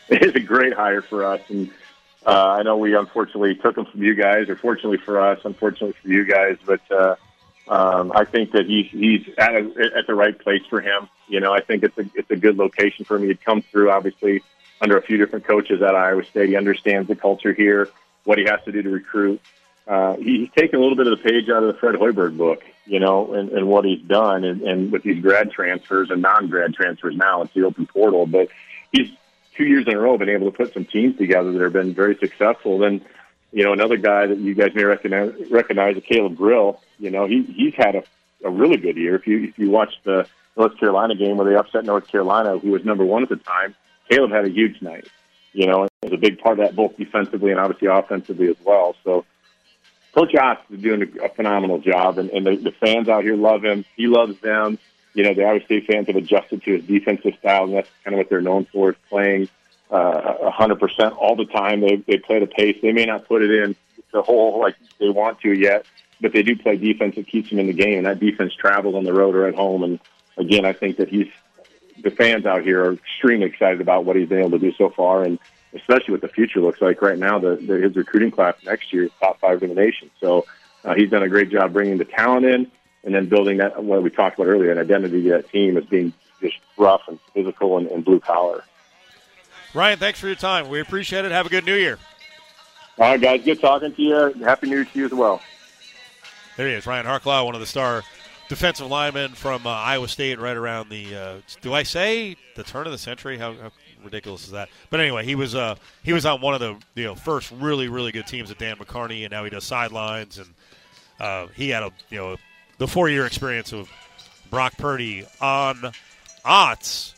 It 0.10 0.22
is 0.22 0.36
a 0.36 0.42
great 0.42 0.74
hire 0.74 1.02
for 1.02 1.24
us. 1.24 1.40
And 1.48 1.72
uh, 2.26 2.56
I 2.60 2.64
know 2.64 2.78
we 2.78 2.96
unfortunately 2.96 3.56
took 3.56 3.78
him 3.78 3.86
from 3.86 4.04
you 4.04 4.16
guys, 4.16 4.50
or 4.50 4.56
fortunately 4.56 4.98
for 4.98 5.20
us, 5.20 5.40
unfortunately 5.44 5.96
for 6.02 6.08
you 6.08 6.26
guys. 6.26 6.58
But 6.66 6.82
uh, 6.92 7.16
um, 7.68 8.12
I 8.16 8.26
think 8.26 8.52
that 8.52 8.66
he's 8.66 8.90
he's 8.92 9.28
at, 9.38 9.54
a, 9.56 9.92
at 9.98 10.08
the 10.08 10.16
right 10.16 10.38
place 10.38 10.64
for 10.70 10.82
him. 10.82 11.10
You 11.28 11.40
know, 11.40 11.54
I 11.54 11.62
think 11.62 11.84
it's 11.84 11.98
a 11.98 12.06
it's 12.16 12.32
a 12.32 12.36
good 12.36 12.58
location 12.58 13.06
for 13.06 13.18
him. 13.18 13.24
He'd 13.24 13.44
come 13.44 13.62
through, 13.62 13.92
obviously 13.92 14.44
under 14.82 14.98
a 14.98 15.02
few 15.02 15.18
different 15.18 15.46
coaches 15.46 15.82
at 15.82 15.96
Iowa 15.96 16.24
State. 16.26 16.50
He 16.50 16.56
understands 16.58 17.08
the 17.08 17.16
culture 17.16 17.54
here, 17.54 17.90
what 18.26 18.38
he 18.38 18.44
has 18.46 18.60
to 18.66 18.72
do 18.72 18.82
to 18.82 18.90
recruit. 18.90 19.42
Uh, 19.88 20.16
he's 20.16 20.50
taken 20.52 20.80
a 20.80 20.82
little 20.82 20.98
bit 20.98 21.08
of 21.08 21.18
the 21.18 21.24
page 21.24 21.50
out 21.50 21.64
of 21.64 21.74
the 21.74 21.80
Fred 21.80 21.96
Hoiberg 21.96 22.38
book, 22.38 22.64
you 22.86 23.00
know, 23.00 23.34
and, 23.34 23.50
and 23.50 23.68
what 23.68 23.86
he's 23.86 24.02
done, 24.02 24.44
and, 24.44 24.62
and 24.62 24.92
with 24.92 25.04
these 25.04 25.22
grad 25.22 25.52
transfers 25.52 26.10
and 26.10 26.22
non-grad 26.22 26.74
transfers 26.74 27.16
now, 27.16 27.42
it's 27.42 27.54
the 27.54 27.64
open 27.64 27.86
portal. 27.86 28.26
But 28.26 28.50
he's 28.92 29.10
two 29.56 29.66
years 29.66 29.86
in 29.88 29.94
a 29.94 30.00
row 30.00 30.18
been 30.18 30.30
able 30.30 30.52
to 30.52 30.58
put 30.58 30.74
some 30.74 30.86
teams 30.86 31.18
together 31.18 31.52
that 31.52 31.62
have 31.62 31.74
been 31.74 31.94
very 31.94 32.18
successful. 32.18 32.80
Then, 32.80 33.02
you 33.52 33.64
know, 33.64 33.74
another 33.74 33.98
guy 33.98 34.28
that 34.28 34.38
you 34.38 34.56
guys 34.56 34.72
may 34.74 34.84
recognize, 34.84 35.34
recognize 35.50 36.02
Caleb 36.08 36.36
Grill. 36.36 36.80
You 37.00 37.12
know, 37.12 37.28
he 37.28 37.44
he's 37.44 37.74
had 37.76 37.96
a, 37.96 38.04
a 38.44 38.50
really 38.50 38.78
good 38.78 38.98
year. 38.98 39.16
If 39.16 39.28
you 39.28 39.44
if 39.46 39.58
you 39.58 39.70
watch 39.70 39.94
the 40.04 40.28
North 40.58 40.78
Carolina 40.80 41.16
game 41.16 41.38
where 41.38 41.50
they 41.50 41.56
upset 41.56 41.86
North 41.86 42.08
Carolina, 42.08 42.58
who 42.58 42.72
was 42.72 42.84
number 42.86 43.06
one 43.06 43.24
at 43.24 43.30
the 43.30 43.38
time, 43.38 43.76
Caleb 44.10 44.32
had 44.32 44.46
a 44.46 44.50
huge 44.50 44.82
night. 44.82 45.08
You 45.54 45.68
know, 45.68 45.84
it 45.84 45.92
was 46.04 46.14
a 46.14 46.18
big 46.18 46.40
part 46.40 46.60
of 46.60 46.66
that 46.66 46.76
both 46.76 46.98
defensively 46.98 47.52
and 47.52 47.60
obviously 47.60 47.88
offensively 47.88 48.48
as 48.48 48.58
well. 48.64 48.96
So 49.04 49.26
Coach 50.14 50.36
Otz 50.36 50.62
is 50.72 50.82
doing 50.82 51.02
a, 51.02 51.26
a 51.26 51.30
phenomenal 51.30 51.80
job, 51.80 52.18
and, 52.18 52.30
and 52.30 52.46
the, 52.46 52.56
the 52.56 52.72
fans 52.72 53.10
out 53.10 53.24
here 53.24 53.36
love 53.36 53.64
him. 53.64 53.86
He 53.96 54.08
loves 54.08 54.40
them. 54.42 54.80
You 55.14 55.24
know, 55.24 55.34
the 55.34 55.46
Iowa 55.46 55.64
State 55.66 55.86
fans 55.86 56.08
have 56.08 56.16
adjusted 56.16 56.64
to 56.64 56.78
his 56.78 56.86
defensive 56.86 57.36
style, 57.40 57.66
and 57.66 57.74
that's 57.74 57.90
kind 58.04 58.16
of 58.16 58.18
what 58.18 58.30
they're 58.30 58.42
known 58.42 58.66
for, 58.66 58.92
is 58.92 58.96
playing 59.10 59.50
uh, 59.92 60.52
100% 60.52 61.18
all 61.18 61.36
the 61.36 61.46
time. 61.46 61.82
They, 61.82 61.98
they 61.98 62.18
play 62.18 62.40
the 62.40 62.48
pace. 62.48 62.80
They 62.82 62.92
may 62.92 63.06
not 63.06 63.28
put 63.28 63.44
it 63.44 63.52
in 63.52 63.76
the 64.12 64.22
whole 64.22 64.60
like 64.60 64.76
they 65.00 65.10
want 65.10 65.42
to 65.42 65.52
yet, 65.52 65.86
but 66.22 66.34
they 66.34 66.44
do 66.44 66.56
play 66.56 66.78
defense 66.78 67.16
that 67.16 67.28
keeps 67.28 67.50
them 67.50 67.60
in 67.60 67.68
the 67.68 67.74
game, 67.74 67.98
and 67.98 68.08
that 68.08 68.20
defense 68.20 68.54
travels 68.54 68.96
on 68.96 69.04
the 69.04 69.14
road 69.14 69.36
or 69.36 69.48
at 69.48 69.56
home. 69.56 69.84
And 69.84 70.00
again, 70.38 70.66
I 70.66 70.74
think 70.74 70.98
that 70.98 71.10
he's 71.10 71.28
the 72.02 72.12
fans 72.12 72.46
out 72.46 72.64
here 72.64 72.84
are 72.86 72.94
extremely 72.94 73.46
excited 73.46 73.80
about 73.80 74.06
what 74.06 74.16
he's 74.16 74.28
been 74.28 74.40
able 74.40 74.52
to 74.52 74.60
do 74.60 74.74
so 74.74 74.90
far, 74.90 75.24
and 75.24 75.38
especially 75.74 76.12
what 76.12 76.22
the 76.22 76.28
future 76.28 76.60
looks 76.60 76.82
like 76.82 77.02
right 77.02 77.18
now. 77.18 77.40
The, 77.40 77.56
the 77.56 77.78
his 77.78 77.96
recruiting 77.96 78.32
class 78.32 78.56
next 78.66 78.94
year 78.94 79.06
is 79.06 79.12
top 79.20 79.40
five 79.40 79.62
in 79.64 79.70
the 79.70 79.76
nation. 79.76 80.10
So 80.20 80.46
uh, 80.84 80.96
he's 80.96 81.10
done 81.10 81.24
a 81.24 81.30
great 81.30 81.50
job 81.50 81.74
bringing 81.74 81.98
the 81.98 82.06
talent 82.06 82.46
in, 82.46 82.72
and 83.04 83.14
then 83.14 83.28
building 83.28 83.58
that 83.58 83.84
what 83.84 84.04
we 84.04 84.10
talked 84.10 84.40
about 84.40 84.50
earlier, 84.50 84.72
an 84.72 84.78
identity 84.78 85.24
to 85.24 85.30
that 85.30 85.50
team 85.50 85.78
as 85.78 85.86
being 85.86 86.14
just 86.42 86.58
rough 86.78 87.02
and 87.08 87.20
physical 87.34 87.78
and, 87.78 87.88
and 87.88 88.06
blue 88.06 88.20
collar. 88.20 88.64
Ryan, 89.74 90.00
thanks 90.00 90.20
for 90.20 90.28
your 90.28 90.36
time. 90.36 90.70
We 90.70 90.80
appreciate 90.80 91.26
it. 91.26 91.32
Have 91.32 91.46
a 91.46 91.50
good 91.50 91.66
New 91.66 91.76
Year. 91.76 91.98
All 93.00 93.10
right, 93.10 93.20
guys. 93.20 93.44
Good 93.44 93.60
talking 93.60 93.94
to 93.94 94.02
you. 94.02 94.34
Happy 94.44 94.68
New 94.68 94.76
Year 94.76 94.86
to 94.86 95.00
you 95.00 95.06
as 95.06 95.12
well. 95.14 95.42
There 96.58 96.68
he 96.68 96.76
is, 96.76 96.86
Ryan 96.86 97.08
Harklau, 97.08 97.46
one 97.46 97.56
of 97.56 97.62
the 97.62 97.68
star 97.68 98.04
defensive 98.48 98.88
linemen 98.88 99.32
from 99.32 99.66
uh, 99.66 99.72
Iowa 99.72 100.08
State, 100.08 100.40
right 100.40 100.56
around 100.56 100.90
the. 100.90 101.16
Uh, 101.16 101.36
do 101.62 101.74
I 101.74 101.82
say 101.82 102.36
the 102.56 102.64
turn 102.64 102.86
of 102.86 102.92
the 102.92 103.00
century? 103.00 103.40
How, 103.40 103.54
how 103.54 103.72
ridiculous 104.04 104.46
is 104.46 104.52
that? 104.52 104.70
But 104.92 105.00
anyway, 105.00 105.26
he 105.26 105.34
was 105.34 105.56
uh, 105.56 105.76
he 106.04 106.14
was 106.14 106.28
on 106.28 106.42
one 106.42 106.54
of 106.54 106.60
the 106.60 106.78
you 106.94 107.06
know 107.06 107.16
first 107.16 107.52
really 107.52 107.88
really 107.88 108.12
good 108.12 108.28
teams 108.28 108.52
at 108.52 108.60
Dan 108.60 108.76
McCarney, 108.78 109.24
and 109.24 109.32
now 109.32 109.44
he 109.44 109.50
does 109.50 109.64
sidelines, 109.64 110.38
and 110.38 110.48
uh, 111.20 111.48
he 111.56 111.70
had 111.70 111.82
a 111.82 111.92
you 112.12 112.20
know 112.20 112.36
the 112.84 112.88
four 112.90 113.08
year 113.08 113.26
experience 113.26 113.72
of 113.72 113.90
Brock 114.50 114.74
Purdy 114.78 115.26
on 115.40 115.94
Otz. 116.44 117.16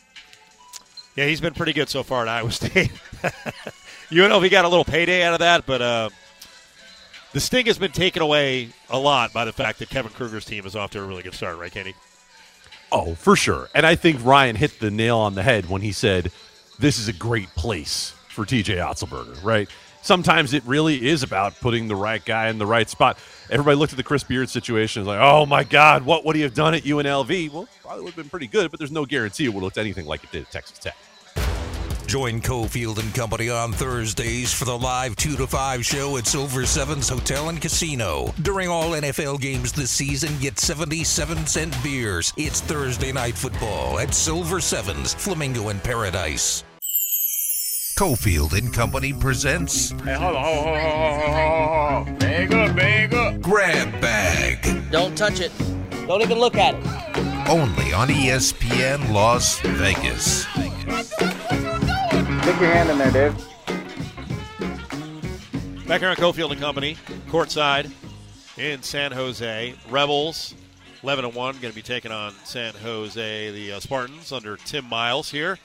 Yeah, 1.16 1.26
he's 1.26 1.40
been 1.40 1.54
pretty 1.54 1.72
good 1.72 1.88
so 1.88 2.04
far 2.04 2.22
at 2.22 2.28
Iowa 2.28 2.52
State. 2.52 2.92
he 4.08 4.48
got 4.48 4.64
a 4.64 4.68
little 4.68 4.84
payday 4.84 5.24
out 5.24 5.32
of 5.32 5.40
that, 5.40 5.66
but 5.66 5.82
uh, 5.82 6.10
the 7.32 7.40
sting 7.40 7.66
has 7.66 7.78
been 7.78 7.90
taken 7.90 8.22
away 8.22 8.68
a 8.90 8.98
lot 8.98 9.32
by 9.32 9.44
the 9.44 9.52
fact 9.52 9.80
that 9.80 9.88
Kevin 9.88 10.12
Kruger's 10.12 10.44
team 10.44 10.64
is 10.66 10.76
off 10.76 10.92
to 10.92 11.00
a 11.00 11.04
really 11.04 11.24
good 11.24 11.34
start, 11.34 11.58
right, 11.58 11.72
Kenny? 11.72 11.94
Oh, 12.92 13.16
for 13.16 13.34
sure. 13.34 13.68
And 13.74 13.84
I 13.84 13.96
think 13.96 14.24
Ryan 14.24 14.54
hit 14.54 14.78
the 14.78 14.92
nail 14.92 15.18
on 15.18 15.34
the 15.34 15.42
head 15.42 15.68
when 15.68 15.82
he 15.82 15.90
said 15.90 16.30
this 16.78 16.96
is 16.96 17.08
a 17.08 17.12
great 17.12 17.48
place 17.56 18.14
for 18.28 18.44
TJ 18.44 18.76
Otzelberger, 18.76 19.42
right? 19.42 19.68
Sometimes 20.06 20.52
it 20.52 20.62
really 20.66 21.08
is 21.08 21.24
about 21.24 21.58
putting 21.58 21.88
the 21.88 21.96
right 21.96 22.24
guy 22.24 22.48
in 22.48 22.58
the 22.58 22.66
right 22.66 22.88
spot. 22.88 23.18
Everybody 23.50 23.76
looked 23.76 23.92
at 23.92 23.96
the 23.96 24.04
Chris 24.04 24.22
Beard 24.22 24.48
situation 24.48 25.04
like, 25.04 25.18
oh 25.20 25.46
my 25.46 25.64
God, 25.64 26.04
what 26.04 26.24
would 26.24 26.36
he 26.36 26.42
have 26.42 26.54
done 26.54 26.74
at 26.74 26.84
UNLV? 26.84 27.50
Well, 27.50 27.66
probably 27.82 28.04
would 28.04 28.10
have 28.10 28.16
been 28.16 28.30
pretty 28.30 28.46
good, 28.46 28.70
but 28.70 28.78
there's 28.78 28.92
no 28.92 29.04
guarantee 29.04 29.46
it 29.46 29.48
would 29.48 29.54
have 29.54 29.62
looked 29.64 29.78
anything 29.78 30.06
like 30.06 30.22
it 30.22 30.30
did 30.30 30.42
at 30.42 30.52
Texas 30.52 30.78
Tech. 30.78 30.96
Join 32.06 32.40
Cofield 32.40 33.00
and 33.00 33.12
Company 33.16 33.50
on 33.50 33.72
Thursdays 33.72 34.52
for 34.52 34.64
the 34.64 34.78
live 34.78 35.16
2 35.16 35.34
to 35.38 35.46
5 35.48 35.84
show 35.84 36.16
at 36.18 36.28
Silver 36.28 36.64
Sevens 36.66 37.08
Hotel 37.08 37.48
and 37.48 37.60
Casino. 37.60 38.32
During 38.42 38.68
all 38.68 38.90
NFL 38.90 39.40
games 39.40 39.72
this 39.72 39.90
season, 39.90 40.38
get 40.38 40.60
77 40.60 41.48
cent 41.48 41.82
beers. 41.82 42.32
It's 42.36 42.60
Thursday 42.60 43.10
night 43.10 43.34
football 43.34 43.98
at 43.98 44.14
Silver 44.14 44.60
Sevens, 44.60 45.14
Flamingo 45.14 45.70
and 45.70 45.82
Paradise. 45.82 46.62
Cofield 47.96 48.52
and 48.52 48.74
Company 48.74 49.14
presents 49.14 49.92
Hey, 50.02 50.12
hold 50.12 50.36
on, 50.36 50.44
hold 50.44 50.66
on, 50.66 50.80
hold 50.80 50.92
on, 50.92 51.20
hold 51.20 51.32
on, 51.32 52.04
hold 52.04 52.08
on. 52.08 52.18
Bag 52.18 52.52
up, 52.52 52.76
bag 52.76 53.14
up. 53.14 53.40
Grab 53.40 54.00
Bag. 54.02 54.90
Don't 54.92 55.16
touch 55.16 55.40
it. 55.40 55.50
Don't 56.06 56.20
even 56.20 56.38
look 56.38 56.56
at 56.56 56.74
it. 56.74 57.48
Only 57.48 57.94
on 57.94 58.08
ESPN 58.08 59.12
Las 59.12 59.60
Vegas. 59.60 60.42
Stick 60.42 60.62
your 62.60 62.70
hand 62.70 62.90
in 62.90 62.98
there, 62.98 63.10
Dave. 63.10 63.34
Back 65.88 66.00
here 66.00 66.10
on 66.10 66.16
Cofield 66.16 66.50
and 66.50 66.60
Company, 66.60 66.98
courtside 67.28 67.90
in 68.58 68.82
San 68.82 69.10
Jose. 69.12 69.74
Rebels, 69.88 70.54
11 71.02 71.24
and 71.24 71.34
1, 71.34 71.54
going 71.60 71.72
to 71.72 71.74
be 71.74 71.80
taking 71.80 72.12
on 72.12 72.34
San 72.44 72.74
Jose, 72.74 73.52
the 73.52 73.72
uh, 73.72 73.80
Spartans, 73.80 74.32
under 74.32 74.58
Tim 74.58 74.84
Miles 74.84 75.30
here 75.30 75.58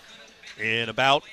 in 0.57 0.87
about 0.87 1.23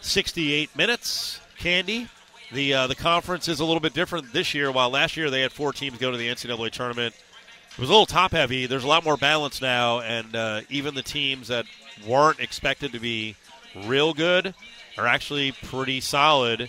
68 0.00 0.74
minutes. 0.76 1.40
Candee, 1.58 2.08
the 2.52 2.72
uh, 2.74 2.86
the 2.86 2.94
conference 2.94 3.48
is 3.48 3.60
a 3.60 3.64
little 3.64 3.80
bit 3.80 3.94
different 3.94 4.32
this 4.32 4.54
year. 4.54 4.70
While 4.70 4.90
last 4.90 5.16
year 5.16 5.30
they 5.30 5.42
had 5.42 5.52
four 5.52 5.72
teams 5.72 5.98
go 5.98 6.10
to 6.10 6.16
the 6.16 6.28
NCAA 6.28 6.70
tournament, 6.70 7.14
it 7.78 7.78
was 7.78 7.88
a 7.88 7.92
little 7.92 8.06
top 8.06 8.32
heavy. 8.32 8.66
There's 8.66 8.84
a 8.84 8.88
lot 8.88 9.04
more 9.04 9.16
balance 9.16 9.60
now, 9.60 10.00
and 10.00 10.34
uh, 10.34 10.60
even 10.68 10.94
the 10.94 11.02
teams 11.02 11.48
that 11.48 11.64
weren't 12.06 12.40
expected 12.40 12.92
to 12.92 13.00
be 13.00 13.36
real 13.84 14.14
good 14.14 14.54
are 14.96 15.06
actually 15.06 15.52
pretty 15.52 16.00
solid. 16.00 16.68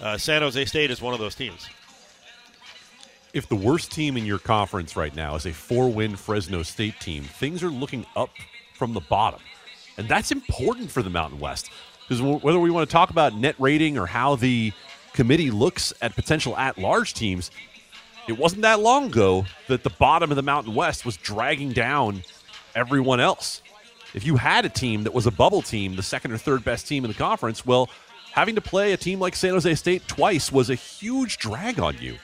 Uh, 0.00 0.16
San 0.18 0.42
Jose 0.42 0.64
State 0.64 0.90
is 0.90 1.00
one 1.00 1.14
of 1.14 1.20
those 1.20 1.34
teams. 1.34 1.68
If 3.32 3.48
the 3.48 3.54
worst 3.56 3.92
team 3.92 4.16
in 4.16 4.26
your 4.26 4.40
conference 4.40 4.96
right 4.96 5.14
now 5.14 5.36
is 5.36 5.46
a 5.46 5.52
four 5.52 5.88
win 5.88 6.16
Fresno 6.16 6.62
State 6.64 6.98
team, 6.98 7.22
things 7.22 7.62
are 7.62 7.70
looking 7.70 8.04
up 8.16 8.30
from 8.74 8.92
the 8.92 9.00
bottom. 9.00 9.40
And 9.98 10.08
that's 10.08 10.32
important 10.32 10.90
for 10.90 11.02
the 11.02 11.10
Mountain 11.10 11.38
West. 11.38 11.70
Because 12.10 12.42
whether 12.42 12.58
we 12.58 12.72
want 12.72 12.88
to 12.88 12.92
talk 12.92 13.10
about 13.10 13.36
net 13.36 13.54
rating 13.60 13.96
or 13.96 14.04
how 14.04 14.34
the 14.34 14.72
committee 15.12 15.52
looks 15.52 15.92
at 16.02 16.16
potential 16.16 16.56
at 16.56 16.76
large 16.76 17.14
teams, 17.14 17.52
it 18.26 18.36
wasn't 18.36 18.62
that 18.62 18.80
long 18.80 19.06
ago 19.06 19.46
that 19.68 19.84
the 19.84 19.90
bottom 19.90 20.32
of 20.32 20.34
the 20.34 20.42
Mountain 20.42 20.74
West 20.74 21.06
was 21.06 21.16
dragging 21.16 21.70
down 21.70 22.24
everyone 22.74 23.20
else. 23.20 23.62
If 24.12 24.26
you 24.26 24.38
had 24.38 24.64
a 24.64 24.68
team 24.68 25.04
that 25.04 25.14
was 25.14 25.28
a 25.28 25.30
bubble 25.30 25.62
team, 25.62 25.94
the 25.94 26.02
second 26.02 26.32
or 26.32 26.36
third 26.36 26.64
best 26.64 26.88
team 26.88 27.04
in 27.04 27.12
the 27.12 27.16
conference, 27.16 27.64
well, 27.64 27.88
having 28.32 28.56
to 28.56 28.60
play 28.60 28.92
a 28.92 28.96
team 28.96 29.20
like 29.20 29.36
San 29.36 29.52
Jose 29.52 29.72
State 29.76 30.08
twice 30.08 30.50
was 30.50 30.68
a 30.68 30.74
huge 30.74 31.38
drag 31.38 31.78
on 31.78 31.96
you. 31.98 32.16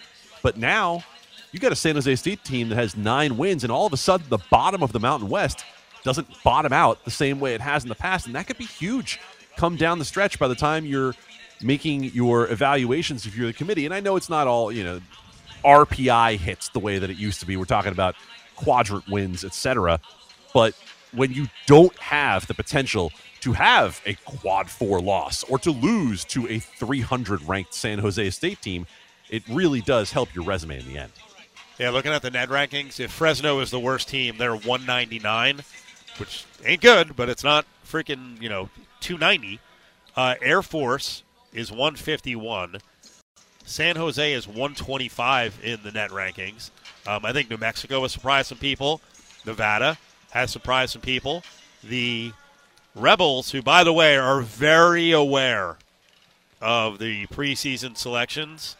But 0.43 0.57
now 0.57 1.05
you 1.53 1.61
got 1.61 1.71
a 1.71 1.77
San 1.77 1.95
Jose 1.95 2.17
State 2.17 2.43
team 2.43 2.71
that 2.71 2.75
has 2.75 2.97
nine 2.97 3.37
wins, 3.37 3.63
and 3.63 3.71
all 3.71 3.87
of 3.87 3.93
a 3.93 3.97
sudden 3.97 4.27
the 4.31 4.39
bottom 4.51 4.83
of 4.83 4.91
the 4.91 4.99
Mountain 4.99 5.29
West 5.29 5.65
doesn't 6.03 6.27
bottom 6.43 6.73
out 6.73 7.05
the 7.05 7.11
same 7.13 7.39
way 7.39 7.55
it 7.55 7.61
has 7.61 7.85
in 7.85 7.89
the 7.89 7.95
past, 7.95 8.27
and 8.27 8.35
that 8.35 8.49
could 8.49 8.59
be 8.59 8.65
huge 8.65 9.21
come 9.57 9.77
down 9.77 9.99
the 9.99 10.05
stretch 10.05 10.39
by 10.39 10.49
the 10.49 10.55
time 10.55 10.85
you're 10.87 11.15
making 11.63 12.05
your 12.05 12.51
evaluations 12.51 13.27
if 13.27 13.37
you're 13.37 13.47
the 13.47 13.53
committee. 13.53 13.85
And 13.85 13.95
I 13.95 14.01
know 14.01 14.17
it's 14.17 14.29
not 14.29 14.47
all, 14.47 14.71
you 14.71 14.85
know, 14.85 15.01
RPI 15.65 16.37
hits 16.39 16.69
the 16.69 16.79
way 16.79 16.99
that 16.99 17.11
it 17.11 17.17
used 17.17 17.41
to 17.41 17.47
be. 17.47 17.57
We're 17.57 17.65
talking 17.65 17.93
about 17.93 18.15
quadrant 18.57 19.09
wins, 19.09 19.45
etc. 19.45 20.01
But 20.53 20.75
when 21.13 21.33
you 21.33 21.47
don't 21.67 21.97
have 21.99 22.47
the 22.47 22.55
potential 22.55 23.13
to 23.41 23.53
have 23.53 24.01
a 24.07 24.15
quad 24.25 24.71
four 24.71 25.01
loss 25.01 25.45
or 25.45 25.59
to 25.61 25.71
lose 25.71 26.25
to 26.27 26.49
a 26.49 26.59
300 26.59 27.43
ranked 27.43 27.75
San 27.75 27.99
Jose 27.99 28.31
State 28.31 28.61
team, 28.61 28.87
it 29.31 29.43
really 29.49 29.81
does 29.81 30.13
help 30.13 30.35
your 30.35 30.45
resume 30.45 30.79
in 30.79 30.87
the 30.87 30.99
end. 30.99 31.13
Yeah, 31.79 31.91
looking 31.91 32.13
at 32.13 32.23
the 32.23 32.31
net 32.31 32.49
rankings, 32.49 33.01
if 33.01 33.11
Fresno 33.11 33.61
is 33.61 33.71
the 33.71 33.81
worst 33.81 34.09
team, 34.09 34.39
they're 34.39 34.57
199, 34.57 35.61
which 36.19 36.45
ain't 36.65 36.81
good, 36.81 37.15
but 37.17 37.29
it's 37.29 37.45
not 37.45 37.67
freaking, 37.85 38.41
you 38.41 38.49
know, 38.49 38.71
290. 39.07 39.61
Uh, 40.17 40.35
Air 40.43 40.63
Force 40.63 41.23
is 41.53 41.71
151. 41.71 42.79
San 43.65 43.95
Jose 43.95 44.33
is 44.33 44.49
125 44.49 45.61
in 45.63 45.81
the 45.85 45.93
net 45.93 46.11
rankings. 46.11 46.71
Um, 47.07 47.25
I 47.25 47.33
think 47.33 47.49
New 47.49 47.57
Mexico 47.57 48.03
has 48.03 48.11
surprised 48.11 48.49
some 48.49 48.59
people. 48.59 49.01
Nevada 49.45 49.97
has 50.31 50.51
surprised 50.51 50.93
some 50.93 51.03
people. 51.03 51.45
The 51.85 52.33
Rebels, 52.97 53.53
who, 53.53 53.63
by 53.63 53.85
the 53.85 53.93
way, 53.93 54.17
are 54.17 54.41
very 54.41 55.13
aware 55.13 55.77
of 56.61 56.99
the 56.99 57.29
preseason 57.29 57.97
selections 57.97 58.75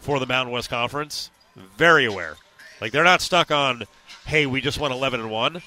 for 0.00 0.18
the 0.18 0.26
Mountain 0.26 0.52
West 0.52 0.70
Conference, 0.70 1.30
very 1.76 2.04
aware. 2.04 2.34
Like 2.80 2.90
they're 2.90 3.04
not 3.04 3.20
stuck 3.20 3.52
on, 3.52 3.84
hey, 4.26 4.46
we 4.46 4.60
just 4.60 4.80
won 4.80 4.90
11 4.90 5.20
and 5.20 5.30
one. 5.30 5.62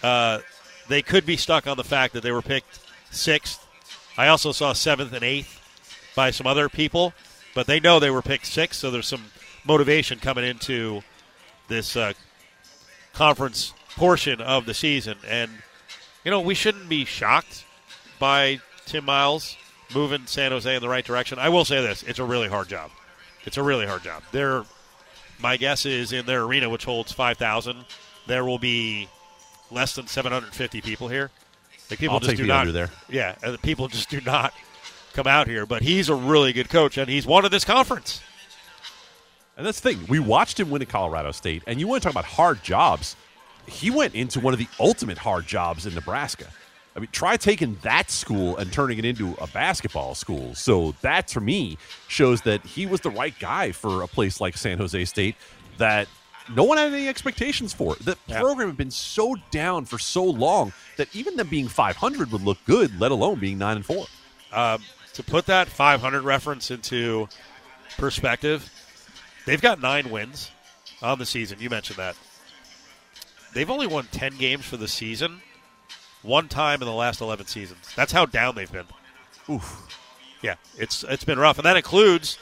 Uh, 0.00 0.40
they 0.86 1.02
could 1.02 1.26
be 1.26 1.36
stuck 1.36 1.66
on 1.66 1.76
the 1.76 1.84
fact 1.84 2.12
that 2.12 2.22
they 2.22 2.30
were 2.30 2.42
picked 2.42 2.78
sixth. 3.10 3.66
I 4.16 4.28
also 4.28 4.52
saw 4.52 4.72
seventh 4.72 5.12
and 5.12 5.22
eighth 5.22 5.60
by 6.14 6.30
some 6.30 6.46
other 6.46 6.68
people, 6.68 7.12
but 7.54 7.66
they 7.66 7.80
know 7.80 7.98
they 7.98 8.10
were 8.10 8.22
picked 8.22 8.46
sixth, 8.46 8.80
so 8.80 8.90
there's 8.90 9.06
some 9.06 9.26
motivation 9.64 10.18
coming 10.18 10.44
into 10.44 11.02
this 11.68 11.96
uh, 11.96 12.12
conference 13.12 13.74
portion 13.96 14.40
of 14.40 14.66
the 14.66 14.74
season. 14.74 15.18
And, 15.26 15.50
you 16.24 16.30
know, 16.30 16.40
we 16.40 16.54
shouldn't 16.54 16.88
be 16.88 17.04
shocked 17.04 17.64
by 18.18 18.60
Tim 18.86 19.04
Miles 19.04 19.56
moving 19.94 20.26
San 20.26 20.50
Jose 20.50 20.74
in 20.74 20.82
the 20.82 20.88
right 20.88 21.04
direction. 21.04 21.38
I 21.38 21.48
will 21.48 21.64
say 21.64 21.80
this 21.80 22.02
it's 22.02 22.18
a 22.18 22.24
really 22.24 22.48
hard 22.48 22.68
job. 22.68 22.90
It's 23.44 23.56
a 23.56 23.62
really 23.62 23.86
hard 23.86 24.02
job. 24.02 24.22
There, 24.32 24.64
my 25.40 25.56
guess 25.56 25.86
is 25.86 26.12
in 26.12 26.26
their 26.26 26.42
arena, 26.42 26.68
which 26.68 26.84
holds 26.84 27.12
5,000, 27.12 27.84
there 28.26 28.44
will 28.44 28.58
be 28.58 29.08
less 29.70 29.94
than 29.94 30.06
750 30.06 30.80
people 30.80 31.08
here. 31.08 31.30
Like 31.90 31.98
people 31.98 32.14
I'll 32.14 32.20
just 32.20 32.30
take 32.30 32.38
do 32.38 32.46
not. 32.46 32.60
under 32.60 32.72
there. 32.72 32.90
Yeah, 33.08 33.34
and 33.42 33.54
the 33.54 33.58
people 33.58 33.88
just 33.88 34.10
do 34.10 34.20
not 34.20 34.52
come 35.14 35.26
out 35.26 35.46
here. 35.46 35.66
But 35.66 35.82
he's 35.82 36.08
a 36.08 36.14
really 36.14 36.52
good 36.52 36.68
coach, 36.68 36.98
and 36.98 37.08
he's 37.08 37.26
won 37.26 37.44
of 37.44 37.50
this 37.50 37.64
conference. 37.64 38.20
And 39.56 39.66
that's 39.66 39.80
the 39.80 39.94
thing. 39.94 40.06
We 40.08 40.20
watched 40.20 40.60
him 40.60 40.70
win 40.70 40.82
at 40.82 40.88
Colorado 40.88 41.32
State, 41.32 41.62
and 41.66 41.80
you 41.80 41.88
want 41.88 42.02
to 42.02 42.06
talk 42.06 42.12
about 42.12 42.24
hard 42.24 42.62
jobs. 42.62 43.16
He 43.66 43.90
went 43.90 44.14
into 44.14 44.40
one 44.40 44.54
of 44.54 44.58
the 44.58 44.68
ultimate 44.78 45.18
hard 45.18 45.46
jobs 45.46 45.84
in 45.84 45.94
Nebraska. 45.94 46.46
I 46.94 47.00
mean, 47.00 47.10
try 47.12 47.36
taking 47.36 47.76
that 47.82 48.10
school 48.10 48.56
and 48.56 48.72
turning 48.72 48.98
it 48.98 49.04
into 49.04 49.34
a 49.40 49.46
basketball 49.48 50.14
school. 50.14 50.54
So 50.54 50.94
that, 51.02 51.28
to 51.28 51.40
me, 51.40 51.78
shows 52.08 52.42
that 52.42 52.64
he 52.64 52.86
was 52.86 53.00
the 53.02 53.10
right 53.10 53.34
guy 53.38 53.72
for 53.72 54.02
a 54.02 54.08
place 54.08 54.40
like 54.40 54.56
San 54.56 54.78
Jose 54.78 55.04
State 55.04 55.36
that 55.76 56.08
no 56.54 56.64
one 56.64 56.78
had 56.78 56.92
any 56.92 57.08
expectations 57.08 57.72
for. 57.72 57.94
It. 57.96 58.04
The 58.04 58.18
Yeah. 58.26 58.40
program 58.40 58.68
had 58.68 58.76
been 58.76 58.90
so 58.90 59.36
down 59.50 59.84
for 59.84 59.98
so 59.98 60.24
long 60.24 60.72
that 60.96 61.08
even 61.14 61.36
them 61.36 61.48
being 61.48 61.68
500 61.68 62.30
would 62.32 62.42
look 62.42 62.58
good, 62.64 62.98
let 63.00 63.10
alone 63.10 63.38
being 63.38 63.58
9 63.58 63.76
and 63.76 63.86
4. 63.86 64.06
Um, 64.52 64.84
to 65.14 65.22
put 65.22 65.46
that 65.46 65.68
500 65.68 66.22
reference 66.22 66.70
into 66.70 67.28
perspective, 67.96 68.70
they've 69.46 69.60
got 69.60 69.80
nine 69.80 70.10
wins 70.10 70.50
on 71.02 71.18
the 71.18 71.26
season. 71.26 71.58
You 71.60 71.70
mentioned 71.70 71.98
that. 71.98 72.16
They've 73.54 73.68
only 73.70 73.86
won 73.86 74.06
10 74.10 74.36
games 74.36 74.64
for 74.64 74.76
the 74.76 74.88
season, 74.88 75.40
one 76.22 76.48
time 76.48 76.82
in 76.82 76.86
the 76.86 76.94
last 76.94 77.20
11 77.20 77.46
seasons. 77.46 77.88
That's 77.96 78.12
how 78.12 78.26
down 78.26 78.54
they've 78.54 78.70
been. 78.70 78.86
Oof. 79.50 79.96
Yeah, 80.42 80.54
it's 80.76 81.02
it's 81.04 81.24
been 81.24 81.38
rough, 81.38 81.58
and 81.58 81.64
that 81.66 81.76
includes, 81.76 82.38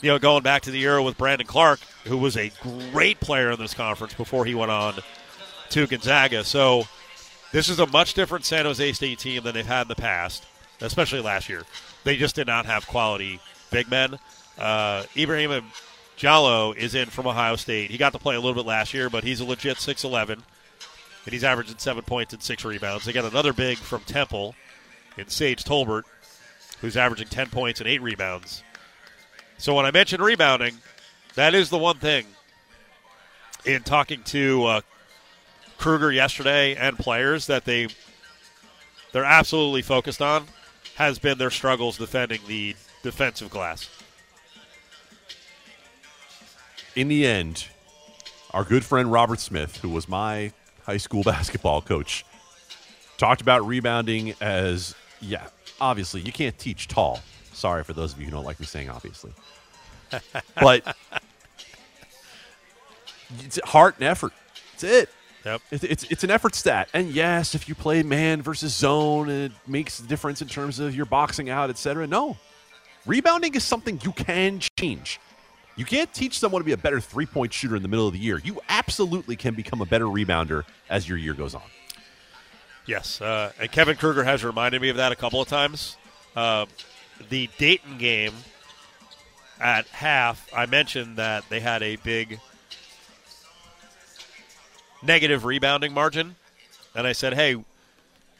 you 0.00 0.10
know, 0.10 0.18
going 0.18 0.42
back 0.42 0.62
to 0.62 0.70
the 0.70 0.82
era 0.82 1.02
with 1.02 1.18
Brandon 1.18 1.46
Clarke, 1.46 1.80
who 2.04 2.16
was 2.16 2.36
a 2.36 2.52
great 2.92 3.20
player 3.20 3.50
in 3.50 3.58
this 3.58 3.74
conference 3.74 4.14
before 4.14 4.44
he 4.44 4.54
went 4.54 4.70
on 4.70 4.94
to 5.70 5.86
Gonzaga. 5.86 6.44
So 6.44 6.84
this 7.52 7.68
is 7.68 7.78
a 7.78 7.86
much 7.86 8.14
different 8.14 8.44
San 8.44 8.64
Jose 8.64 8.92
State 8.92 9.18
team 9.18 9.42
than 9.42 9.54
they've 9.54 9.66
had 9.66 9.82
in 9.82 9.88
the 9.88 9.96
past, 9.96 10.44
especially 10.80 11.20
last 11.20 11.48
year. 11.48 11.64
They 12.04 12.16
just 12.16 12.36
did 12.36 12.46
not 12.46 12.66
have 12.66 12.86
quality 12.86 13.40
big 13.70 13.90
men. 13.90 14.18
Uh, 14.56 15.04
Ibrahim 15.16 15.64
Diallo 16.18 16.76
is 16.76 16.94
in 16.94 17.06
from 17.06 17.26
Ohio 17.26 17.56
State. 17.56 17.90
He 17.90 17.98
got 17.98 18.12
to 18.12 18.18
play 18.18 18.34
a 18.34 18.40
little 18.40 18.54
bit 18.54 18.66
last 18.66 18.94
year, 18.94 19.08
but 19.10 19.24
he's 19.24 19.40
a 19.40 19.44
legit 19.44 19.76
6'11", 19.76 20.30
and 20.30 20.42
he's 21.32 21.44
averaging 21.44 21.78
seven 21.78 22.02
points 22.02 22.32
and 22.32 22.42
six 22.42 22.64
rebounds. 22.64 23.04
They 23.04 23.12
got 23.12 23.24
another 23.24 23.52
big 23.52 23.78
from 23.78 24.00
Temple 24.02 24.54
in 25.16 25.28
Sage 25.28 25.64
Tolbert, 25.64 26.04
who's 26.80 26.96
averaging 26.96 27.28
10 27.28 27.50
points 27.50 27.80
and 27.80 27.88
eight 27.88 28.02
rebounds. 28.02 28.62
So 29.58 29.74
when 29.74 29.84
I 29.84 29.90
mentioned 29.90 30.22
rebounding, 30.22 30.78
that 31.34 31.54
is 31.54 31.70
the 31.70 31.78
one 31.78 31.98
thing 31.98 32.26
in 33.64 33.82
talking 33.82 34.22
to 34.24 34.64
uh, 34.64 34.80
Kruger 35.76 36.10
yesterday 36.10 36.74
and 36.74 36.96
players 36.98 37.46
that 37.46 37.64
they 37.64 37.88
they're 39.12 39.24
absolutely 39.24 39.82
focused 39.82 40.22
on 40.22 40.46
has 40.96 41.18
been 41.18 41.38
their 41.38 41.50
struggles 41.50 41.98
defending 41.98 42.40
the 42.46 42.74
defensive 43.02 43.50
glass. 43.50 43.88
in 46.98 47.06
the 47.06 47.24
end, 47.24 47.68
our 48.50 48.64
good 48.64 48.84
friend 48.84 49.12
Robert 49.12 49.38
Smith, 49.38 49.76
who 49.76 49.88
was 49.88 50.08
my 50.08 50.52
high 50.82 50.96
school 50.96 51.22
basketball 51.24 51.80
coach, 51.80 52.24
talked 53.18 53.40
about 53.40 53.64
rebounding 53.64 54.34
as, 54.40 54.96
yeah, 55.20 55.46
obviously, 55.80 56.20
you 56.22 56.32
can't 56.32 56.58
teach 56.58 56.88
tall. 56.88 57.20
Sorry 57.58 57.82
for 57.82 57.92
those 57.92 58.12
of 58.12 58.20
you 58.20 58.26
who 58.26 58.30
don't 58.30 58.44
like 58.44 58.60
me 58.60 58.66
saying 58.66 58.88
obviously. 58.88 59.32
but 60.60 60.96
it's 63.40 63.58
heart 63.64 63.96
and 63.96 64.04
effort. 64.04 64.32
That's 64.72 64.84
it. 64.84 65.08
Yep. 65.44 65.62
It's, 65.70 65.84
it's, 65.84 66.04
it's 66.04 66.24
an 66.24 66.30
effort 66.30 66.54
stat. 66.54 66.88
And 66.94 67.10
yes, 67.10 67.54
if 67.54 67.68
you 67.68 67.74
play 67.74 68.02
man 68.02 68.42
versus 68.42 68.74
zone, 68.74 69.28
it 69.28 69.52
makes 69.66 69.98
a 69.98 70.04
difference 70.04 70.40
in 70.40 70.48
terms 70.48 70.78
of 70.78 70.94
your 70.94 71.06
boxing 71.06 71.50
out, 71.50 71.68
etc. 71.68 72.06
No. 72.06 72.36
Rebounding 73.06 73.54
is 73.54 73.64
something 73.64 74.00
you 74.04 74.12
can 74.12 74.60
change. 74.78 75.20
You 75.76 75.84
can't 75.84 76.12
teach 76.12 76.38
someone 76.38 76.60
to 76.60 76.64
be 76.64 76.72
a 76.72 76.76
better 76.76 77.00
three 77.00 77.26
point 77.26 77.52
shooter 77.52 77.76
in 77.76 77.82
the 77.82 77.88
middle 77.88 78.06
of 78.06 78.12
the 78.12 78.18
year. 78.18 78.40
You 78.44 78.60
absolutely 78.68 79.36
can 79.36 79.54
become 79.54 79.80
a 79.80 79.86
better 79.86 80.06
rebounder 80.06 80.64
as 80.90 81.08
your 81.08 81.18
year 81.18 81.34
goes 81.34 81.54
on. 81.54 81.62
Yes, 82.86 83.20
uh, 83.20 83.52
and 83.60 83.70
Kevin 83.70 83.96
Kruger 83.96 84.24
has 84.24 84.44
reminded 84.44 84.80
me 84.80 84.88
of 84.88 84.96
that 84.96 85.12
a 85.12 85.16
couple 85.16 85.40
of 85.40 85.48
times. 85.48 85.96
Uh, 86.34 86.66
the 87.28 87.48
Dayton 87.58 87.98
game 87.98 88.32
at 89.60 89.86
half, 89.88 90.48
I 90.54 90.66
mentioned 90.66 91.16
that 91.16 91.44
they 91.48 91.60
had 91.60 91.82
a 91.82 91.96
big 91.96 92.40
negative 95.02 95.44
rebounding 95.44 95.92
margin, 95.92 96.36
and 96.94 97.06
I 97.06 97.12
said, 97.12 97.34
"Hey, 97.34 97.56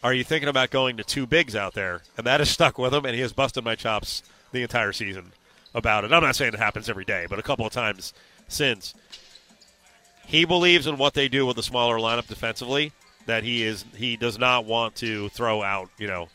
are 0.02 0.14
you 0.14 0.24
thinking 0.24 0.48
about 0.48 0.70
going 0.70 0.96
to 0.96 1.04
two 1.04 1.26
bigs 1.26 1.56
out 1.56 1.74
there?" 1.74 2.02
And 2.16 2.26
that 2.26 2.40
has 2.40 2.50
stuck 2.50 2.78
with 2.78 2.94
him, 2.94 3.04
and 3.04 3.14
he 3.14 3.20
has 3.20 3.32
busted 3.32 3.64
my 3.64 3.74
chops 3.74 4.22
the 4.52 4.62
entire 4.62 4.92
season 4.92 5.32
about 5.74 6.04
it. 6.04 6.12
I'm 6.12 6.22
not 6.22 6.36
saying 6.36 6.54
it 6.54 6.58
happens 6.58 6.88
every 6.88 7.04
day, 7.04 7.26
but 7.28 7.38
a 7.38 7.42
couple 7.42 7.66
of 7.66 7.72
times 7.72 8.12
since. 8.48 8.94
He 10.26 10.44
believes 10.44 10.86
in 10.86 10.98
what 10.98 11.14
they 11.14 11.28
do 11.28 11.46
with 11.46 11.56
the 11.56 11.62
smaller 11.62 11.96
lineup 11.96 12.26
defensively. 12.26 12.92
That 13.26 13.44
he 13.44 13.62
is 13.62 13.84
he 13.96 14.16
does 14.16 14.38
not 14.38 14.64
want 14.64 14.94
to 14.96 15.28
throw 15.30 15.62
out 15.62 15.90
you 15.98 16.06
know 16.06 16.28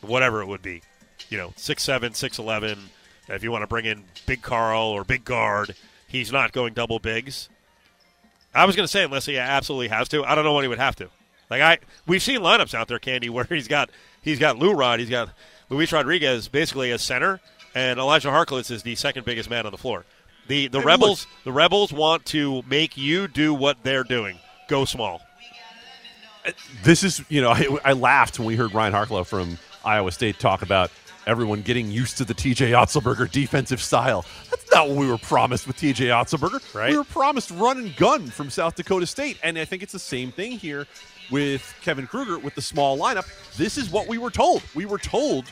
whatever 0.00 0.42
it 0.42 0.46
would 0.46 0.62
be, 0.62 0.82
you 1.30 1.38
know 1.38 1.52
six 1.56 1.82
seven 1.82 2.14
six 2.14 2.38
eleven. 2.38 2.78
If 3.28 3.42
you 3.42 3.50
want 3.50 3.62
to 3.62 3.66
bring 3.66 3.86
in 3.86 4.04
Big 4.26 4.42
Carl 4.42 4.84
or 4.84 5.02
Big 5.02 5.24
Guard, 5.24 5.74
he's 6.06 6.30
not 6.30 6.52
going 6.52 6.74
double 6.74 6.98
bigs. 7.00 7.48
I 8.54 8.64
was 8.64 8.76
going 8.76 8.84
to 8.84 8.90
say 8.90 9.04
unless 9.04 9.26
he 9.26 9.36
absolutely 9.36 9.88
has 9.88 10.08
to. 10.10 10.24
I 10.24 10.34
don't 10.34 10.44
know 10.44 10.54
when 10.54 10.64
he 10.64 10.68
would 10.68 10.78
have 10.78 10.96
to. 10.96 11.10
Like 11.50 11.60
I, 11.60 11.78
we've 12.06 12.22
seen 12.22 12.40
lineups 12.40 12.74
out 12.74 12.88
there, 12.88 12.98
Candee, 12.98 13.30
where 13.30 13.44
he's 13.44 13.68
got 13.68 13.90
he's 14.22 14.38
got 14.38 14.58
Lou 14.58 14.72
Rod, 14.72 15.00
he's 15.00 15.10
got 15.10 15.30
Luis 15.68 15.92
Rodriguez 15.92 16.48
basically 16.48 16.90
as 16.92 17.02
center, 17.02 17.40
and 17.74 17.98
Elijah 17.98 18.28
Harkless 18.28 18.70
is 18.70 18.82
the 18.82 18.94
second 18.94 19.24
biggest 19.24 19.50
man 19.50 19.66
on 19.66 19.72
the 19.72 19.78
floor. 19.78 20.04
The 20.48 20.68
the 20.68 20.80
Hey, 20.80 20.86
rebels 20.86 21.26
the 21.44 21.52
rebels 21.52 21.92
want 21.92 22.24
to 22.26 22.62
make 22.68 22.96
you 22.96 23.28
do 23.28 23.52
what 23.52 23.82
they're 23.82 24.04
doing. 24.04 24.38
Go 24.68 24.84
small. 24.84 25.22
Uh, 26.46 26.52
this 26.84 27.02
is, 27.02 27.24
you 27.28 27.40
know, 27.40 27.50
I, 27.54 27.66
I 27.84 27.92
laughed 27.92 28.38
when 28.38 28.46
we 28.46 28.56
heard 28.56 28.72
Ryan 28.72 28.92
Harklau 28.92 29.26
from 29.26 29.58
Iowa 29.84 30.12
State 30.12 30.38
talk 30.38 30.62
about 30.62 30.90
everyone 31.26 31.62
getting 31.62 31.90
used 31.90 32.16
to 32.18 32.24
the 32.24 32.34
TJ 32.34 32.70
Otzelberger 32.70 33.30
defensive 33.30 33.82
style. 33.82 34.24
That's 34.50 34.70
not 34.72 34.88
what 34.88 34.96
we 34.96 35.08
were 35.08 35.18
promised 35.18 35.66
with 35.66 35.76
TJ 35.76 36.06
Otzelberger. 36.06 36.74
Right. 36.74 36.90
We 36.90 36.96
were 36.96 37.04
promised 37.04 37.50
run 37.50 37.78
and 37.78 37.96
gun 37.96 38.26
from 38.28 38.48
South 38.50 38.76
Dakota 38.76 39.06
State. 39.06 39.38
And 39.42 39.58
I 39.58 39.64
think 39.64 39.82
it's 39.82 39.92
the 39.92 39.98
same 39.98 40.30
thing 40.30 40.52
here 40.52 40.86
with 41.30 41.74
Kevin 41.82 42.06
Kruger 42.06 42.38
with 42.38 42.54
the 42.54 42.62
small 42.62 42.96
lineup. 42.96 43.26
This 43.56 43.76
is 43.76 43.90
what 43.90 44.06
we 44.06 44.18
were 44.18 44.30
told. 44.30 44.62
We 44.74 44.86
were 44.86 44.98
told 44.98 45.46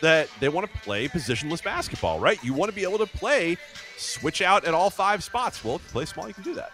that 0.00 0.28
they 0.40 0.48
want 0.48 0.70
to 0.70 0.78
play 0.80 1.08
positionless 1.08 1.62
basketball, 1.62 2.18
right? 2.18 2.42
You 2.42 2.52
want 2.52 2.70
to 2.70 2.74
be 2.74 2.82
able 2.82 2.98
to 2.98 3.06
play, 3.06 3.56
switch 3.96 4.42
out 4.42 4.64
at 4.64 4.74
all 4.74 4.90
five 4.90 5.22
spots. 5.22 5.64
Well, 5.64 5.76
if 5.76 5.82
you 5.84 5.90
play 5.90 6.04
small, 6.04 6.28
you 6.28 6.34
can 6.34 6.42
do 6.42 6.54
that. 6.54 6.72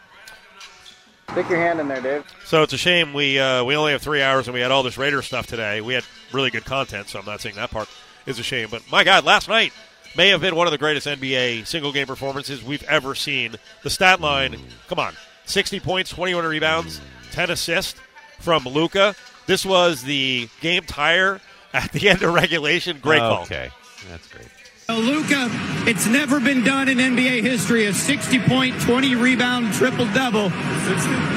Stick 1.31 1.49
your 1.49 1.59
hand 1.59 1.81
in 1.81 1.89
there, 1.89 2.01
Dave. 2.01 2.25
So 2.45 2.63
it's 2.63 2.73
a 2.73 2.79
shame 2.79 3.15
we 3.15 3.39
uh, 3.39 3.65
we 3.65 3.75
only 3.77 3.93
have 3.93 4.03
three 4.03 4.23
hours 4.23 4.49
and 4.49 4.55
we 4.55 4.61
had 4.61 4.71
all 4.71 4.83
this 4.83 4.99
Raider 4.99 5.23
stuff 5.23 5.47
today. 5.47 5.81
We 5.81 5.95
had 5.95 6.05
really 6.33 6.51
good 6.51 6.65
content, 6.65 7.09
so 7.09 7.19
I'm 7.21 7.25
not 7.25 7.41
saying 7.41 7.55
that 7.55 7.71
part 7.71 7.89
is 8.27 8.39
a 8.39 8.43
shame. 8.43 8.69
But 8.71 8.83
my 8.91 9.05
God, 9.05 9.25
last 9.25 9.49
night 9.49 9.73
may 10.17 10.29
have 10.29 10.41
been 10.41 10.55
one 10.55 10.67
of 10.67 10.71
the 10.71 10.79
greatest 10.79 11.07
NBA 11.07 11.67
single 11.67 11.93
game 11.93 12.07
performances 12.07 12.63
we've 12.63 12.83
ever 12.85 13.15
seen. 13.15 13.57
The 13.83 13.91
stat 13.91 14.21
line, 14.21 14.57
come 14.89 14.99
on, 14.99 15.15
60 15.47 15.81
points, 15.81 16.11
21 16.11 16.45
rebounds, 16.45 17.01
10 17.33 17.51
assists 17.51 17.99
from 18.41 18.65
Luka. 18.65 19.15
This 19.47 19.65
was 19.65 20.03
the 20.03 20.49
game 20.61 20.85
tire 20.85 21.41
at 21.73 21.93
the 21.93 22.09
end 22.09 22.23
of 22.23 22.35
regulation. 22.35 22.99
Great 23.01 23.21
call. 23.21 23.43
Okay. 23.43 23.71
That's 24.11 24.29
great. 24.29 24.49
Luka, 24.89 25.49
it's 25.89 26.07
never 26.07 26.39
been 26.39 26.65
done 26.65 26.89
in 26.89 26.99
NBA 26.99 27.43
history. 27.43 27.87
A 27.87 27.95
60 27.95 28.41
point, 28.41 28.79
20 28.83 29.15
rebound, 29.15 29.73
triple 29.73 30.07
double. 30.07 30.51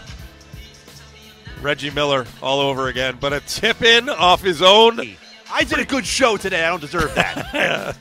Reggie 1.60 1.90
Miller 1.90 2.24
all 2.42 2.60
over 2.60 2.86
again, 2.88 3.16
but 3.20 3.32
a 3.32 3.40
tip 3.40 3.82
in 3.82 4.08
off 4.08 4.42
his 4.42 4.62
own. 4.62 5.00
I 5.50 5.64
did 5.64 5.78
a 5.80 5.84
good 5.84 6.06
show 6.06 6.36
today. 6.36 6.62
I 6.64 6.68
don't 6.70 6.80
deserve 6.80 7.12
that. 7.14 7.52